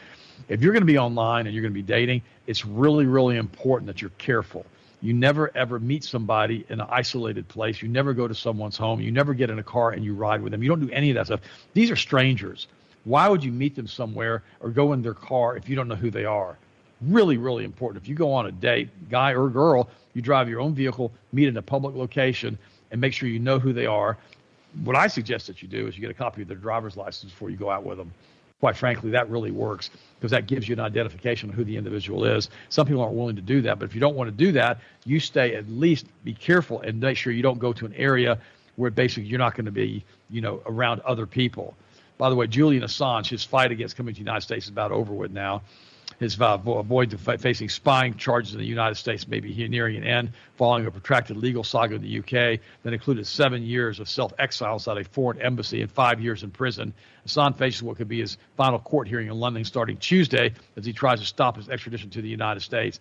If 0.48 0.62
you're 0.62 0.72
going 0.72 0.82
to 0.82 0.86
be 0.86 0.98
online 0.98 1.46
and 1.46 1.54
you're 1.54 1.62
going 1.62 1.72
to 1.72 1.78
be 1.78 1.82
dating, 1.82 2.22
it's 2.46 2.64
really, 2.64 3.06
really 3.06 3.36
important 3.36 3.86
that 3.86 4.00
you're 4.00 4.10
careful. 4.18 4.66
You 5.02 5.14
never 5.14 5.50
ever 5.56 5.78
meet 5.78 6.04
somebody 6.04 6.66
in 6.68 6.80
an 6.80 6.86
isolated 6.90 7.48
place. 7.48 7.80
You 7.80 7.88
never 7.88 8.12
go 8.12 8.28
to 8.28 8.34
someone's 8.34 8.76
home. 8.76 9.00
You 9.00 9.10
never 9.10 9.32
get 9.32 9.48
in 9.48 9.58
a 9.58 9.62
car 9.62 9.92
and 9.92 10.04
you 10.04 10.14
ride 10.14 10.42
with 10.42 10.52
them. 10.52 10.62
You 10.62 10.68
don't 10.68 10.80
do 10.80 10.90
any 10.92 11.10
of 11.10 11.14
that 11.14 11.26
stuff. 11.26 11.40
These 11.72 11.90
are 11.90 11.96
strangers. 11.96 12.66
Why 13.04 13.28
would 13.28 13.42
you 13.42 13.50
meet 13.50 13.74
them 13.74 13.86
somewhere 13.86 14.42
or 14.60 14.68
go 14.68 14.92
in 14.92 15.00
their 15.00 15.14
car 15.14 15.56
if 15.56 15.68
you 15.68 15.76
don't 15.76 15.88
know 15.88 15.94
who 15.94 16.10
they 16.10 16.26
are? 16.26 16.58
Really, 17.00 17.38
really 17.38 17.64
important. 17.64 18.02
If 18.02 18.08
you 18.08 18.14
go 18.14 18.30
on 18.30 18.46
a 18.46 18.52
date, 18.52 18.90
guy 19.08 19.32
or 19.32 19.48
girl, 19.48 19.88
you 20.12 20.20
drive 20.20 20.50
your 20.50 20.60
own 20.60 20.74
vehicle, 20.74 21.12
meet 21.32 21.48
in 21.48 21.56
a 21.56 21.62
public 21.62 21.94
location, 21.94 22.58
and 22.90 23.00
make 23.00 23.12
sure 23.12 23.29
you 23.29 23.38
know 23.38 23.59
who 23.59 23.72
they 23.72 23.87
are. 23.87 24.16
What 24.85 24.96
I 24.96 25.07
suggest 25.07 25.46
that 25.48 25.62
you 25.62 25.68
do 25.68 25.87
is 25.87 25.96
you 25.96 26.00
get 26.00 26.11
a 26.11 26.14
copy 26.14 26.42
of 26.42 26.48
their 26.48 26.57
driver's 26.57 26.96
license 26.96 27.33
before 27.33 27.50
you 27.50 27.57
go 27.57 27.70
out 27.70 27.85
with 27.85 27.98
them. 27.98 28.12
Quite 28.61 28.76
frankly, 28.76 29.11
that 29.11 29.29
really 29.31 29.50
works 29.50 29.90
because 30.18 30.31
that 30.33 30.46
gives 30.46 30.68
you 30.68 30.74
an 30.74 30.81
identification 30.81 31.48
of 31.48 31.55
who 31.55 31.64
the 31.64 31.76
individual 31.76 32.26
is. 32.26 32.50
Some 32.68 32.87
people 32.87 33.03
aren't 33.03 33.14
willing 33.14 33.37
to 33.37 33.42
do 33.42 33.62
that, 33.62 33.79
but 33.79 33.87
if 33.87 33.94
you 33.94 34.00
don't 34.00 34.14
want 34.14 34.29
to 34.29 34.37
do 34.37 34.53
that, 34.53 34.81
you 35.07 35.18
stay 35.18 35.55
at 35.55 35.68
least 35.68 36.07
be 36.24 36.35
careful 36.35 36.81
and 36.83 37.00
make 37.00 37.16
sure 37.16 37.33
you 37.33 37.42
don't 37.42 37.59
go 37.59 37.72
to 37.72 37.87
an 37.87 37.94
area 37.94 38.38
where 38.76 38.90
basically 38.90 39.24
you're 39.24 39.38
not 39.38 39.55
going 39.55 39.64
to 39.64 39.72
be, 39.72 40.05
you 40.29 40.42
know, 40.42 40.61
around 40.66 41.00
other 41.00 41.26
people. 41.26 41.74
By 42.18 42.29
the 42.29 42.37
way, 42.37 42.46
Julian 42.46 42.83
Assange, 42.83 43.29
his 43.29 43.42
fight 43.42 43.72
against 43.72 43.96
coming 43.96 44.12
to 44.12 44.18
the 44.18 44.24
United 44.24 44.42
States 44.42 44.66
is 44.66 44.70
about 44.70 44.92
over 44.92 45.14
with 45.14 45.31
now 45.31 45.62
his 46.20 46.38
uh, 46.38 46.59
avoid 46.66 47.18
facing 47.40 47.70
spying 47.70 48.14
charges 48.14 48.52
in 48.52 48.61
the 48.61 48.66
United 48.66 48.94
States 48.94 49.26
may 49.26 49.40
be 49.40 49.66
nearing 49.68 49.96
an 49.96 50.04
end 50.04 50.33
following 50.56 50.85
a 50.85 50.90
protracted 50.90 51.38
legal 51.38 51.64
saga 51.64 51.94
in 51.94 52.02
the 52.02 52.18
UK 52.18 52.61
that 52.83 52.92
included 52.92 53.26
seven 53.26 53.62
years 53.62 53.98
of 53.98 54.09
self-exile 54.09 54.74
inside 54.74 54.98
a 54.98 55.04
foreign 55.04 55.40
embassy 55.40 55.80
and 55.80 55.90
five 55.90 56.20
years 56.20 56.42
in 56.42 56.50
prison. 56.50 56.92
Assange 57.26 57.56
faces 57.56 57.83
what 57.83 57.96
could 57.96 58.06
be 58.09 58.20
his 58.20 58.37
final 58.54 58.78
court 58.78 59.09
hearing 59.09 59.28
in 59.28 59.35
London 59.35 59.64
starting 59.64 59.96
Tuesday 59.96 60.52
as 60.76 60.85
he 60.85 60.92
tries 60.92 61.20
to 61.20 61.26
stop 61.26 61.56
his 61.56 61.70
extradition 61.70 62.11
to 62.11 62.20
the 62.20 62.28
United 62.28 62.61
States. 62.61 63.00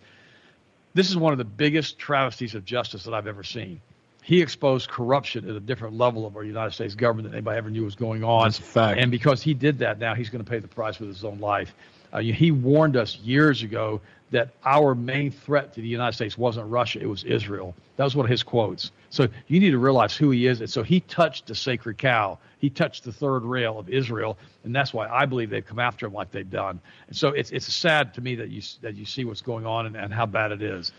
This 0.94 1.10
is 1.10 1.16
one 1.16 1.32
of 1.32 1.38
the 1.38 1.44
biggest 1.44 1.98
travesties 1.98 2.54
of 2.54 2.64
justice 2.64 3.04
that 3.04 3.12
I've 3.12 3.26
ever 3.26 3.44
seen. 3.44 3.82
he 4.22 4.40
exposed 4.40 4.88
corruption 4.88 5.48
at 5.48 5.56
a 5.56 5.60
different 5.60 5.96
level 5.96 6.26
of 6.26 6.36
our 6.36 6.44
United 6.44 6.72
States 6.72 6.94
government 6.94 7.28
than 7.28 7.34
anybody 7.34 7.58
ever 7.58 7.70
knew 7.70 7.84
was 7.84 7.96
going 7.96 8.24
on. 8.24 8.44
That's 8.44 8.58
a 8.58 8.62
fact. 8.62 8.98
And 8.98 9.10
because 9.10 9.42
he 9.42 9.54
did 9.54 9.78
that, 9.78 9.98
now 9.98 10.14
he's 10.14 10.30
going 10.30 10.44
to 10.44 10.50
pay 10.50 10.58
the 10.58 10.68
price 10.68 10.98
with 10.98 11.08
his 11.10 11.24
own 11.24 11.38
life. 11.38 11.74
Uh, 12.12 12.20
he 12.20 12.50
warned 12.50 12.96
us 12.96 13.16
years 13.18 13.62
ago 13.62 14.00
that 14.30 14.50
our 14.64 14.94
main 14.94 15.30
threat 15.30 15.74
to 15.74 15.80
the 15.80 15.88
United 15.88 16.14
States 16.14 16.38
wasn't 16.38 16.68
Russia, 16.68 17.00
it 17.00 17.06
was 17.06 17.24
Israel. 17.24 17.74
That 17.96 18.04
was 18.04 18.14
one 18.14 18.26
of 18.26 18.30
his 18.30 18.42
quotes. 18.42 18.92
So 19.10 19.26
you 19.48 19.58
need 19.58 19.70
to 19.70 19.78
realize 19.78 20.16
who 20.16 20.30
he 20.30 20.46
is. 20.46 20.60
And 20.60 20.70
so 20.70 20.82
he 20.82 21.00
touched 21.00 21.46
the 21.46 21.54
sacred 21.54 21.98
cow. 21.98 22.38
He 22.58 22.70
touched 22.70 23.04
the 23.04 23.12
third 23.12 23.42
rail 23.42 23.78
of 23.78 23.88
Israel, 23.88 24.38
and 24.64 24.74
that's 24.74 24.94
why 24.94 25.08
I 25.08 25.26
believe 25.26 25.50
they've 25.50 25.66
come 25.66 25.80
after 25.80 26.06
him 26.06 26.12
like 26.12 26.30
they've 26.30 26.48
done. 26.48 26.80
And 27.08 27.16
so 27.16 27.28
it's 27.28 27.50
it's 27.50 27.72
sad 27.72 28.14
to 28.14 28.20
me 28.20 28.36
that 28.36 28.50
you 28.50 28.62
that 28.82 28.94
you 28.94 29.04
see 29.04 29.24
what's 29.24 29.42
going 29.42 29.66
on 29.66 29.86
and, 29.86 29.96
and 29.96 30.14
how 30.14 30.26
bad 30.26 30.52
it 30.52 30.62
is. 30.62 30.92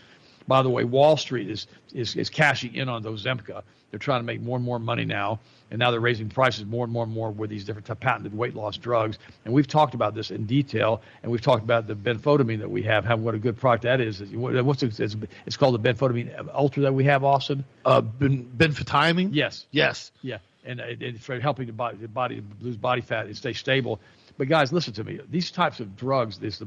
By 0.46 0.62
the 0.62 0.70
way, 0.70 0.84
Wall 0.84 1.16
Street 1.16 1.48
is, 1.48 1.66
is, 1.92 2.16
is 2.16 2.28
cashing 2.28 2.74
in 2.74 2.88
on 2.88 3.02
those 3.02 3.24
Ozempic. 3.24 3.62
They're 3.92 3.98
trying 3.98 4.20
to 4.20 4.24
make 4.24 4.40
more 4.40 4.56
and 4.56 4.64
more 4.64 4.78
money 4.78 5.04
now, 5.04 5.38
and 5.70 5.78
now 5.78 5.90
they're 5.90 6.00
raising 6.00 6.30
prices 6.30 6.64
more 6.64 6.82
and 6.84 6.92
more 6.92 7.04
and 7.04 7.12
more 7.12 7.30
with 7.30 7.50
these 7.50 7.62
different 7.62 7.86
patented 8.00 8.34
weight 8.34 8.54
loss 8.54 8.78
drugs. 8.78 9.18
And 9.44 9.52
we've 9.52 9.66
talked 9.66 9.92
about 9.92 10.14
this 10.14 10.30
in 10.30 10.46
detail, 10.46 11.02
and 11.22 11.30
we've 11.30 11.42
talked 11.42 11.62
about 11.62 11.86
the 11.86 11.94
benfotiamine 11.94 12.60
that 12.60 12.70
we 12.70 12.82
have, 12.84 13.04
how 13.04 13.16
what 13.16 13.34
a 13.34 13.38
good 13.38 13.58
product 13.58 13.82
that 13.82 14.00
is. 14.00 14.22
What's 14.32 14.82
it, 14.82 14.98
it's, 14.98 15.14
it's 15.44 15.58
called 15.58 15.74
the 15.80 15.92
benfotiamine 15.92 16.48
ultra 16.54 16.84
that 16.84 16.94
we 16.94 17.04
have, 17.04 17.22
Austin. 17.22 17.66
Uh, 17.84 18.00
ben, 18.00 18.50
benfotiamine. 18.56 19.28
Yes. 19.32 19.66
Yes. 19.70 20.10
Yeah, 20.22 20.38
and, 20.64 20.80
and 20.80 21.20
for 21.20 21.38
helping 21.38 21.66
the 21.66 21.74
body, 21.74 21.98
the 21.98 22.08
body 22.08 22.42
lose 22.62 22.78
body 22.78 23.02
fat 23.02 23.26
and 23.26 23.36
stay 23.36 23.52
stable. 23.52 24.00
But 24.38 24.48
guys, 24.48 24.72
listen 24.72 24.92
to 24.94 25.04
me. 25.04 25.20
These 25.30 25.50
types 25.50 25.80
of 25.80 25.96
drugs, 25.96 26.38
this 26.38 26.62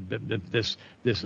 this 0.50 0.76
this 1.02 1.22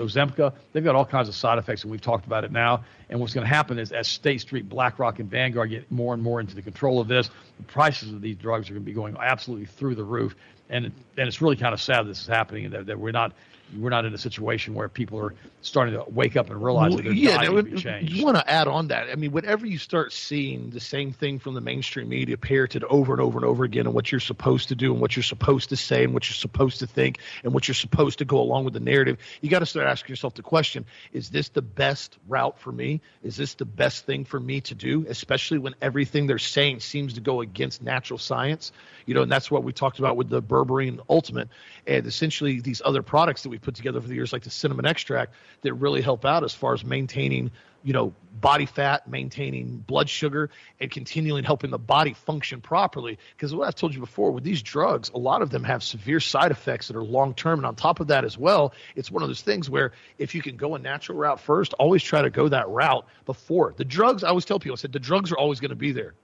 they've 0.73 0.85
got 0.85 0.95
all 0.95 1.05
kinds 1.05 1.29
of 1.29 1.35
side 1.35 1.59
effects, 1.59 1.83
and 1.83 1.91
we've 1.91 2.01
talked 2.01 2.27
about 2.27 2.45
it 2.45 2.53
now. 2.53 2.85
And 3.09 3.21
what's 3.21 3.35
going 3.35 3.47
to 3.47 3.55
happen 3.55 3.79
is, 3.79 3.93
as 3.93 4.09
State 4.09 4.41
Street, 4.41 4.69
BlackRock, 4.69 5.19
and 5.19 5.31
Vanguard 5.31 5.71
get 5.71 5.91
more 5.91 6.15
and 6.15 6.23
more 6.23 6.41
into 6.41 6.55
the 6.55 6.63
control 6.63 7.01
of 7.01 7.09
this, 7.09 7.31
the 7.57 7.65
prices 7.65 8.13
of 8.13 8.21
these 8.21 8.37
drugs 8.37 8.71
are 8.71 8.75
going 8.75 8.85
to 8.85 8.87
be 8.87 8.93
going 8.95 9.17
absolutely 9.21 9.67
through 9.67 9.95
the 9.95 10.05
roof. 10.05 10.35
And 10.71 10.87
and 10.87 11.29
it's 11.29 11.43
really 11.43 11.57
kind 11.57 11.75
of 11.75 11.81
sad 11.81 12.07
this 12.07 12.23
is 12.23 12.27
happening, 12.27 12.65
and 12.67 12.75
that, 12.75 12.87
that 12.87 12.99
we're 12.99 13.13
not 13.13 13.33
we're 13.79 13.91
not 13.91 14.05
in 14.05 14.15
a 14.15 14.19
situation 14.19 14.75
where 14.75 14.89
people 14.89 15.19
are 15.19 15.35
starting 15.63 15.95
to 15.95 16.05
wake 16.09 16.37
up 16.37 16.51
and 16.51 16.63
realize 16.63 16.97
that 16.97 17.03
their 17.03 17.13
yeah, 17.13 17.37
diet 17.37 17.53
would 17.53 17.71
be 17.71 17.77
changed. 17.77 18.13
You 18.13 18.25
want 18.25 18.37
to 18.37 18.51
add 18.51 18.69
on 18.69 18.89
that. 18.89 19.11
I 19.11 19.15
mean, 19.15 19.33
whenever 19.33 19.67
you 19.67 19.79
start 19.79 20.13
seeing 20.13 20.71
the 20.71 20.81
same 20.81 21.13
thing 21.13 21.39
from 21.39 21.55
the 21.55 21.61
mainstream 21.61 22.09
media 22.09 22.37
parroted 22.37 22.85
over 22.85 23.13
and 23.13 23.21
over 23.21 23.39
and 23.39 23.45
over 23.45 23.65
again, 23.65 23.87
and 23.87 23.95
what 23.95 24.11
you're 24.11 24.21
supposed 24.21 24.69
to 24.69 24.75
do, 24.75 24.93
and 24.93 25.01
what 25.01 25.17
you're 25.17 25.23
supposed 25.23 25.69
to 25.71 25.77
say, 25.77 26.05
and 26.05 26.15
what 26.15 26.29
you're 26.29 26.35
supposed 26.35 26.81
to 26.81 26.87
think, 26.87 27.19
and 27.45 27.53
what 27.53 27.69
you're 27.69 27.75
supposed 27.75 28.19
to 28.19 28.25
go 28.25 28.41
along 28.41 28.65
with 28.65 28.75
the 28.75 28.81
narrative, 28.81 29.19
you 29.41 29.51
got 29.51 29.61
to 29.61 29.67
start 29.67 29.87
asking 29.87 30.13
yourself 30.13 30.35
the 30.35 30.43
question: 30.43 30.87
Is 31.13 31.31
this 31.31 31.49
the 31.51 31.63
best 31.63 32.17
route 32.29 32.59
for 32.59 32.73
me? 32.73 33.01
Is 33.23 33.37
this 33.37 33.55
the 33.55 33.65
best 33.65 34.07
thing 34.07 34.25
for 34.25 34.41
me 34.41 34.61
to 34.63 34.75
do? 34.75 35.07
Especially 35.09 35.59
when 35.59 35.75
everything 35.81 36.27
they're 36.27 36.39
saying 36.39 36.81
seems 36.81 37.15
to 37.15 37.21
go 37.21 37.41
against 37.41 37.83
natural 37.83 38.19
science. 38.19 38.73
You 39.07 39.15
know, 39.15 39.23
and 39.23 39.33
that's 39.33 39.51
what 39.51 39.65
we 39.65 39.73
talked 39.73 39.99
about 39.99 40.17
with 40.17 40.29
the 40.29 40.41
berberine 40.41 41.01
ultimate, 41.09 41.49
and 41.87 42.07
essentially 42.07 42.61
these 42.61 42.83
other 42.85 43.03
products 43.03 43.43
that 43.43 43.49
we 43.49 43.59
put 43.59 43.75
together 43.75 43.99
over 43.99 44.09
the 44.09 44.15
years, 44.15 44.33
like 44.33 44.43
the 44.43 44.51
cinnamon 44.51 44.87
extract, 44.87 45.35
that 45.63 45.75
really 45.75 46.03
help 46.03 46.25
out 46.25 46.45
as 46.45 46.55
far 46.55 46.75
as 46.75 46.85
maintaining, 46.85 47.51
you 47.83 47.93
know, 47.93 48.13
body 48.33 48.67
fat, 48.67 49.09
maintaining 49.09 49.79
blood 49.79 50.09
sugar, 50.09 50.51
and 50.81 50.91
continually 50.91 51.43
helping 51.43 51.71
the 51.71 51.79
body 51.79 52.15
function 52.15 52.61
properly. 52.61 53.19
Because 53.37 53.55
what 53.55 53.67
I've 53.67 53.75
told 53.75 53.95
you 53.95 54.01
before, 54.01 54.31
with 54.31 54.45
these 54.45 54.63
drugs, 54.63 55.11
a 55.11 55.19
lot 55.19 55.43
of 55.43 55.51
them 55.51 55.65
have 55.65 55.83
severe 55.83 56.21
side 56.21 56.51
effects 56.51 56.89
that 56.89 56.97
are 56.97 57.05
long 57.05 57.35
term. 57.35 57.61
And 57.61 57.67
on 57.67 57.75
top 57.75 58.01
of 58.01 58.09
that, 58.09 58.25
as 58.25 58.39
well, 58.39 58.73
it's 58.97 59.11
one 59.11 59.23
of 59.23 59.29
those 59.29 59.43
things 59.43 59.69
where 59.69 59.93
if 60.19 60.35
you 60.35 60.43
can 60.43 60.57
go 60.57 60.75
a 60.75 60.79
natural 60.79 61.19
route 61.19 61.41
first, 61.41 61.75
always 61.75 62.03
try 62.03 62.23
to 62.23 62.31
go 62.31 62.49
that 62.49 62.69
route 62.69 63.07
before. 63.27 63.75
The 63.77 63.85
drugs, 63.85 64.25
I 64.25 64.29
always 64.29 64.45
tell 64.45 64.59
people, 64.59 64.75
I 64.75 64.77
said, 64.77 64.93
the 64.93 64.99
drugs 64.99 65.33
are 65.33 65.39
always 65.39 65.61
going 65.61 65.71
to 65.71 65.77
be 65.77 65.93
there 65.93 66.15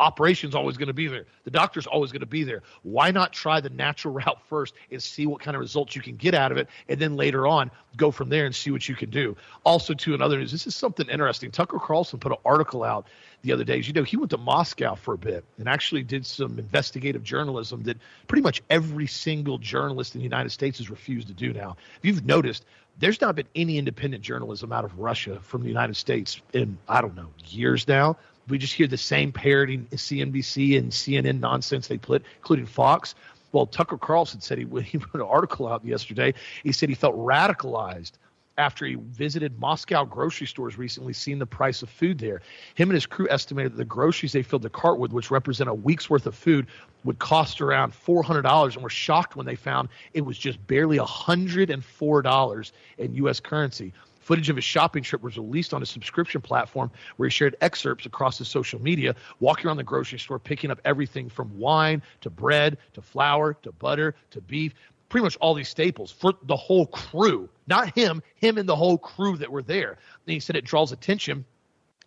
operation's 0.00 0.54
always 0.54 0.76
going 0.76 0.88
to 0.88 0.94
be 0.94 1.06
there. 1.06 1.26
The 1.44 1.50
doctor's 1.50 1.86
always 1.86 2.10
going 2.10 2.20
to 2.20 2.26
be 2.26 2.42
there. 2.42 2.62
Why 2.82 3.10
not 3.10 3.32
try 3.32 3.60
the 3.60 3.70
natural 3.70 4.14
route 4.24 4.40
first 4.48 4.74
and 4.90 5.00
see 5.00 5.26
what 5.26 5.40
kind 5.40 5.54
of 5.54 5.60
results 5.60 5.94
you 5.94 6.02
can 6.02 6.16
get 6.16 6.34
out 6.34 6.50
of 6.50 6.58
it, 6.58 6.68
and 6.88 6.98
then 6.98 7.16
later 7.16 7.46
on 7.46 7.70
go 7.96 8.10
from 8.10 8.28
there 8.28 8.46
and 8.46 8.54
see 8.54 8.70
what 8.70 8.88
you 8.88 8.96
can 8.96 9.10
do. 9.10 9.36
Also, 9.64 9.94
to 9.94 10.14
another 10.14 10.38
news, 10.38 10.50
this 10.50 10.66
is 10.66 10.74
something 10.74 11.08
interesting. 11.08 11.50
Tucker 11.50 11.78
Carlson 11.78 12.18
put 12.18 12.32
an 12.32 12.38
article 12.44 12.82
out 12.82 13.06
the 13.42 13.52
other 13.52 13.64
days. 13.64 13.86
You 13.86 13.94
know, 13.94 14.02
he 14.02 14.16
went 14.16 14.30
to 14.30 14.38
Moscow 14.38 14.94
for 14.94 15.14
a 15.14 15.18
bit 15.18 15.44
and 15.58 15.68
actually 15.68 16.02
did 16.02 16.26
some 16.26 16.58
investigative 16.58 17.22
journalism 17.22 17.82
that 17.84 17.96
pretty 18.26 18.42
much 18.42 18.62
every 18.70 19.06
single 19.06 19.58
journalist 19.58 20.14
in 20.14 20.20
the 20.20 20.24
United 20.24 20.50
States 20.50 20.78
has 20.78 20.90
refused 20.90 21.28
to 21.28 21.34
do 21.34 21.52
now. 21.52 21.76
If 21.98 22.04
you've 22.04 22.24
noticed, 22.24 22.64
there's 22.98 23.20
not 23.20 23.34
been 23.34 23.48
any 23.54 23.78
independent 23.78 24.22
journalism 24.22 24.72
out 24.72 24.84
of 24.84 24.98
Russia 24.98 25.40
from 25.42 25.62
the 25.62 25.68
United 25.68 25.96
States 25.96 26.40
in, 26.52 26.76
I 26.88 27.00
don't 27.00 27.16
know, 27.16 27.28
years 27.46 27.88
now 27.88 28.16
we 28.50 28.58
just 28.58 28.74
hear 28.74 28.86
the 28.86 28.96
same 28.96 29.32
parroting 29.32 29.86
CNBC 29.86 30.78
and 30.78 30.90
CNN 30.90 31.40
nonsense 31.40 31.88
they 31.88 31.98
put, 31.98 32.22
including 32.38 32.66
Fox. 32.66 33.14
Well, 33.52 33.66
Tucker 33.66 33.98
Carlson 33.98 34.40
said 34.40 34.58
he, 34.58 34.64
he 34.82 34.98
wrote 34.98 35.14
an 35.14 35.20
article 35.22 35.68
out 35.68 35.84
yesterday. 35.84 36.34
He 36.62 36.72
said 36.72 36.88
he 36.88 36.94
felt 36.94 37.16
radicalized 37.16 38.12
after 38.58 38.84
he 38.84 38.96
visited 38.96 39.58
Moscow 39.58 40.04
grocery 40.04 40.46
stores 40.46 40.76
recently, 40.76 41.14
seeing 41.14 41.38
the 41.38 41.46
price 41.46 41.80
of 41.82 41.88
food 41.88 42.18
there. 42.18 42.42
Him 42.74 42.90
and 42.90 42.94
his 42.94 43.06
crew 43.06 43.26
estimated 43.30 43.72
that 43.72 43.78
the 43.78 43.84
groceries 43.86 44.32
they 44.32 44.42
filled 44.42 44.62
the 44.62 44.68
cart 44.68 44.98
with, 44.98 45.12
which 45.12 45.30
represent 45.30 45.70
a 45.70 45.74
week's 45.74 46.10
worth 46.10 46.26
of 46.26 46.34
food, 46.34 46.66
would 47.04 47.18
cost 47.18 47.62
around 47.62 47.92
$400 47.92 48.74
and 48.74 48.82
were 48.82 48.90
shocked 48.90 49.34
when 49.34 49.46
they 49.46 49.54
found 49.54 49.88
it 50.12 50.20
was 50.20 50.36
just 50.36 50.64
barely 50.66 50.98
$104 50.98 52.72
in 52.98 53.14
U.S. 53.14 53.40
currency. 53.40 53.94
Footage 54.20 54.50
of 54.50 54.56
his 54.56 54.64
shopping 54.64 55.02
trip 55.02 55.22
was 55.22 55.36
released 55.36 55.74
on 55.74 55.82
a 55.82 55.86
subscription 55.86 56.40
platform 56.40 56.90
where 57.16 57.28
he 57.28 57.32
shared 57.32 57.56
excerpts 57.60 58.06
across 58.06 58.38
his 58.38 58.48
social 58.48 58.80
media, 58.80 59.14
walking 59.40 59.66
around 59.66 59.78
the 59.78 59.82
grocery 59.82 60.18
store, 60.18 60.38
picking 60.38 60.70
up 60.70 60.80
everything 60.84 61.28
from 61.28 61.58
wine 61.58 62.02
to 62.20 62.30
bread 62.30 62.78
to 62.92 63.02
flour 63.02 63.54
to 63.62 63.72
butter 63.72 64.14
to 64.30 64.40
beef, 64.42 64.74
pretty 65.08 65.24
much 65.24 65.36
all 65.40 65.54
these 65.54 65.68
staples 65.68 66.12
for 66.12 66.34
the 66.44 66.56
whole 66.56 66.86
crew. 66.86 67.48
Not 67.66 67.94
him, 67.94 68.22
him 68.36 68.58
and 68.58 68.68
the 68.68 68.76
whole 68.76 68.98
crew 68.98 69.36
that 69.38 69.50
were 69.50 69.62
there. 69.62 69.90
And 69.90 70.32
he 70.34 70.40
said 70.40 70.56
it 70.56 70.64
draws 70.64 70.92
attention 70.92 71.44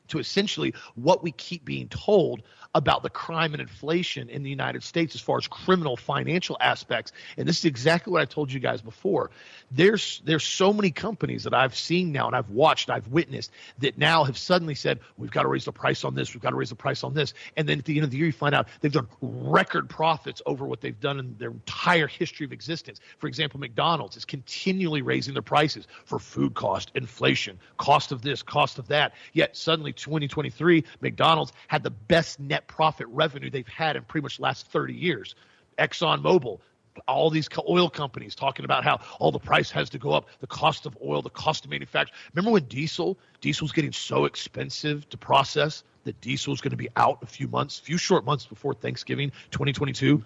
to 0.08 0.20
essentially 0.20 0.74
what 0.96 1.24
we 1.24 1.32
keep 1.32 1.66
being 1.66 1.88
told 1.90 2.44
about 2.76 3.04
the 3.04 3.10
crime 3.10 3.54
and 3.54 3.62
inflation 3.62 4.30
in 4.30 4.42
the 4.44 4.50
United 4.50 4.84
States 4.84 5.14
as 5.16 5.22
far 5.22 5.38
as 5.38 5.48
criminal 5.48 5.96
financial 5.96 6.58
aspects. 6.60 7.12
And 7.38 7.48
this 7.48 7.60
is 7.60 7.66
exactly 7.66 8.12
what 8.12 8.22
I 8.22 8.26
told 8.26 8.52
you 8.52 8.60
guys 8.60 8.82
before. 8.82 9.30
There's 9.72 10.22
there's 10.26 10.44
so 10.44 10.74
many 10.74 10.92
companies 10.92 11.44
that 11.44 11.54
I've 11.54 11.76
seen 11.76 12.12
now 12.12 12.28
and 12.28 12.36
I've 12.36 12.50
watched, 12.50 12.90
I've 12.90 13.08
witnessed 13.08 13.52
that 13.80 13.98
now 13.98 14.24
have 14.24 14.38
suddenly 14.38 14.76
said, 14.76 15.00
we've 15.18 15.32
got 15.32 15.44
to 15.44 15.48
raise 15.48 15.66
the 15.66 15.72
price 15.72 16.04
on 16.04 16.16
this, 16.16 16.34
we've 16.34 16.42
got 16.42 16.50
to 16.50 16.56
raise 16.56 16.70
the 16.70 16.76
price 16.76 17.04
on 17.04 17.14
this. 17.14 17.34
And 17.58 17.70
then 17.70 17.80
at 17.80 17.86
the 17.86 17.96
end 17.96 18.06
of 18.06 18.12
the 18.12 18.18
year 18.18 18.28
you 18.28 18.32
find 18.32 18.56
out 18.56 18.68
they've 18.82 18.92
done 18.92 19.08
record 19.22 19.90
profits 19.90 20.42
over 20.46 20.66
what 20.66 20.82
they've 20.82 21.00
done 21.00 21.20
in 21.20 21.36
their 21.38 21.52
entire 21.52 22.08
history 22.08 22.46
of 22.46 22.52
existence. 22.52 23.00
For 23.20 23.28
example, 23.28 23.60
McDonald's 23.60 24.18
is 24.18 24.26
continually 24.26 25.02
raising 25.02 25.34
their 25.34 25.44
prices 25.44 25.88
for 26.06 26.18
food 26.18 26.56
cost, 26.56 26.92
inflation, 26.96 27.60
cost 27.78 28.12
of 28.12 28.22
this, 28.24 28.42
cost 28.42 28.80
of 28.80 28.88
that. 28.88 29.14
Yet 29.34 29.56
suddenly 29.56 29.94
2023, 29.94 30.84
McDonald's 31.02 31.54
had 31.68 31.84
the 31.84 31.92
best 31.92 32.40
net 32.40 32.63
net 32.64 32.68
profit 32.68 33.08
revenue 33.10 33.50
they've 33.50 33.68
had 33.68 33.96
in 33.96 34.04
pretty 34.04 34.24
much 34.24 34.38
the 34.38 34.44
last 34.44 34.68
30 34.68 34.94
years. 34.94 35.36
ExxonMobil, 35.78 36.60
all 37.08 37.30
these 37.30 37.50
oil 37.68 37.90
companies 37.90 38.36
talking 38.36 38.66
about 38.66 38.84
how 38.84 39.00
all 39.20 39.32
the 39.32 39.40
price 39.40 39.72
has 39.72 39.90
to 39.90 39.98
go 39.98 40.12
up, 40.12 40.28
the 40.40 40.48
cost 40.48 40.86
of 40.86 40.98
oil, 41.04 41.22
the 41.22 41.30
cost 41.30 41.66
of 41.66 41.72
manufacture. 41.72 42.14
Remember 42.34 42.52
when 42.52 42.66
diesel, 42.66 43.18
diesel 43.42 43.66
was 43.66 43.72
getting 43.72 43.92
so 43.92 44.26
expensive 44.26 45.10
to 45.10 45.18
process 45.18 45.84
that 46.04 46.20
diesel 46.22 46.52
was 46.52 46.62
going 46.62 46.72
to 46.72 46.78
be 46.78 46.90
out 46.98 47.18
a 47.24 47.26
few 47.26 47.48
months, 47.48 47.80
a 47.80 47.84
few 47.84 47.98
short 47.98 48.26
months 48.26 48.46
before 48.46 48.74
Thanksgiving 48.74 49.32
2022. 49.52 50.18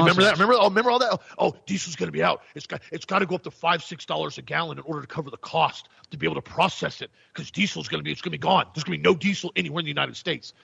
Remember 0.00 0.22
that? 0.22 0.32
Remember, 0.32 0.54
oh, 0.58 0.68
remember 0.68 0.90
all 0.90 0.98
that? 0.98 1.20
Oh, 1.38 1.54
diesel's 1.66 1.94
going 1.94 2.08
to 2.08 2.12
be 2.12 2.22
out. 2.22 2.42
It's 2.54 2.66
got 2.66 2.80
it's 2.90 3.04
got 3.04 3.18
to 3.20 3.26
go 3.26 3.34
up 3.34 3.42
to 3.42 3.50
five, 3.50 3.84
six 3.84 4.06
dollars 4.06 4.38
a 4.38 4.42
gallon 4.42 4.78
in 4.78 4.84
order 4.84 5.02
to 5.02 5.06
cover 5.06 5.30
the 5.30 5.36
cost 5.36 5.88
to 6.10 6.16
be 6.16 6.26
able 6.26 6.36
to 6.36 6.42
process 6.42 7.02
it 7.02 7.10
because 7.32 7.50
diesel's 7.50 7.86
going 7.86 8.00
to 8.00 8.04
be 8.04 8.10
it's 8.10 8.22
going 8.22 8.32
to 8.32 8.38
be 8.38 8.42
gone. 8.42 8.66
There's 8.74 8.84
going 8.84 8.98
to 8.98 9.02
be 9.02 9.08
no 9.08 9.14
diesel 9.14 9.52
anywhere 9.56 9.80
in 9.80 9.84
the 9.84 9.90
United 9.90 10.16
States. 10.16 10.54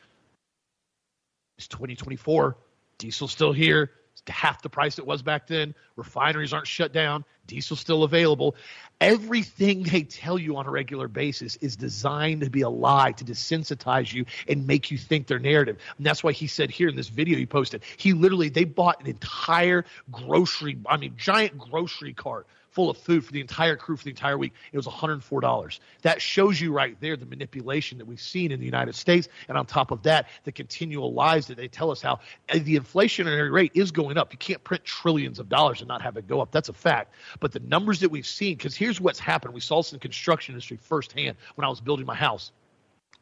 It's 1.62 1.68
2024. 1.68 2.56
Diesel's 2.98 3.30
still 3.30 3.52
here. 3.52 3.92
It's 4.14 4.22
half 4.28 4.62
the 4.62 4.68
price 4.68 4.98
it 4.98 5.06
was 5.06 5.22
back 5.22 5.46
then. 5.46 5.76
Refineries 5.94 6.52
aren't 6.52 6.66
shut 6.66 6.92
down. 6.92 7.24
Diesel's 7.46 7.78
still 7.78 8.02
available. 8.02 8.56
Everything 9.00 9.84
they 9.84 10.02
tell 10.02 10.40
you 10.40 10.56
on 10.56 10.66
a 10.66 10.70
regular 10.70 11.06
basis 11.06 11.54
is 11.56 11.76
designed 11.76 12.40
to 12.40 12.50
be 12.50 12.62
a 12.62 12.68
lie, 12.68 13.12
to 13.12 13.24
desensitize 13.24 14.12
you 14.12 14.26
and 14.48 14.66
make 14.66 14.90
you 14.90 14.98
think 14.98 15.28
their 15.28 15.38
narrative. 15.38 15.78
And 15.96 16.04
that's 16.04 16.24
why 16.24 16.32
he 16.32 16.48
said 16.48 16.72
here 16.72 16.88
in 16.88 16.96
this 16.96 17.08
video 17.08 17.38
he 17.38 17.46
posted, 17.46 17.82
he 17.96 18.12
literally, 18.12 18.48
they 18.48 18.64
bought 18.64 19.00
an 19.00 19.06
entire 19.06 19.84
grocery, 20.10 20.76
I 20.86 20.96
mean, 20.96 21.14
giant 21.16 21.58
grocery 21.58 22.12
cart 22.12 22.48
full 22.72 22.88
of 22.90 22.96
food 22.96 23.24
for 23.24 23.32
the 23.32 23.40
entire 23.40 23.76
crew 23.76 23.96
for 23.96 24.04
the 24.04 24.10
entire 24.10 24.38
week. 24.38 24.52
It 24.72 24.76
was 24.76 24.86
$104. 24.86 25.78
That 26.02 26.20
shows 26.20 26.60
you 26.60 26.72
right 26.72 26.96
there 27.00 27.16
the 27.16 27.26
manipulation 27.26 27.98
that 27.98 28.06
we've 28.06 28.20
seen 28.20 28.50
in 28.50 28.58
the 28.58 28.64
United 28.64 28.94
States. 28.94 29.28
And 29.48 29.58
on 29.58 29.66
top 29.66 29.90
of 29.90 30.02
that, 30.02 30.28
the 30.44 30.52
continual 30.52 31.12
lies 31.12 31.46
that 31.46 31.58
they 31.58 31.68
tell 31.68 31.90
us 31.90 32.00
how 32.00 32.20
uh, 32.48 32.58
the 32.62 32.78
inflationary 32.78 33.52
rate 33.52 33.72
is 33.74 33.90
going 33.90 34.16
up. 34.16 34.32
You 34.32 34.38
can't 34.38 34.64
print 34.64 34.84
trillions 34.84 35.38
of 35.38 35.48
dollars 35.48 35.80
and 35.80 35.88
not 35.88 36.00
have 36.00 36.16
it 36.16 36.26
go 36.26 36.40
up. 36.40 36.50
That's 36.50 36.70
a 36.70 36.72
fact. 36.72 37.14
But 37.40 37.52
the 37.52 37.60
numbers 37.60 38.00
that 38.00 38.10
we've 38.10 38.26
seen, 38.26 38.56
because 38.56 38.74
here's 38.74 39.00
what's 39.00 39.18
happened. 39.18 39.52
We 39.52 39.60
saw 39.60 39.78
this 39.78 39.92
in 39.92 39.96
the 39.96 40.00
construction 40.00 40.54
industry 40.54 40.78
firsthand 40.80 41.36
when 41.56 41.64
I 41.66 41.68
was 41.68 41.80
building 41.80 42.06
my 42.06 42.14
house. 42.14 42.52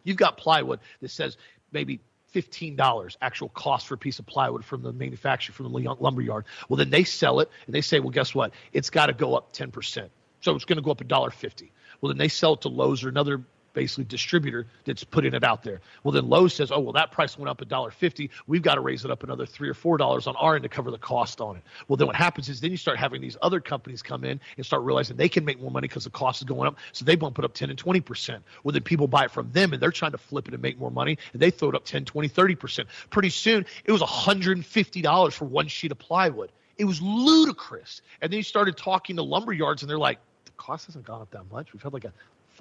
You've 0.04 0.16
got 0.16 0.38
plywood 0.38 0.80
that 1.00 1.10
says 1.10 1.36
maybe 1.72 2.00
$15 2.34 3.16
actual 3.20 3.48
cost 3.48 3.86
for 3.86 3.94
a 3.94 3.98
piece 3.98 4.18
of 4.18 4.26
plywood 4.26 4.64
from 4.64 4.82
the 4.82 4.92
manufacturer 4.92 5.52
from 5.52 5.72
the 5.72 5.96
lumber 6.00 6.22
yard. 6.22 6.44
Well, 6.68 6.76
then 6.76 6.90
they 6.90 7.04
sell 7.04 7.40
it 7.40 7.50
and 7.66 7.74
they 7.74 7.80
say, 7.80 8.00
well, 8.00 8.10
guess 8.10 8.34
what? 8.34 8.52
It's 8.72 8.90
got 8.90 9.06
to 9.06 9.12
go 9.12 9.34
up 9.34 9.52
10%. 9.52 10.08
So 10.40 10.54
it's 10.54 10.64
going 10.64 10.76
to 10.76 10.82
go 10.82 10.90
up 10.90 10.98
$1.50. 10.98 11.70
Well, 12.00 12.08
then 12.08 12.18
they 12.18 12.28
sell 12.28 12.54
it 12.54 12.62
to 12.62 12.68
Lowe's 12.68 13.04
or 13.04 13.08
another 13.08 13.42
basically 13.72 14.04
distributor 14.04 14.66
that's 14.84 15.04
putting 15.04 15.34
it 15.34 15.44
out 15.44 15.62
there. 15.62 15.80
Well, 16.02 16.12
then 16.12 16.28
Lowe's 16.28 16.54
says, 16.54 16.70
oh, 16.70 16.80
well, 16.80 16.92
that 16.92 17.12
price 17.12 17.38
went 17.38 17.48
up 17.48 17.60
a 17.60 17.64
dollar 17.64 17.90
fifty. 17.90 18.30
We've 18.46 18.62
got 18.62 18.74
to 18.74 18.80
raise 18.80 19.04
it 19.04 19.10
up 19.10 19.22
another 19.22 19.46
three 19.46 19.68
or 19.68 19.74
four 19.74 19.96
dollars 19.96 20.26
on 20.26 20.36
our 20.36 20.56
end 20.56 20.62
to 20.64 20.68
cover 20.68 20.90
the 20.90 20.98
cost 20.98 21.40
on 21.40 21.56
it. 21.56 21.62
Well, 21.88 21.96
then 21.96 22.06
what 22.06 22.16
happens 22.16 22.48
is 22.48 22.60
then 22.60 22.70
you 22.70 22.76
start 22.76 22.98
having 22.98 23.20
these 23.20 23.36
other 23.42 23.60
companies 23.60 24.02
come 24.02 24.24
in 24.24 24.40
and 24.56 24.66
start 24.66 24.82
realizing 24.82 25.16
they 25.16 25.28
can 25.28 25.44
make 25.44 25.60
more 25.60 25.70
money 25.70 25.88
because 25.88 26.04
the 26.04 26.10
cost 26.10 26.40
is 26.42 26.44
going 26.44 26.68
up. 26.68 26.78
So 26.92 27.04
they 27.04 27.16
bump 27.16 27.38
it 27.38 27.44
up 27.44 27.54
10 27.54 27.70
and 27.70 27.78
20 27.78 28.00
percent. 28.00 28.42
Well, 28.64 28.72
then 28.72 28.82
people 28.82 29.08
buy 29.08 29.24
it 29.24 29.30
from 29.30 29.50
them 29.52 29.72
and 29.72 29.82
they're 29.82 29.90
trying 29.90 30.12
to 30.12 30.18
flip 30.18 30.48
it 30.48 30.54
and 30.54 30.62
make 30.62 30.78
more 30.78 30.90
money 30.90 31.18
and 31.32 31.40
they 31.40 31.50
throw 31.50 31.70
it 31.70 31.74
up 31.74 31.84
10, 31.84 32.04
20, 32.04 32.28
30 32.28 32.54
percent. 32.54 32.88
Pretty 33.10 33.30
soon 33.30 33.66
it 33.84 33.92
was 33.92 34.02
$150 34.02 35.32
for 35.32 35.44
one 35.44 35.68
sheet 35.68 35.92
of 35.92 35.98
plywood. 35.98 36.50
It 36.78 36.84
was 36.84 37.02
ludicrous. 37.02 38.00
And 38.22 38.32
then 38.32 38.38
you 38.38 38.42
started 38.42 38.76
talking 38.76 39.16
to 39.16 39.22
lumber 39.22 39.52
yards 39.52 39.82
and 39.82 39.90
they're 39.90 39.98
like, 39.98 40.18
the 40.46 40.52
cost 40.52 40.86
hasn't 40.86 41.04
gone 41.04 41.20
up 41.20 41.30
that 41.32 41.44
much. 41.50 41.72
We've 41.74 41.82
had 41.82 41.92
like 41.92 42.06
a 42.06 42.12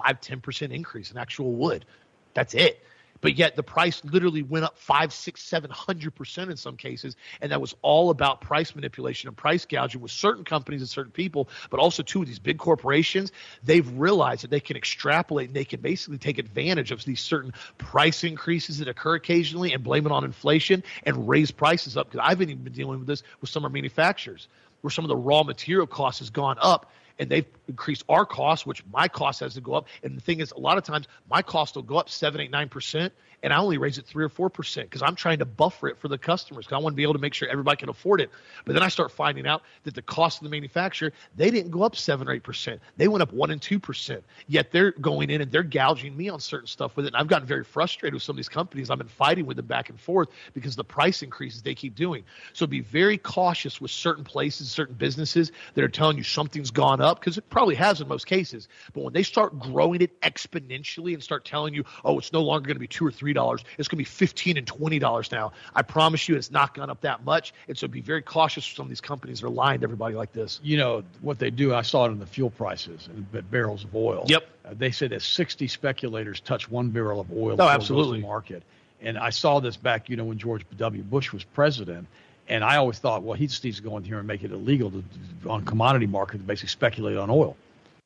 five, 0.03 0.21
10% 0.21 0.71
increase 0.71 1.11
in 1.11 1.17
actual 1.17 1.51
wood. 1.53 1.85
That's 2.33 2.53
it. 2.53 2.83
But 3.21 3.35
yet 3.35 3.55
the 3.55 3.63
price 3.63 4.01
literally 4.05 4.43
went 4.43 4.65
up 4.65 4.77
five, 4.77 5.11
six, 5.11 5.41
seven 5.41 5.69
hundred 5.69 6.15
percent 6.15 6.51
in 6.51 6.57
some 6.57 6.77
cases, 6.77 7.15
and 7.41 7.51
that 7.51 7.59
was 7.59 7.75
all 7.81 8.09
about 8.09 8.41
price 8.41 8.73
manipulation 8.75 9.27
and 9.27 9.35
price 9.35 9.65
gouging 9.65 10.01
with 10.01 10.11
certain 10.11 10.45
companies 10.45 10.81
and 10.81 10.89
certain 10.89 11.11
people, 11.11 11.49
but 11.69 11.79
also 11.79 12.01
too 12.01 12.23
these 12.23 12.39
big 12.39 12.57
corporations. 12.57 13.31
They've 13.63 13.89
realized 13.99 14.43
that 14.43 14.51
they 14.51 14.59
can 14.59 14.77
extrapolate 14.77 15.47
and 15.47 15.55
they 15.55 15.65
can 15.65 15.81
basically 15.81 16.17
take 16.17 16.37
advantage 16.37 16.91
of 16.91 17.03
these 17.03 17.19
certain 17.19 17.53
price 17.77 18.23
increases 18.23 18.77
that 18.79 18.87
occur 18.87 19.15
occasionally 19.15 19.73
and 19.73 19.83
blame 19.83 20.05
it 20.05 20.11
on 20.11 20.23
inflation 20.23 20.83
and 21.03 21.27
raise 21.27 21.51
prices 21.51 21.97
up. 21.97 22.09
Because 22.09 22.25
I've 22.25 22.41
even 22.41 22.59
been 22.59 22.73
dealing 22.73 22.99
with 22.99 23.07
this 23.07 23.23
with 23.41 23.49
some 23.49 23.65
of 23.65 23.69
our 23.69 23.73
manufacturers, 23.73 24.47
where 24.81 24.91
some 24.91 25.03
of 25.03 25.09
the 25.09 25.17
raw 25.17 25.43
material 25.43 25.87
costs 25.87 26.19
has 26.19 26.29
gone 26.29 26.57
up 26.61 26.89
and 27.19 27.29
they've 27.29 27.45
increased 27.67 28.03
our 28.09 28.25
costs, 28.25 28.65
which 28.65 28.83
my 28.91 29.07
cost 29.07 29.41
has 29.41 29.53
to 29.55 29.61
go 29.61 29.73
up. 29.73 29.87
And 30.03 30.17
the 30.17 30.21
thing 30.21 30.39
is, 30.39 30.51
a 30.51 30.59
lot 30.59 30.77
of 30.77 30.83
times 30.83 31.07
my 31.29 31.41
cost 31.41 31.75
will 31.75 31.83
go 31.83 31.97
up 31.97 32.09
seven, 32.09 32.41
eight, 32.41 32.51
nine 32.51 32.69
percent, 32.69 33.13
and 33.43 33.53
I 33.53 33.57
only 33.57 33.77
raise 33.77 33.97
it 33.97 34.05
three 34.05 34.23
or 34.23 34.29
four 34.29 34.49
percent 34.49 34.89
because 34.89 35.01
I'm 35.01 35.15
trying 35.15 35.39
to 35.39 35.45
buffer 35.45 35.87
it 35.87 35.97
for 35.97 36.07
the 36.07 36.17
customers 36.17 36.65
because 36.65 36.75
I 36.75 36.83
want 36.83 36.93
to 36.93 36.97
be 36.97 37.03
able 37.03 37.13
to 37.13 37.19
make 37.19 37.33
sure 37.33 37.47
everybody 37.47 37.77
can 37.77 37.89
afford 37.89 38.21
it. 38.21 38.29
But 38.65 38.73
then 38.73 38.83
I 38.83 38.89
start 38.89 39.11
finding 39.11 39.47
out 39.47 39.63
that 39.83 39.95
the 39.95 40.01
cost 40.01 40.39
of 40.39 40.43
the 40.43 40.49
manufacturer 40.49 41.11
they 41.35 41.51
didn't 41.51 41.71
go 41.71 41.83
up 41.83 41.95
seven 41.95 42.27
or 42.27 42.33
eight 42.33 42.43
percent; 42.43 42.81
they 42.97 43.07
went 43.07 43.21
up 43.21 43.33
one 43.33 43.51
and 43.51 43.61
two 43.61 43.79
percent. 43.79 44.23
Yet 44.47 44.71
they're 44.71 44.91
going 44.91 45.29
in 45.29 45.41
and 45.41 45.51
they're 45.51 45.63
gouging 45.63 46.15
me 46.15 46.29
on 46.29 46.39
certain 46.39 46.67
stuff 46.67 46.95
with 46.95 47.05
it. 47.05 47.09
And 47.09 47.17
I've 47.17 47.27
gotten 47.27 47.47
very 47.47 47.63
frustrated 47.63 48.13
with 48.13 48.23
some 48.23 48.33
of 48.33 48.37
these 48.37 48.49
companies. 48.49 48.89
I've 48.89 48.97
been 48.97 49.07
fighting 49.07 49.45
with 49.45 49.57
them 49.57 49.65
back 49.65 49.89
and 49.89 49.99
forth 49.99 50.29
because 50.53 50.75
the 50.75 50.83
price 50.83 51.21
increases 51.21 51.61
they 51.61 51.75
keep 51.75 51.95
doing. 51.95 52.23
So 52.53 52.67
be 52.67 52.81
very 52.81 53.17
cautious 53.17 53.79
with 53.79 53.91
certain 53.91 54.23
places, 54.23 54.69
certain 54.69 54.95
businesses 54.95 55.51
that 55.73 55.83
are 55.83 55.89
telling 55.89 56.17
you 56.17 56.23
something's 56.23 56.71
gone 56.71 57.01
up 57.01 57.19
because 57.19 57.37
it 57.37 57.49
probably 57.49 57.75
has 57.75 58.01
in 58.01 58.07
most 58.07 58.25
cases. 58.25 58.67
But 58.93 59.03
when 59.03 59.13
they 59.13 59.23
start 59.23 59.57
growing 59.59 60.01
it 60.01 60.19
exponentially 60.21 61.13
and 61.13 61.23
start 61.23 61.45
telling 61.45 61.73
you, 61.73 61.83
oh, 62.03 62.17
it's 62.19 62.33
no 62.33 62.41
longer 62.41 62.67
going 62.67 62.75
to 62.75 62.79
be 62.79 62.87
two 62.87 63.05
or 63.05 63.11
three 63.11 63.28
dollars, 63.33 63.63
it's 63.77 63.87
going 63.87 63.97
to 63.97 63.97
be 63.97 64.03
fifteen 64.03 64.57
and 64.57 64.65
twenty 64.65 64.99
dollars 64.99 65.31
now. 65.31 65.51
I 65.75 65.81
promise 65.81 66.27
you, 66.27 66.35
it's 66.35 66.51
not 66.51 66.73
gone 66.73 66.89
up 66.89 67.01
that 67.01 67.23
much. 67.23 67.53
And 67.67 67.77
so 67.77 67.87
be 67.87 68.01
very 68.01 68.21
cautious. 68.21 68.65
For 68.65 68.75
some 68.75 68.85
of 68.85 68.89
these 68.89 69.01
companies 69.01 69.41
that 69.41 69.47
are 69.47 69.49
lying 69.49 69.79
to 69.79 69.83
everybody 69.83 70.15
like 70.15 70.33
this. 70.33 70.59
You 70.63 70.77
know 70.77 71.03
what 71.21 71.39
they 71.39 71.49
do. 71.49 71.73
I 71.73 71.81
saw 71.81 72.05
it 72.05 72.11
in 72.11 72.19
the 72.19 72.25
fuel 72.25 72.49
prices 72.49 73.07
and 73.07 73.51
barrels 73.51 73.83
of 73.83 73.95
oil. 73.95 74.25
Yep. 74.27 74.47
Uh, 74.65 74.73
they 74.77 74.91
say 74.91 75.07
that 75.07 75.21
sixty 75.21 75.67
speculators 75.67 76.39
touch 76.39 76.69
one 76.69 76.89
barrel 76.89 77.19
of 77.19 77.31
oil. 77.31 77.55
Oh, 77.59 77.67
absolutely. 77.67 78.21
The 78.21 78.27
market. 78.27 78.63
And 79.01 79.17
I 79.17 79.29
saw 79.29 79.59
this 79.59 79.77
back, 79.77 80.09
you 80.09 80.17
know, 80.17 80.25
when 80.25 80.37
George 80.37 80.65
W. 80.77 81.03
Bush 81.03 81.31
was 81.31 81.43
president. 81.43 82.07
And 82.49 82.63
I 82.63 82.77
always 82.77 82.97
thought, 82.97 83.21
well, 83.21 83.35
he 83.35 83.45
just 83.45 83.63
needs 83.63 83.77
to 83.77 83.83
go 83.83 83.95
in 83.97 84.03
here 84.03 84.17
and 84.17 84.25
make 84.25 84.43
it 84.43 84.51
illegal 84.51 84.89
to, 84.89 85.03
on 85.47 85.63
commodity 85.63 86.07
market 86.07 86.39
to 86.39 86.43
basically 86.43 86.69
speculate 86.69 87.15
on 87.15 87.29
oil. 87.29 87.55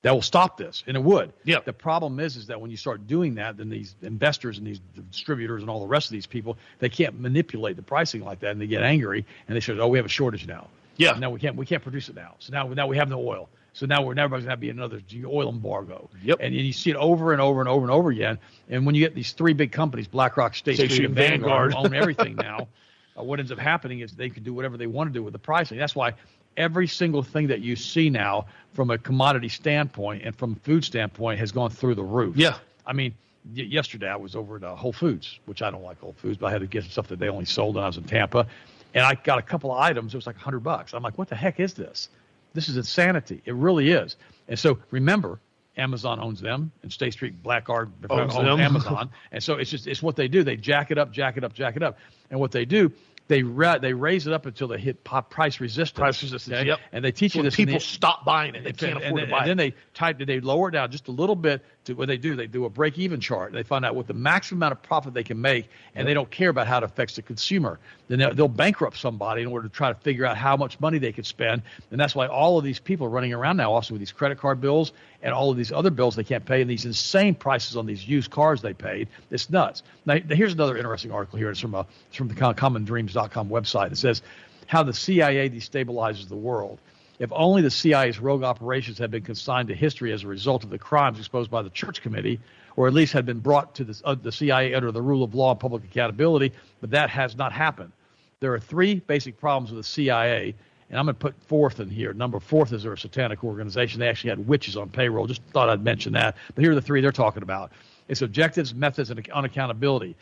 That 0.03 0.13
will 0.13 0.21
stop 0.21 0.57
this, 0.57 0.83
and 0.85 0.97
it 0.97 1.03
would. 1.03 1.31
Yeah. 1.45 1.59
The 1.63 1.71
problem 1.73 2.19
is, 2.19 2.35
is 2.35 2.47
that 2.47 2.59
when 2.59 2.69
you 2.69 2.75
start 2.77 3.07
doing 3.07 3.35
that, 3.35 3.55
then 3.57 3.69
these 3.69 3.95
investors 4.01 4.57
and 4.57 4.67
these 4.67 4.81
distributors 5.09 5.61
and 5.61 5.69
all 5.69 5.79
the 5.79 5.87
rest 5.87 6.07
of 6.07 6.11
these 6.11 6.27
people, 6.27 6.57
they 6.79 6.89
can't 6.89 7.19
manipulate 7.19 7.77
the 7.77 7.83
pricing 7.83 8.21
like 8.21 8.41
that, 8.41 8.51
and 8.51 8.59
they 8.59 8.67
get 8.67 8.83
angry, 8.83 9.25
and 9.47 9.55
they 9.55 9.61
say, 9.61 9.77
"Oh, 9.79 9.87
we 9.87 9.97
have 9.97 10.05
a 10.05 10.09
shortage 10.09 10.45
now. 10.45 10.67
Yeah. 10.97 11.13
Now 11.13 11.29
we 11.29 11.39
can't, 11.39 11.55
we 11.55 11.65
can't 11.65 11.81
produce 11.81 12.09
it 12.09 12.15
now. 12.15 12.35
So 12.39 12.53
now, 12.53 12.67
now 12.67 12.87
we 12.87 12.97
have 12.97 13.09
no 13.09 13.25
oil. 13.25 13.49
So 13.73 13.87
now 13.87 14.03
we're 14.03 14.13
never 14.13 14.37
going 14.37 14.49
to 14.49 14.57
be 14.57 14.69
another 14.69 15.01
oil 15.25 15.49
embargo. 15.49 16.09
Yep. 16.21 16.37
And 16.41 16.53
you 16.53 16.71
see 16.73 16.91
it 16.91 16.95
over 16.95 17.33
and 17.33 17.41
over 17.41 17.59
and 17.59 17.67
over 17.67 17.83
and 17.83 17.91
over 17.91 18.11
again. 18.11 18.37
And 18.69 18.85
when 18.85 18.93
you 18.93 19.01
get 19.01 19.15
these 19.15 19.31
three 19.31 19.53
big 19.53 19.71
companies, 19.71 20.07
BlackRock, 20.07 20.53
State, 20.53 20.75
Street, 20.75 21.05
and 21.05 21.15
Vanguard 21.15 21.73
own 21.73 21.93
everything 21.93 22.35
now. 22.35 22.67
uh, 23.17 23.23
what 23.23 23.39
ends 23.39 23.51
up 23.51 23.59
happening 23.59 23.99
is 23.99 24.11
they 24.13 24.29
can 24.29 24.43
do 24.43 24.53
whatever 24.53 24.77
they 24.77 24.87
want 24.87 25.09
to 25.09 25.13
do 25.13 25.23
with 25.23 25.33
the 25.33 25.39
pricing. 25.39 25.77
That's 25.77 25.95
why 25.95 26.13
every 26.57 26.87
single 26.87 27.23
thing 27.23 27.47
that 27.47 27.61
you 27.61 27.75
see 27.75 28.09
now 28.09 28.45
from 28.73 28.89
a 28.89 28.97
commodity 28.97 29.49
standpoint 29.49 30.23
and 30.23 30.35
from 30.35 30.53
a 30.53 30.55
food 30.65 30.83
standpoint 30.83 31.39
has 31.39 31.51
gone 31.51 31.69
through 31.69 31.95
the 31.95 32.03
roof. 32.03 32.35
Yeah. 32.35 32.57
I 32.85 32.93
mean, 32.93 33.13
y- 33.55 33.63
yesterday 33.63 34.09
I 34.09 34.15
was 34.15 34.35
over 34.35 34.57
at 34.57 34.63
uh, 34.63 34.75
Whole 34.75 34.93
Foods, 34.93 35.39
which 35.45 35.61
I 35.61 35.71
don't 35.71 35.83
like 35.83 35.99
Whole 35.99 36.13
Foods, 36.13 36.37
but 36.37 36.47
I 36.47 36.51
had 36.51 36.61
to 36.61 36.67
get 36.67 36.83
some 36.83 36.91
stuff 36.91 37.07
that 37.07 37.19
they 37.19 37.29
only 37.29 37.45
sold 37.45 37.75
when 37.75 37.83
I 37.83 37.87
was 37.87 37.97
in 37.97 38.03
Tampa. 38.03 38.47
And 38.93 39.03
I 39.03 39.15
got 39.15 39.39
a 39.39 39.41
couple 39.41 39.71
of 39.71 39.79
items. 39.79 40.13
It 40.13 40.17
was 40.17 40.27
like 40.27 40.35
100 40.35 40.59
bucks. 40.59 40.93
I'm 40.93 41.01
like, 41.01 41.17
what 41.17 41.27
the 41.27 41.35
heck 41.35 41.59
is 41.59 41.73
this? 41.73 42.09
This 42.53 42.69
is 42.69 42.77
insanity. 42.77 43.41
It 43.45 43.55
really 43.55 43.91
is. 43.91 44.15
And 44.47 44.59
so 44.59 44.77
remember, 44.91 45.39
Amazon 45.77 46.19
owns 46.19 46.39
them, 46.39 46.71
and 46.81 46.91
State 46.91 47.13
Street 47.13 47.41
Blackguard 47.41 47.91
owns, 48.09 48.35
owns 48.35 48.59
Amazon, 48.59 49.09
and 49.31 49.43
so 49.43 49.55
it's 49.55 49.69
just 49.69 49.87
it's 49.87 50.03
what 50.03 50.15
they 50.15 50.27
do. 50.27 50.43
They 50.43 50.57
jack 50.57 50.91
it 50.91 50.97
up, 50.97 51.11
jack 51.11 51.37
it 51.37 51.43
up, 51.43 51.53
jack 51.53 51.75
it 51.75 51.83
up, 51.83 51.97
and 52.29 52.39
what 52.39 52.51
they 52.51 52.65
do 52.65 52.91
they 53.27 53.43
ra- 53.43 53.77
they 53.77 53.93
raise 53.93 54.27
it 54.27 54.33
up 54.33 54.45
until 54.45 54.67
they 54.67 54.77
hit 54.77 55.03
pop 55.03 55.29
price 55.29 55.59
resistance. 55.59 55.97
Price 55.97 56.21
resistance. 56.21 56.55
Okay? 56.55 56.67
Yep. 56.67 56.79
And 56.91 57.05
they 57.05 57.11
teach 57.11 57.33
so 57.33 57.39
you 57.39 57.43
this. 57.43 57.55
People 57.55 57.79
stop 57.79 58.25
buying 58.25 58.55
it. 58.55 58.63
They 58.63 58.73
can't 58.73 58.97
and, 58.97 59.03
afford 59.03 59.21
and, 59.21 59.29
to 59.29 59.31
buy 59.31 59.37
and 59.39 59.45
it. 59.45 59.49
then 59.49 59.57
they 59.57 59.75
type. 59.93 60.19
They 60.19 60.39
lower 60.39 60.69
it 60.69 60.73
down 60.73 60.91
just 60.91 61.07
a 61.07 61.11
little 61.11 61.35
bit 61.35 61.63
to 61.85 61.93
what 61.93 62.07
they 62.07 62.17
do. 62.17 62.35
They 62.35 62.47
do 62.47 62.65
a 62.65 62.69
break 62.69 62.97
even 62.97 63.19
chart. 63.19 63.51
They 63.51 63.63
find 63.63 63.85
out 63.85 63.95
what 63.95 64.07
the 64.07 64.13
maximum 64.13 64.59
amount 64.59 64.73
of 64.73 64.83
profit 64.83 65.13
they 65.13 65.23
can 65.23 65.39
make, 65.39 65.69
and 65.95 66.07
they 66.07 66.13
don't 66.13 66.29
care 66.29 66.49
about 66.49 66.67
how 66.67 66.77
it 66.77 66.83
affects 66.83 67.15
the 67.15 67.21
consumer. 67.21 67.79
Then 68.07 68.19
they'll, 68.19 68.33
they'll 68.33 68.47
bankrupt 68.47 68.97
somebody 68.97 69.41
in 69.41 69.47
order 69.47 69.67
to 69.67 69.73
try 69.73 69.91
to 69.91 69.99
figure 69.99 70.25
out 70.25 70.37
how 70.37 70.55
much 70.55 70.79
money 70.79 70.97
they 70.97 71.11
could 71.11 71.25
spend. 71.25 71.61
And 71.91 71.99
that's 71.99 72.15
why 72.15 72.27
all 72.27 72.57
of 72.57 72.63
these 72.63 72.79
people 72.79 73.07
are 73.07 73.09
running 73.09 73.33
around 73.33 73.57
now, 73.57 73.71
also 73.71 73.93
with 73.93 73.99
these 73.99 74.11
credit 74.11 74.37
card 74.37 74.61
bills 74.61 74.93
and 75.21 75.33
all 75.33 75.49
of 75.49 75.57
these 75.57 75.71
other 75.71 75.89
bills 75.89 76.15
they 76.15 76.23
can't 76.23 76.45
pay, 76.45 76.61
and 76.61 76.69
these 76.69 76.85
insane 76.85 77.35
prices 77.35 77.75
on 77.77 77.85
these 77.85 78.07
used 78.07 78.31
cars 78.31 78.61
they 78.61 78.73
paid. 78.73 79.07
It's 79.31 79.49
nuts. 79.49 79.83
Now, 80.05 80.17
here's 80.29 80.53
another 80.53 80.77
interesting 80.77 81.11
article 81.11 81.39
here. 81.39 81.49
It's 81.49 81.59
from 81.59 81.75
a 81.75 81.85
it's 82.07 82.17
from 82.17 82.27
the 82.27 82.35
commondreams.com 82.35 83.49
website. 83.49 83.91
It 83.91 83.97
says 83.97 84.21
how 84.67 84.83
the 84.83 84.93
CIA 84.93 85.49
destabilizes 85.49 86.27
the 86.27 86.35
world. 86.35 86.79
If 87.19 87.31
only 87.31 87.61
the 87.61 87.69
CIA's 87.69 88.19
rogue 88.19 88.43
operations 88.43 88.97
had 88.97 89.11
been 89.11 89.23
consigned 89.23 89.67
to 89.67 89.75
history 89.75 90.11
as 90.11 90.23
a 90.23 90.27
result 90.27 90.63
of 90.63 90.69
the 90.69 90.79
crimes 90.79 91.19
exposed 91.19 91.51
by 91.51 91.61
the 91.61 91.69
Church 91.69 92.01
Committee, 92.01 92.39
or 92.75 92.87
at 92.87 92.93
least 92.93 93.13
had 93.13 93.25
been 93.25 93.39
brought 93.39 93.75
to 93.75 93.83
the, 93.83 94.01
uh, 94.03 94.15
the 94.15 94.31
CIA 94.31 94.73
under 94.73 94.91
the 94.91 95.01
rule 95.01 95.23
of 95.23 95.35
law 95.35 95.51
and 95.51 95.59
public 95.59 95.83
accountability, 95.83 96.51
but 96.81 96.89
that 96.91 97.09
has 97.11 97.35
not 97.35 97.51
happened. 97.51 97.91
There 98.39 98.53
are 98.53 98.59
three 98.59 98.95
basic 98.95 99.39
problems 99.39 99.71
with 99.71 99.79
the 99.79 99.89
CIA, 99.89 100.55
and 100.89 100.99
I'm 100.99 101.05
going 101.05 101.15
to 101.15 101.19
put 101.19 101.35
fourth 101.47 101.79
in 101.79 101.89
here. 101.89 102.13
Number 102.13 102.39
fourth 102.39 102.73
is 102.73 102.83
they're 102.83 102.93
a 102.93 102.97
satanic 102.97 103.43
organization. 103.43 103.99
They 103.99 104.09
actually 104.09 104.31
had 104.31 104.47
witches 104.47 104.75
on 104.75 104.89
payroll. 104.89 105.27
Just 105.27 105.43
thought 105.51 105.69
I'd 105.69 105.83
mention 105.83 106.13
that. 106.13 106.35
But 106.55 106.63
here 106.63 106.71
are 106.71 106.75
the 106.75 106.81
three 106.81 106.99
they're 106.99 107.11
talking 107.11 107.43
about. 107.43 107.71
It's 108.07 108.21
objectives, 108.21 108.73
methods, 108.73 109.11
and 109.11 109.23
unaccountability 109.29 110.15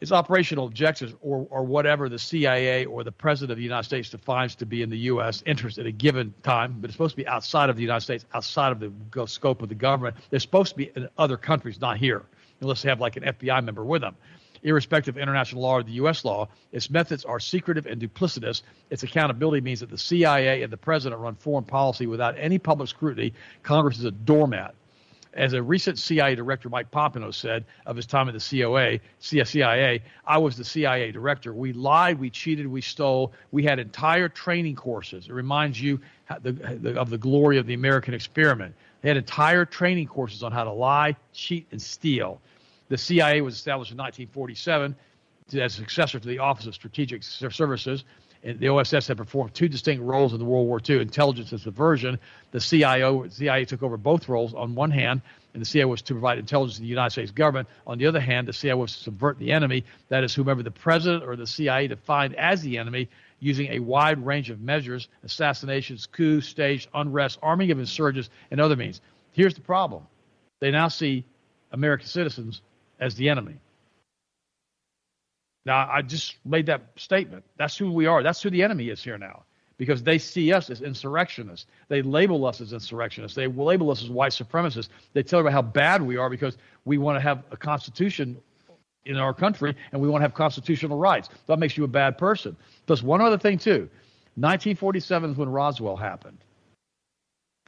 its 0.00 0.12
operational 0.12 0.66
objectives 0.66 1.14
or, 1.20 1.46
or 1.50 1.64
whatever 1.64 2.08
the 2.08 2.18
CIA 2.18 2.84
or 2.84 3.02
the 3.02 3.12
President 3.12 3.52
of 3.52 3.56
the 3.58 3.64
United 3.64 3.84
States 3.84 4.10
defines 4.10 4.54
to 4.56 4.66
be 4.66 4.82
in 4.82 4.90
the 4.90 4.98
U.S. 4.98 5.42
interest 5.46 5.78
at 5.78 5.86
a 5.86 5.92
given 5.92 6.32
time, 6.42 6.76
but 6.80 6.88
it's 6.88 6.94
supposed 6.94 7.12
to 7.12 7.16
be 7.16 7.26
outside 7.26 7.70
of 7.70 7.76
the 7.76 7.82
United 7.82 8.02
States, 8.02 8.24
outside 8.34 8.72
of 8.72 8.80
the 8.80 9.26
scope 9.26 9.62
of 9.62 9.68
the 9.68 9.74
government. 9.74 10.16
They're 10.30 10.40
supposed 10.40 10.70
to 10.70 10.76
be 10.76 10.90
in 10.94 11.08
other 11.18 11.36
countries, 11.36 11.80
not 11.80 11.96
here, 11.96 12.24
unless 12.60 12.82
they 12.82 12.88
have 12.88 13.00
like 13.00 13.16
an 13.16 13.24
FBI 13.24 13.64
member 13.64 13.84
with 13.84 14.02
them. 14.02 14.16
Irrespective 14.62 15.16
of 15.16 15.22
international 15.22 15.62
law 15.62 15.74
or 15.74 15.82
the 15.84 15.92
U.S. 15.92 16.24
law, 16.24 16.48
its 16.72 16.90
methods 16.90 17.24
are 17.24 17.38
secretive 17.38 17.86
and 17.86 18.00
duplicitous. 18.00 18.62
Its 18.90 19.04
accountability 19.04 19.60
means 19.60 19.80
that 19.80 19.90
the 19.90 19.98
CIA 19.98 20.62
and 20.62 20.72
the 20.72 20.76
President 20.76 21.20
run 21.20 21.36
foreign 21.36 21.64
policy 21.64 22.06
without 22.06 22.34
any 22.36 22.58
public 22.58 22.88
scrutiny. 22.88 23.32
Congress 23.62 23.98
is 23.98 24.04
a 24.04 24.10
doormat 24.10 24.74
as 25.38 25.52
a 25.52 25.62
recent 25.62 25.98
CIA 25.98 26.34
director, 26.34 26.68
Mike 26.68 26.90
Pompeo, 26.90 27.30
said 27.30 27.64
of 27.86 27.94
his 27.94 28.06
time 28.06 28.28
at 28.28 28.34
the 28.34 28.60
COA, 28.60 28.98
CIA, 29.20 30.02
I 30.26 30.36
was 30.36 30.56
the 30.56 30.64
CIA 30.64 31.12
director. 31.12 31.54
We 31.54 31.72
lied, 31.72 32.18
we 32.18 32.28
cheated, 32.28 32.66
we 32.66 32.80
stole. 32.80 33.32
We 33.52 33.62
had 33.62 33.78
entire 33.78 34.28
training 34.28 34.74
courses. 34.74 35.28
It 35.28 35.32
reminds 35.32 35.80
you 35.80 36.00
of 36.28 37.10
the 37.10 37.18
glory 37.18 37.56
of 37.56 37.66
the 37.66 37.74
American 37.74 38.14
experiment. 38.14 38.74
They 39.00 39.10
had 39.10 39.16
entire 39.16 39.64
training 39.64 40.08
courses 40.08 40.42
on 40.42 40.50
how 40.50 40.64
to 40.64 40.72
lie, 40.72 41.14
cheat, 41.32 41.68
and 41.70 41.80
steal. 41.80 42.40
The 42.88 42.98
CIA 42.98 43.40
was 43.40 43.54
established 43.54 43.92
in 43.92 43.96
1947 43.96 44.96
as 45.52 45.74
a 45.74 45.76
successor 45.76 46.18
to 46.18 46.26
the 46.26 46.40
Office 46.40 46.66
of 46.66 46.74
Strategic 46.74 47.22
Services 47.22 48.04
the 48.42 48.68
OSS 48.68 49.08
had 49.08 49.16
performed 49.16 49.54
two 49.54 49.68
distinct 49.68 50.02
roles 50.02 50.32
in 50.32 50.38
the 50.38 50.44
World 50.44 50.66
War 50.66 50.80
II 50.86 51.00
intelligence 51.00 51.52
and 51.52 51.60
subversion. 51.60 52.18
The 52.52 52.60
CIO, 52.60 53.28
CIA 53.28 53.64
took 53.64 53.82
over 53.82 53.96
both 53.96 54.28
roles 54.28 54.54
on 54.54 54.74
one 54.74 54.90
hand, 54.90 55.22
and 55.54 55.60
the 55.60 55.66
CIA 55.66 55.86
was 55.86 56.02
to 56.02 56.14
provide 56.14 56.38
intelligence 56.38 56.76
to 56.76 56.82
the 56.82 56.88
United 56.88 57.10
States 57.10 57.30
government. 57.30 57.68
On 57.86 57.98
the 57.98 58.06
other 58.06 58.20
hand, 58.20 58.46
the 58.46 58.52
CIA 58.52 58.74
was 58.74 58.96
to 58.96 59.02
subvert 59.04 59.38
the 59.38 59.52
enemy, 59.52 59.84
that 60.08 60.24
is, 60.24 60.34
whomever 60.34 60.62
the 60.62 60.70
president 60.70 61.24
or 61.24 61.36
the 61.36 61.46
CIA 61.46 61.88
defined 61.88 62.34
as 62.36 62.62
the 62.62 62.78
enemy, 62.78 63.08
using 63.40 63.68
a 63.72 63.78
wide 63.78 64.24
range 64.24 64.50
of 64.50 64.60
measures 64.60 65.08
assassinations, 65.24 66.06
coups, 66.06 66.46
staged 66.46 66.88
unrest, 66.94 67.38
arming 67.42 67.70
of 67.70 67.78
insurgents, 67.78 68.30
and 68.50 68.60
other 68.60 68.76
means. 68.76 69.00
Here's 69.32 69.54
the 69.54 69.60
problem 69.60 70.06
they 70.60 70.70
now 70.70 70.88
see 70.88 71.24
American 71.72 72.06
citizens 72.06 72.62
as 73.00 73.14
the 73.14 73.28
enemy. 73.28 73.54
Now, 75.68 75.86
I 75.92 76.00
just 76.00 76.38
made 76.46 76.64
that 76.64 76.80
statement. 76.96 77.44
That's 77.58 77.76
who 77.76 77.92
we 77.92 78.06
are. 78.06 78.22
That's 78.22 78.42
who 78.42 78.48
the 78.48 78.62
enemy 78.62 78.88
is 78.88 79.04
here 79.04 79.18
now 79.18 79.44
because 79.76 80.02
they 80.02 80.16
see 80.16 80.50
us 80.50 80.70
as 80.70 80.80
insurrectionists. 80.80 81.66
They 81.88 82.00
label 82.00 82.46
us 82.46 82.62
as 82.62 82.72
insurrectionists. 82.72 83.36
They 83.36 83.48
label 83.48 83.90
us 83.90 84.02
as 84.02 84.08
white 84.08 84.32
supremacists. 84.32 84.88
They 85.12 85.22
tell 85.22 85.40
you 85.40 85.46
about 85.46 85.52
how 85.52 85.60
bad 85.60 86.00
we 86.00 86.16
are 86.16 86.30
because 86.30 86.56
we 86.86 86.96
want 86.96 87.16
to 87.16 87.20
have 87.20 87.44
a 87.50 87.56
constitution 87.58 88.38
in 89.04 89.18
our 89.18 89.34
country 89.34 89.76
and 89.92 90.00
we 90.00 90.08
want 90.08 90.22
to 90.22 90.24
have 90.24 90.32
constitutional 90.32 90.96
rights. 90.96 91.28
That 91.48 91.58
makes 91.58 91.76
you 91.76 91.84
a 91.84 91.88
bad 91.88 92.16
person. 92.16 92.56
Plus, 92.86 93.02
one 93.02 93.20
other 93.20 93.36
thing, 93.36 93.58
too 93.58 93.90
1947 94.36 95.32
is 95.32 95.36
when 95.36 95.50
Roswell 95.50 95.96
happened. 95.96 96.38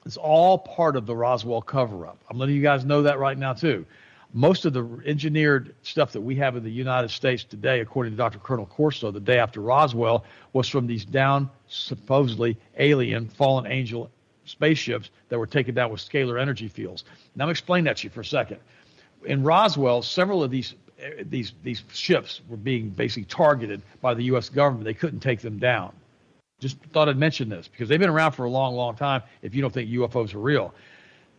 It's 0.06 0.16
all 0.16 0.56
part 0.56 0.96
of 0.96 1.04
the 1.04 1.14
Roswell 1.14 1.60
cover 1.60 2.06
up. 2.06 2.16
I'm 2.30 2.38
letting 2.38 2.56
you 2.56 2.62
guys 2.62 2.82
know 2.82 3.02
that 3.02 3.18
right 3.18 3.36
now, 3.36 3.52
too. 3.52 3.84
Most 4.32 4.64
of 4.64 4.72
the 4.72 4.86
engineered 5.04 5.74
stuff 5.82 6.12
that 6.12 6.20
we 6.20 6.36
have 6.36 6.56
in 6.56 6.62
the 6.62 6.70
United 6.70 7.10
States 7.10 7.42
today, 7.42 7.80
according 7.80 8.12
to 8.12 8.16
Dr. 8.16 8.38
Colonel 8.38 8.66
Corso, 8.66 9.10
the 9.10 9.18
day 9.18 9.38
after 9.38 9.60
Roswell, 9.60 10.24
was 10.52 10.68
from 10.68 10.86
these 10.86 11.04
down, 11.04 11.50
supposedly 11.66 12.56
alien, 12.78 13.28
fallen 13.28 13.66
angel 13.66 14.10
spaceships 14.44 15.10
that 15.28 15.38
were 15.38 15.46
taken 15.46 15.74
down 15.74 15.90
with 15.90 16.00
scalar 16.00 16.40
energy 16.40 16.68
fields. 16.68 17.04
Now, 17.34 17.44
I'm 17.44 17.46
going 17.46 17.54
to 17.54 17.58
explain 17.58 17.84
that 17.84 17.98
to 17.98 18.04
you 18.04 18.10
for 18.10 18.20
a 18.20 18.24
second. 18.24 18.58
In 19.24 19.42
Roswell, 19.42 20.02
several 20.02 20.42
of 20.42 20.50
these 20.50 20.74
these 21.24 21.54
these 21.62 21.82
ships 21.92 22.42
were 22.48 22.56
being 22.56 22.90
basically 22.90 23.24
targeted 23.24 23.82
by 24.00 24.14
the 24.14 24.24
U.S. 24.24 24.48
government. 24.48 24.84
They 24.84 24.94
couldn't 24.94 25.20
take 25.20 25.40
them 25.40 25.58
down. 25.58 25.92
Just 26.58 26.76
thought 26.92 27.08
I'd 27.08 27.16
mention 27.16 27.48
this 27.48 27.68
because 27.68 27.88
they've 27.88 27.98
been 27.98 28.10
around 28.10 28.32
for 28.32 28.44
a 28.44 28.50
long, 28.50 28.74
long 28.74 28.94
time. 28.94 29.22
If 29.40 29.54
you 29.54 29.62
don't 29.62 29.72
think 29.72 29.88
UFOs 29.90 30.34
are 30.34 30.38
real, 30.38 30.74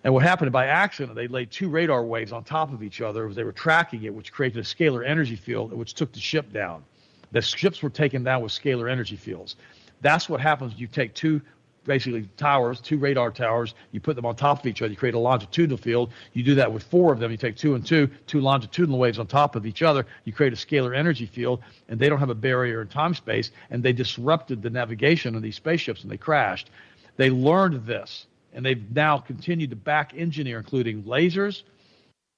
and 0.04 0.14
what 0.14 0.24
happened 0.24 0.52
by 0.52 0.68
accident, 0.68 1.16
they 1.16 1.28
laid 1.28 1.52
two 1.52 1.70
radar 1.70 2.04
waves 2.04 2.32
on 2.32 2.43
top 2.43 2.74
of 2.74 2.82
each 2.82 3.02
other 3.02 3.28
as 3.28 3.36
they 3.36 3.43
were 3.43 3.52
tracking 3.52 4.04
it, 4.04 4.14
which 4.14 4.32
created 4.32 4.60
a 4.60 4.64
scalar 4.64 5.08
energy 5.08 5.36
field, 5.36 5.72
which 5.74 5.93
took 5.93 6.12
the 6.12 6.20
ship 6.20 6.52
down. 6.52 6.84
The 7.32 7.41
ships 7.41 7.82
were 7.82 7.89
taken 7.89 8.24
down 8.24 8.41
with 8.41 8.52
scalar 8.52 8.91
energy 8.91 9.16
fields. 9.16 9.56
That's 10.02 10.28
what 10.28 10.41
happens. 10.41 10.74
You 10.78 10.88
take 10.88 11.14
two 11.14 11.41
basically 11.86 12.30
towers, 12.38 12.80
two 12.80 12.97
radar 12.97 13.32
towers. 13.32 13.74
You 13.91 13.99
put 13.99 14.16
them 14.16 14.26
on 14.26 14.36
top 14.36 14.60
of 14.60 14.66
each 14.66 14.82
other. 14.82 14.91
You 14.91 14.97
create 14.97 15.16
a 15.16 15.20
longitudinal 15.20 15.78
field. 15.78 16.12
You 16.34 16.43
do 16.43 16.56
that 16.56 16.72
with 16.72 16.84
four 16.84 17.12
of 17.12 17.20
them. 17.20 17.32
You 17.32 17.38
take 17.38 17.56
two 17.56 17.76
and 17.76 17.86
two, 17.86 18.10
two 18.28 18.41
longitudinal 18.41 18.99
waves 18.99 19.20
on 19.20 19.28
top 19.28 19.56
of 19.56 19.66
each 19.66 19.82
other. 19.82 20.06
You 20.26 20.34
create 20.34 20.54
a 20.54 20.56
scalar 20.56 20.95
energy 20.95 21.26
field, 21.26 21.62
and 21.89 21.99
they 21.99 22.10
don't 22.10 22.20
have 22.20 22.30
a 22.30 22.36
barrier 22.36 22.82
in 22.82 22.88
time 22.88 23.14
space. 23.14 23.52
And 23.70 23.82
they 23.82 23.93
disrupted 23.93 24.62
the 24.62 24.70
navigation 24.70 25.36
of 25.36 25.41
these 25.41 25.56
spaceships, 25.56 26.04
and 26.04 26.12
they 26.12 26.18
crashed. 26.18 26.70
They 27.18 27.30
learned 27.30 27.86
this, 27.86 28.28
and 28.54 28.66
they've 28.66 28.89
now 28.93 29.18
continued 29.18 29.70
to 29.70 29.76
back 29.76 30.14
engineer, 30.16 30.58
including 30.58 31.04
lasers, 31.04 31.64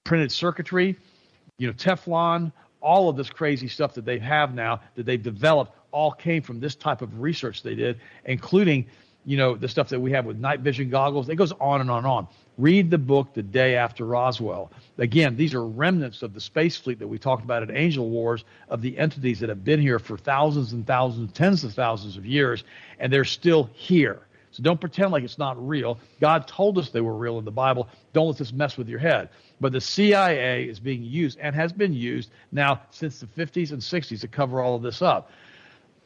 printed 0.03 0.31
circuitry, 0.31 0.97
you 1.57 1.67
know, 1.67 1.73
Teflon, 1.73 2.51
all 2.81 3.09
of 3.09 3.15
this 3.15 3.29
crazy 3.29 3.67
stuff 3.67 3.93
that 3.93 4.05
they 4.05 4.19
have 4.19 4.53
now 4.53 4.81
that 4.95 5.05
they've 5.05 5.23
developed 5.23 5.73
all 5.91 6.11
came 6.11 6.41
from 6.41 6.59
this 6.59 6.75
type 6.75 7.01
of 7.01 7.21
research 7.21 7.63
they 7.63 7.75
did, 7.75 7.99
including 8.25 8.85
you 9.25 9.37
know, 9.37 9.55
the 9.55 9.67
stuff 9.67 9.89
that 9.89 9.99
we 9.99 10.11
have 10.11 10.25
with 10.25 10.37
night 10.37 10.59
vision 10.59 10.89
goggles. 10.89 11.29
It 11.29 11.35
goes 11.35 11.53
on 11.53 11.81
and 11.81 11.89
on 11.89 11.99
and 11.99 12.07
on. 12.07 12.27
Read 12.57 12.91
the 12.91 12.97
book 12.97 13.33
the 13.33 13.41
day 13.41 13.75
after 13.75 14.05
Roswell. 14.05 14.71
Again, 14.97 15.35
these 15.35 15.53
are 15.53 15.65
remnants 15.65 16.21
of 16.21 16.33
the 16.33 16.41
space 16.41 16.77
fleet 16.77 16.99
that 16.99 17.07
we 17.07 17.17
talked 17.17 17.43
about 17.43 17.63
at 17.63 17.71
Angel 17.75 18.09
Wars 18.09 18.43
of 18.69 18.81
the 18.81 18.97
entities 18.97 19.39
that 19.39 19.49
have 19.49 19.63
been 19.63 19.79
here 19.79 19.97
for 19.97 20.17
thousands 20.17 20.73
and 20.73 20.85
thousands, 20.85 21.31
tens 21.33 21.63
of 21.63 21.73
thousands 21.73 22.17
of 22.17 22.25
years, 22.25 22.63
and 22.99 23.11
they're 23.11 23.25
still 23.25 23.69
here. 23.73 24.19
So 24.53 24.61
don't 24.61 24.79
pretend 24.79 25.11
like 25.11 25.23
it's 25.23 25.39
not 25.39 25.67
real. 25.67 25.97
God 26.21 26.47
told 26.47 26.77
us 26.77 26.89
they 26.89 27.01
were 27.01 27.15
real 27.15 27.39
in 27.39 27.45
the 27.45 27.51
Bible. 27.51 27.89
Don't 28.13 28.27
let 28.27 28.37
this 28.37 28.53
mess 28.53 28.77
with 28.77 28.87
your 28.87 28.99
head. 28.99 29.29
But 29.59 29.71
the 29.71 29.81
CIA 29.81 30.65
is 30.65 30.79
being 30.79 31.03
used 31.03 31.39
and 31.39 31.55
has 31.55 31.73
been 31.73 31.91
used 31.91 32.29
now 32.51 32.81
since 32.91 33.19
the 33.19 33.25
50s 33.25 33.71
and 33.71 33.81
60s 33.81 34.21
to 34.21 34.27
cover 34.27 34.61
all 34.61 34.75
of 34.75 34.83
this 34.83 35.01
up. 35.01 35.31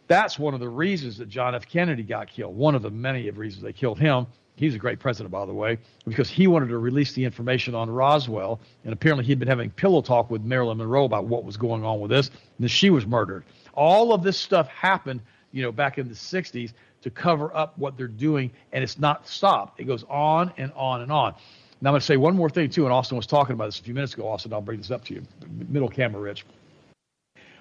That's 0.07 0.39
one 0.39 0.53
of 0.53 0.61
the 0.61 0.69
reasons 0.69 1.17
that 1.17 1.27
John 1.27 1.55
F. 1.55 1.67
Kennedy 1.67 2.03
got 2.03 2.29
killed. 2.29 2.55
One 2.55 2.73
of 2.73 2.81
the 2.81 2.89
many 2.89 3.27
of 3.27 3.37
reasons 3.37 3.63
they 3.63 3.73
killed 3.73 3.99
him. 3.99 4.25
He's 4.55 4.73
a 4.73 4.79
great 4.79 4.99
president, 4.99 5.29
by 5.31 5.45
the 5.45 5.53
way, 5.53 5.77
because 6.07 6.29
he 6.29 6.47
wanted 6.47 6.69
to 6.69 6.77
release 6.79 7.13
the 7.13 7.23
information 7.23 7.75
on 7.75 7.89
Roswell, 7.91 8.59
and 8.85 8.93
apparently 8.93 9.23
he'd 9.25 9.37
been 9.37 9.47
having 9.47 9.69
pillow 9.69 10.01
talk 10.01 10.31
with 10.31 10.41
Marilyn 10.41 10.77
Monroe 10.77 11.03
about 11.03 11.25
what 11.25 11.43
was 11.43 11.57
going 11.57 11.83
on 11.83 11.99
with 11.99 12.09
this, 12.09 12.31
and 12.57 12.71
she 12.71 12.89
was 12.89 13.05
murdered. 13.05 13.43
All 13.73 14.13
of 14.13 14.23
this 14.23 14.35
stuff 14.35 14.67
happened, 14.69 15.21
you 15.51 15.61
know, 15.61 15.71
back 15.71 15.99
in 15.99 16.07
the 16.07 16.15
'60s 16.15 16.73
to 17.01 17.09
cover 17.09 17.55
up 17.55 17.77
what 17.77 17.97
they're 17.97 18.07
doing, 18.07 18.51
and 18.71 18.83
it's 18.83 18.99
not 18.99 19.27
stopped. 19.27 19.79
It 19.79 19.85
goes 19.85 20.03
on 20.09 20.51
and 20.57 20.71
on 20.75 21.01
and 21.01 21.11
on. 21.11 21.33
Now 21.81 21.89
I'm 21.89 21.93
going 21.93 21.99
to 21.99 22.05
say 22.05 22.17
one 22.17 22.35
more 22.35 22.49
thing 22.49 22.69
too, 22.69 22.85
and 22.85 22.93
Austin 22.93 23.17
was 23.17 23.27
talking 23.27 23.53
about 23.53 23.65
this 23.65 23.79
a 23.79 23.83
few 23.83 23.93
minutes 23.93 24.13
ago. 24.13 24.27
Austin, 24.27 24.51
I'll 24.53 24.61
bring 24.61 24.79
this 24.79 24.91
up 24.91 25.05
to 25.05 25.13
you. 25.13 25.23
Middle 25.69 25.89
camera, 25.89 26.19
Rich 26.21 26.45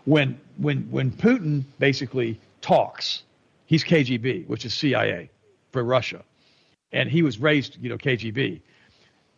when 0.07 0.41
when 0.57 0.91
when 0.91 1.11
Putin 1.11 1.65
basically 1.79 2.41
talks, 2.63 3.25
he's 3.67 3.85
KGB, 3.85 4.47
which 4.47 4.65
is 4.65 4.73
CIA 4.73 5.29
for 5.73 5.85
Russia, 5.85 6.25
and 6.93 7.11
he 7.11 7.23
was 7.23 7.39
raised, 7.39 7.77
you 7.81 7.91
know, 7.91 7.99
KGB. 7.99 8.61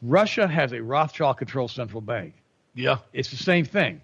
Russia 0.02 0.46
has 0.46 0.72
a 0.72 0.80
Rothschild-controlled 0.80 1.72
central 1.72 2.00
bank. 2.00 2.34
Yeah, 2.74 2.98
it's 3.12 3.30
the 3.30 3.36
same 3.36 3.64
thing. 3.64 4.00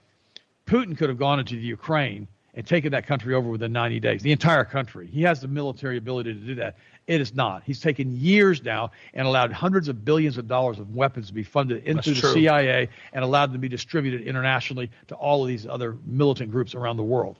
Putin 0.66 0.96
could 0.96 1.08
have 1.08 1.18
gone 1.18 1.38
into 1.38 1.54
the 1.54 1.60
Ukraine 1.60 2.26
and 2.56 2.66
taking 2.66 2.92
that 2.92 3.06
country 3.06 3.34
over 3.34 3.48
within 3.48 3.72
90 3.72 4.00
days, 4.00 4.22
the 4.22 4.32
entire 4.32 4.64
country. 4.64 5.06
He 5.06 5.22
has 5.22 5.40
the 5.40 5.48
military 5.48 5.96
ability 5.96 6.34
to 6.34 6.40
do 6.40 6.54
that. 6.56 6.76
It 7.06 7.20
is 7.20 7.34
not. 7.34 7.62
He's 7.64 7.80
taken 7.80 8.16
years 8.16 8.62
now 8.62 8.92
and 9.12 9.26
allowed 9.26 9.52
hundreds 9.52 9.88
of 9.88 10.04
billions 10.04 10.38
of 10.38 10.48
dollars 10.48 10.78
of 10.78 10.94
weapons 10.94 11.26
to 11.28 11.34
be 11.34 11.42
funded 11.42 11.84
into 11.84 12.10
That's 12.10 12.20
the 12.20 12.28
true. 12.28 12.32
CIA 12.32 12.88
and 13.12 13.24
allowed 13.24 13.46
them 13.46 13.54
to 13.54 13.58
be 13.58 13.68
distributed 13.68 14.22
internationally 14.22 14.90
to 15.08 15.14
all 15.14 15.42
of 15.42 15.48
these 15.48 15.66
other 15.66 15.96
militant 16.06 16.50
groups 16.50 16.74
around 16.74 16.96
the 16.96 17.02
world. 17.02 17.38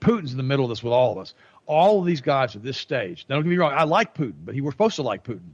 Putin's 0.00 0.32
in 0.32 0.36
the 0.36 0.42
middle 0.42 0.64
of 0.64 0.68
this 0.68 0.82
with 0.82 0.92
all 0.92 1.12
of 1.12 1.18
us. 1.18 1.34
All 1.66 2.00
of 2.00 2.06
these 2.06 2.20
guys 2.20 2.56
at 2.56 2.62
this 2.62 2.76
stage. 2.76 3.24
Now, 3.28 3.36
don't 3.36 3.44
get 3.44 3.50
me 3.50 3.56
wrong. 3.56 3.72
I 3.72 3.84
like 3.84 4.14
Putin, 4.14 4.34
but 4.44 4.54
he, 4.54 4.60
we're 4.60 4.72
supposed 4.72 4.96
to 4.96 5.02
like 5.02 5.24
Putin. 5.24 5.50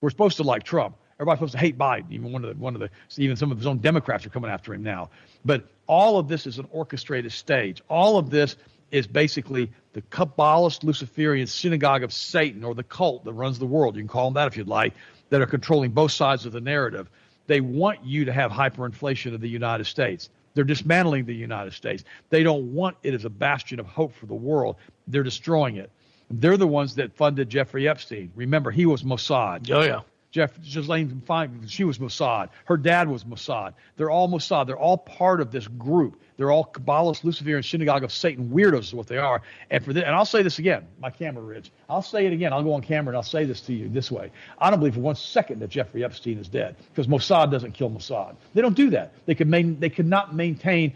We're 0.00 0.10
supposed 0.10 0.36
to 0.36 0.44
like 0.44 0.62
Trump. 0.62 0.96
Everybody's 1.20 1.38
supposed 1.38 1.52
to 1.52 1.58
hate 1.58 1.76
Biden. 1.76 2.10
Even 2.10 2.32
one 2.32 2.44
of 2.44 2.56
the 2.56 2.60
one 2.60 2.74
of 2.74 2.80
the 2.80 2.88
even 3.18 3.36
some 3.36 3.52
of 3.52 3.58
his 3.58 3.66
own 3.66 3.76
Democrats 3.76 4.24
are 4.24 4.30
coming 4.30 4.50
after 4.50 4.72
him 4.72 4.82
now. 4.82 5.10
But 5.44 5.66
all 5.86 6.18
of 6.18 6.28
this 6.28 6.46
is 6.46 6.58
an 6.58 6.66
orchestrated 6.72 7.30
stage. 7.30 7.82
All 7.90 8.16
of 8.16 8.30
this 8.30 8.56
is 8.90 9.06
basically 9.06 9.70
the 9.92 10.00
Kabbalist 10.00 10.82
Luciferian 10.82 11.46
synagogue 11.46 12.02
of 12.02 12.12
Satan 12.12 12.64
or 12.64 12.74
the 12.74 12.82
cult 12.82 13.24
that 13.24 13.34
runs 13.34 13.58
the 13.58 13.66
world. 13.66 13.96
You 13.96 14.00
can 14.02 14.08
call 14.08 14.24
them 14.30 14.34
that 14.34 14.46
if 14.46 14.56
you'd 14.56 14.66
like, 14.66 14.94
that 15.28 15.42
are 15.42 15.46
controlling 15.46 15.90
both 15.90 16.12
sides 16.12 16.46
of 16.46 16.52
the 16.52 16.60
narrative. 16.60 17.10
They 17.46 17.60
want 17.60 18.02
you 18.02 18.24
to 18.24 18.32
have 18.32 18.50
hyperinflation 18.50 19.34
of 19.34 19.42
the 19.42 19.48
United 19.48 19.84
States. 19.84 20.30
They're 20.54 20.64
dismantling 20.64 21.26
the 21.26 21.34
United 21.34 21.74
States. 21.74 22.02
They 22.30 22.42
don't 22.42 22.72
want 22.72 22.96
it 23.02 23.12
as 23.12 23.26
a 23.26 23.30
bastion 23.30 23.78
of 23.78 23.86
hope 23.86 24.14
for 24.14 24.26
the 24.26 24.34
world. 24.34 24.76
They're 25.06 25.22
destroying 25.22 25.76
it. 25.76 25.90
They're 26.30 26.56
the 26.56 26.66
ones 26.66 26.94
that 26.94 27.12
funded 27.14 27.50
Jeffrey 27.50 27.88
Epstein. 27.88 28.30
Remember, 28.34 28.70
he 28.70 28.86
was 28.86 29.02
Mossad. 29.02 29.70
Oh, 29.70 29.82
yeah. 29.82 30.00
Jeff 30.30 30.52
Ghislaine 30.62 31.20
Fine, 31.26 31.66
she 31.66 31.82
was 31.82 31.98
Mossad. 31.98 32.50
Her 32.66 32.76
dad 32.76 33.08
was 33.08 33.24
Mossad. 33.24 33.74
They're 33.96 34.10
all 34.10 34.28
Mossad. 34.28 34.66
They're 34.66 34.78
all 34.78 34.98
part 34.98 35.40
of 35.40 35.50
this 35.50 35.66
group. 35.66 36.20
They're 36.36 36.52
all 36.52 36.70
Kabbalist, 36.72 37.24
Luciferian, 37.24 37.62
synagogue 37.62 38.04
of 38.04 38.12
Satan 38.12 38.48
weirdos 38.48 38.80
is 38.80 38.94
what 38.94 39.08
they 39.08 39.18
are. 39.18 39.42
And 39.70 39.84
for 39.84 39.92
this, 39.92 40.04
and 40.04 40.14
I'll 40.14 40.24
say 40.24 40.42
this 40.42 40.58
again, 40.58 40.86
my 41.00 41.10
camera, 41.10 41.42
Rich. 41.42 41.70
I'll 41.88 42.00
say 42.00 42.26
it 42.26 42.32
again. 42.32 42.52
I'll 42.52 42.62
go 42.62 42.72
on 42.72 42.80
camera 42.80 43.10
and 43.10 43.16
I'll 43.16 43.22
say 43.22 43.44
this 43.44 43.60
to 43.62 43.74
you 43.74 43.88
this 43.88 44.10
way. 44.10 44.30
I 44.58 44.70
don't 44.70 44.78
believe 44.78 44.94
for 44.94 45.00
one 45.00 45.16
second 45.16 45.58
that 45.60 45.68
Jeffrey 45.68 46.04
Epstein 46.04 46.38
is 46.38 46.48
dead 46.48 46.76
because 46.94 47.08
Mossad 47.08 47.50
doesn't 47.50 47.72
kill 47.72 47.90
Mossad. 47.90 48.36
They 48.54 48.62
don't 48.62 48.76
do 48.76 48.88
that. 48.90 49.12
They 49.26 49.34
could 49.34 49.48
main, 49.48 49.80
they 49.80 49.90
could 49.90 50.06
not 50.06 50.34
maintain 50.34 50.92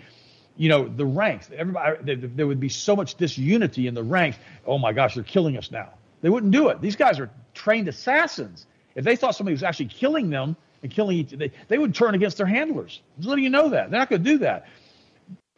you 0.57 0.69
know 0.69 0.87
the 0.87 1.05
ranks 1.05 1.51
everybody 1.57 2.15
there 2.15 2.47
would 2.47 2.61
be 2.61 2.69
so 2.69 2.95
much 2.95 3.17
disunity 3.17 3.89
in 3.89 3.95
the 3.95 4.03
ranks 4.05 4.39
oh 4.67 4.79
my 4.79 4.93
gosh 4.93 5.17
they're 5.17 5.25
killing 5.25 5.57
us 5.57 5.73
now 5.73 5.89
they 6.23 6.29
wouldn't 6.29 6.53
do 6.53 6.69
it 6.69 6.81
these 6.81 6.95
guys 6.95 7.19
are 7.19 7.29
trained 7.55 7.89
assassins 7.89 8.67
if 8.95 9.05
they 9.05 9.17
thought 9.17 9.35
somebody 9.35 9.55
was 9.55 9.63
actually 9.63 9.87
killing 9.87 10.31
them 10.31 10.57
and 10.83 10.91
killing 10.91 11.19
each, 11.19 11.31
they, 11.31 11.51
they 11.69 11.79
would 11.79 11.95
turn 11.95 12.15
against 12.15 12.37
their 12.37 12.47
handlers. 12.47 13.01
Just 13.17 13.29
letting 13.29 13.45
you 13.45 13.51
know 13.51 13.71
that. 13.71 13.91
They're 13.91 14.01
not 14.01 14.11
going 14.11 14.23
to 14.23 14.31
do 14.31 14.39
that. 14.39 14.67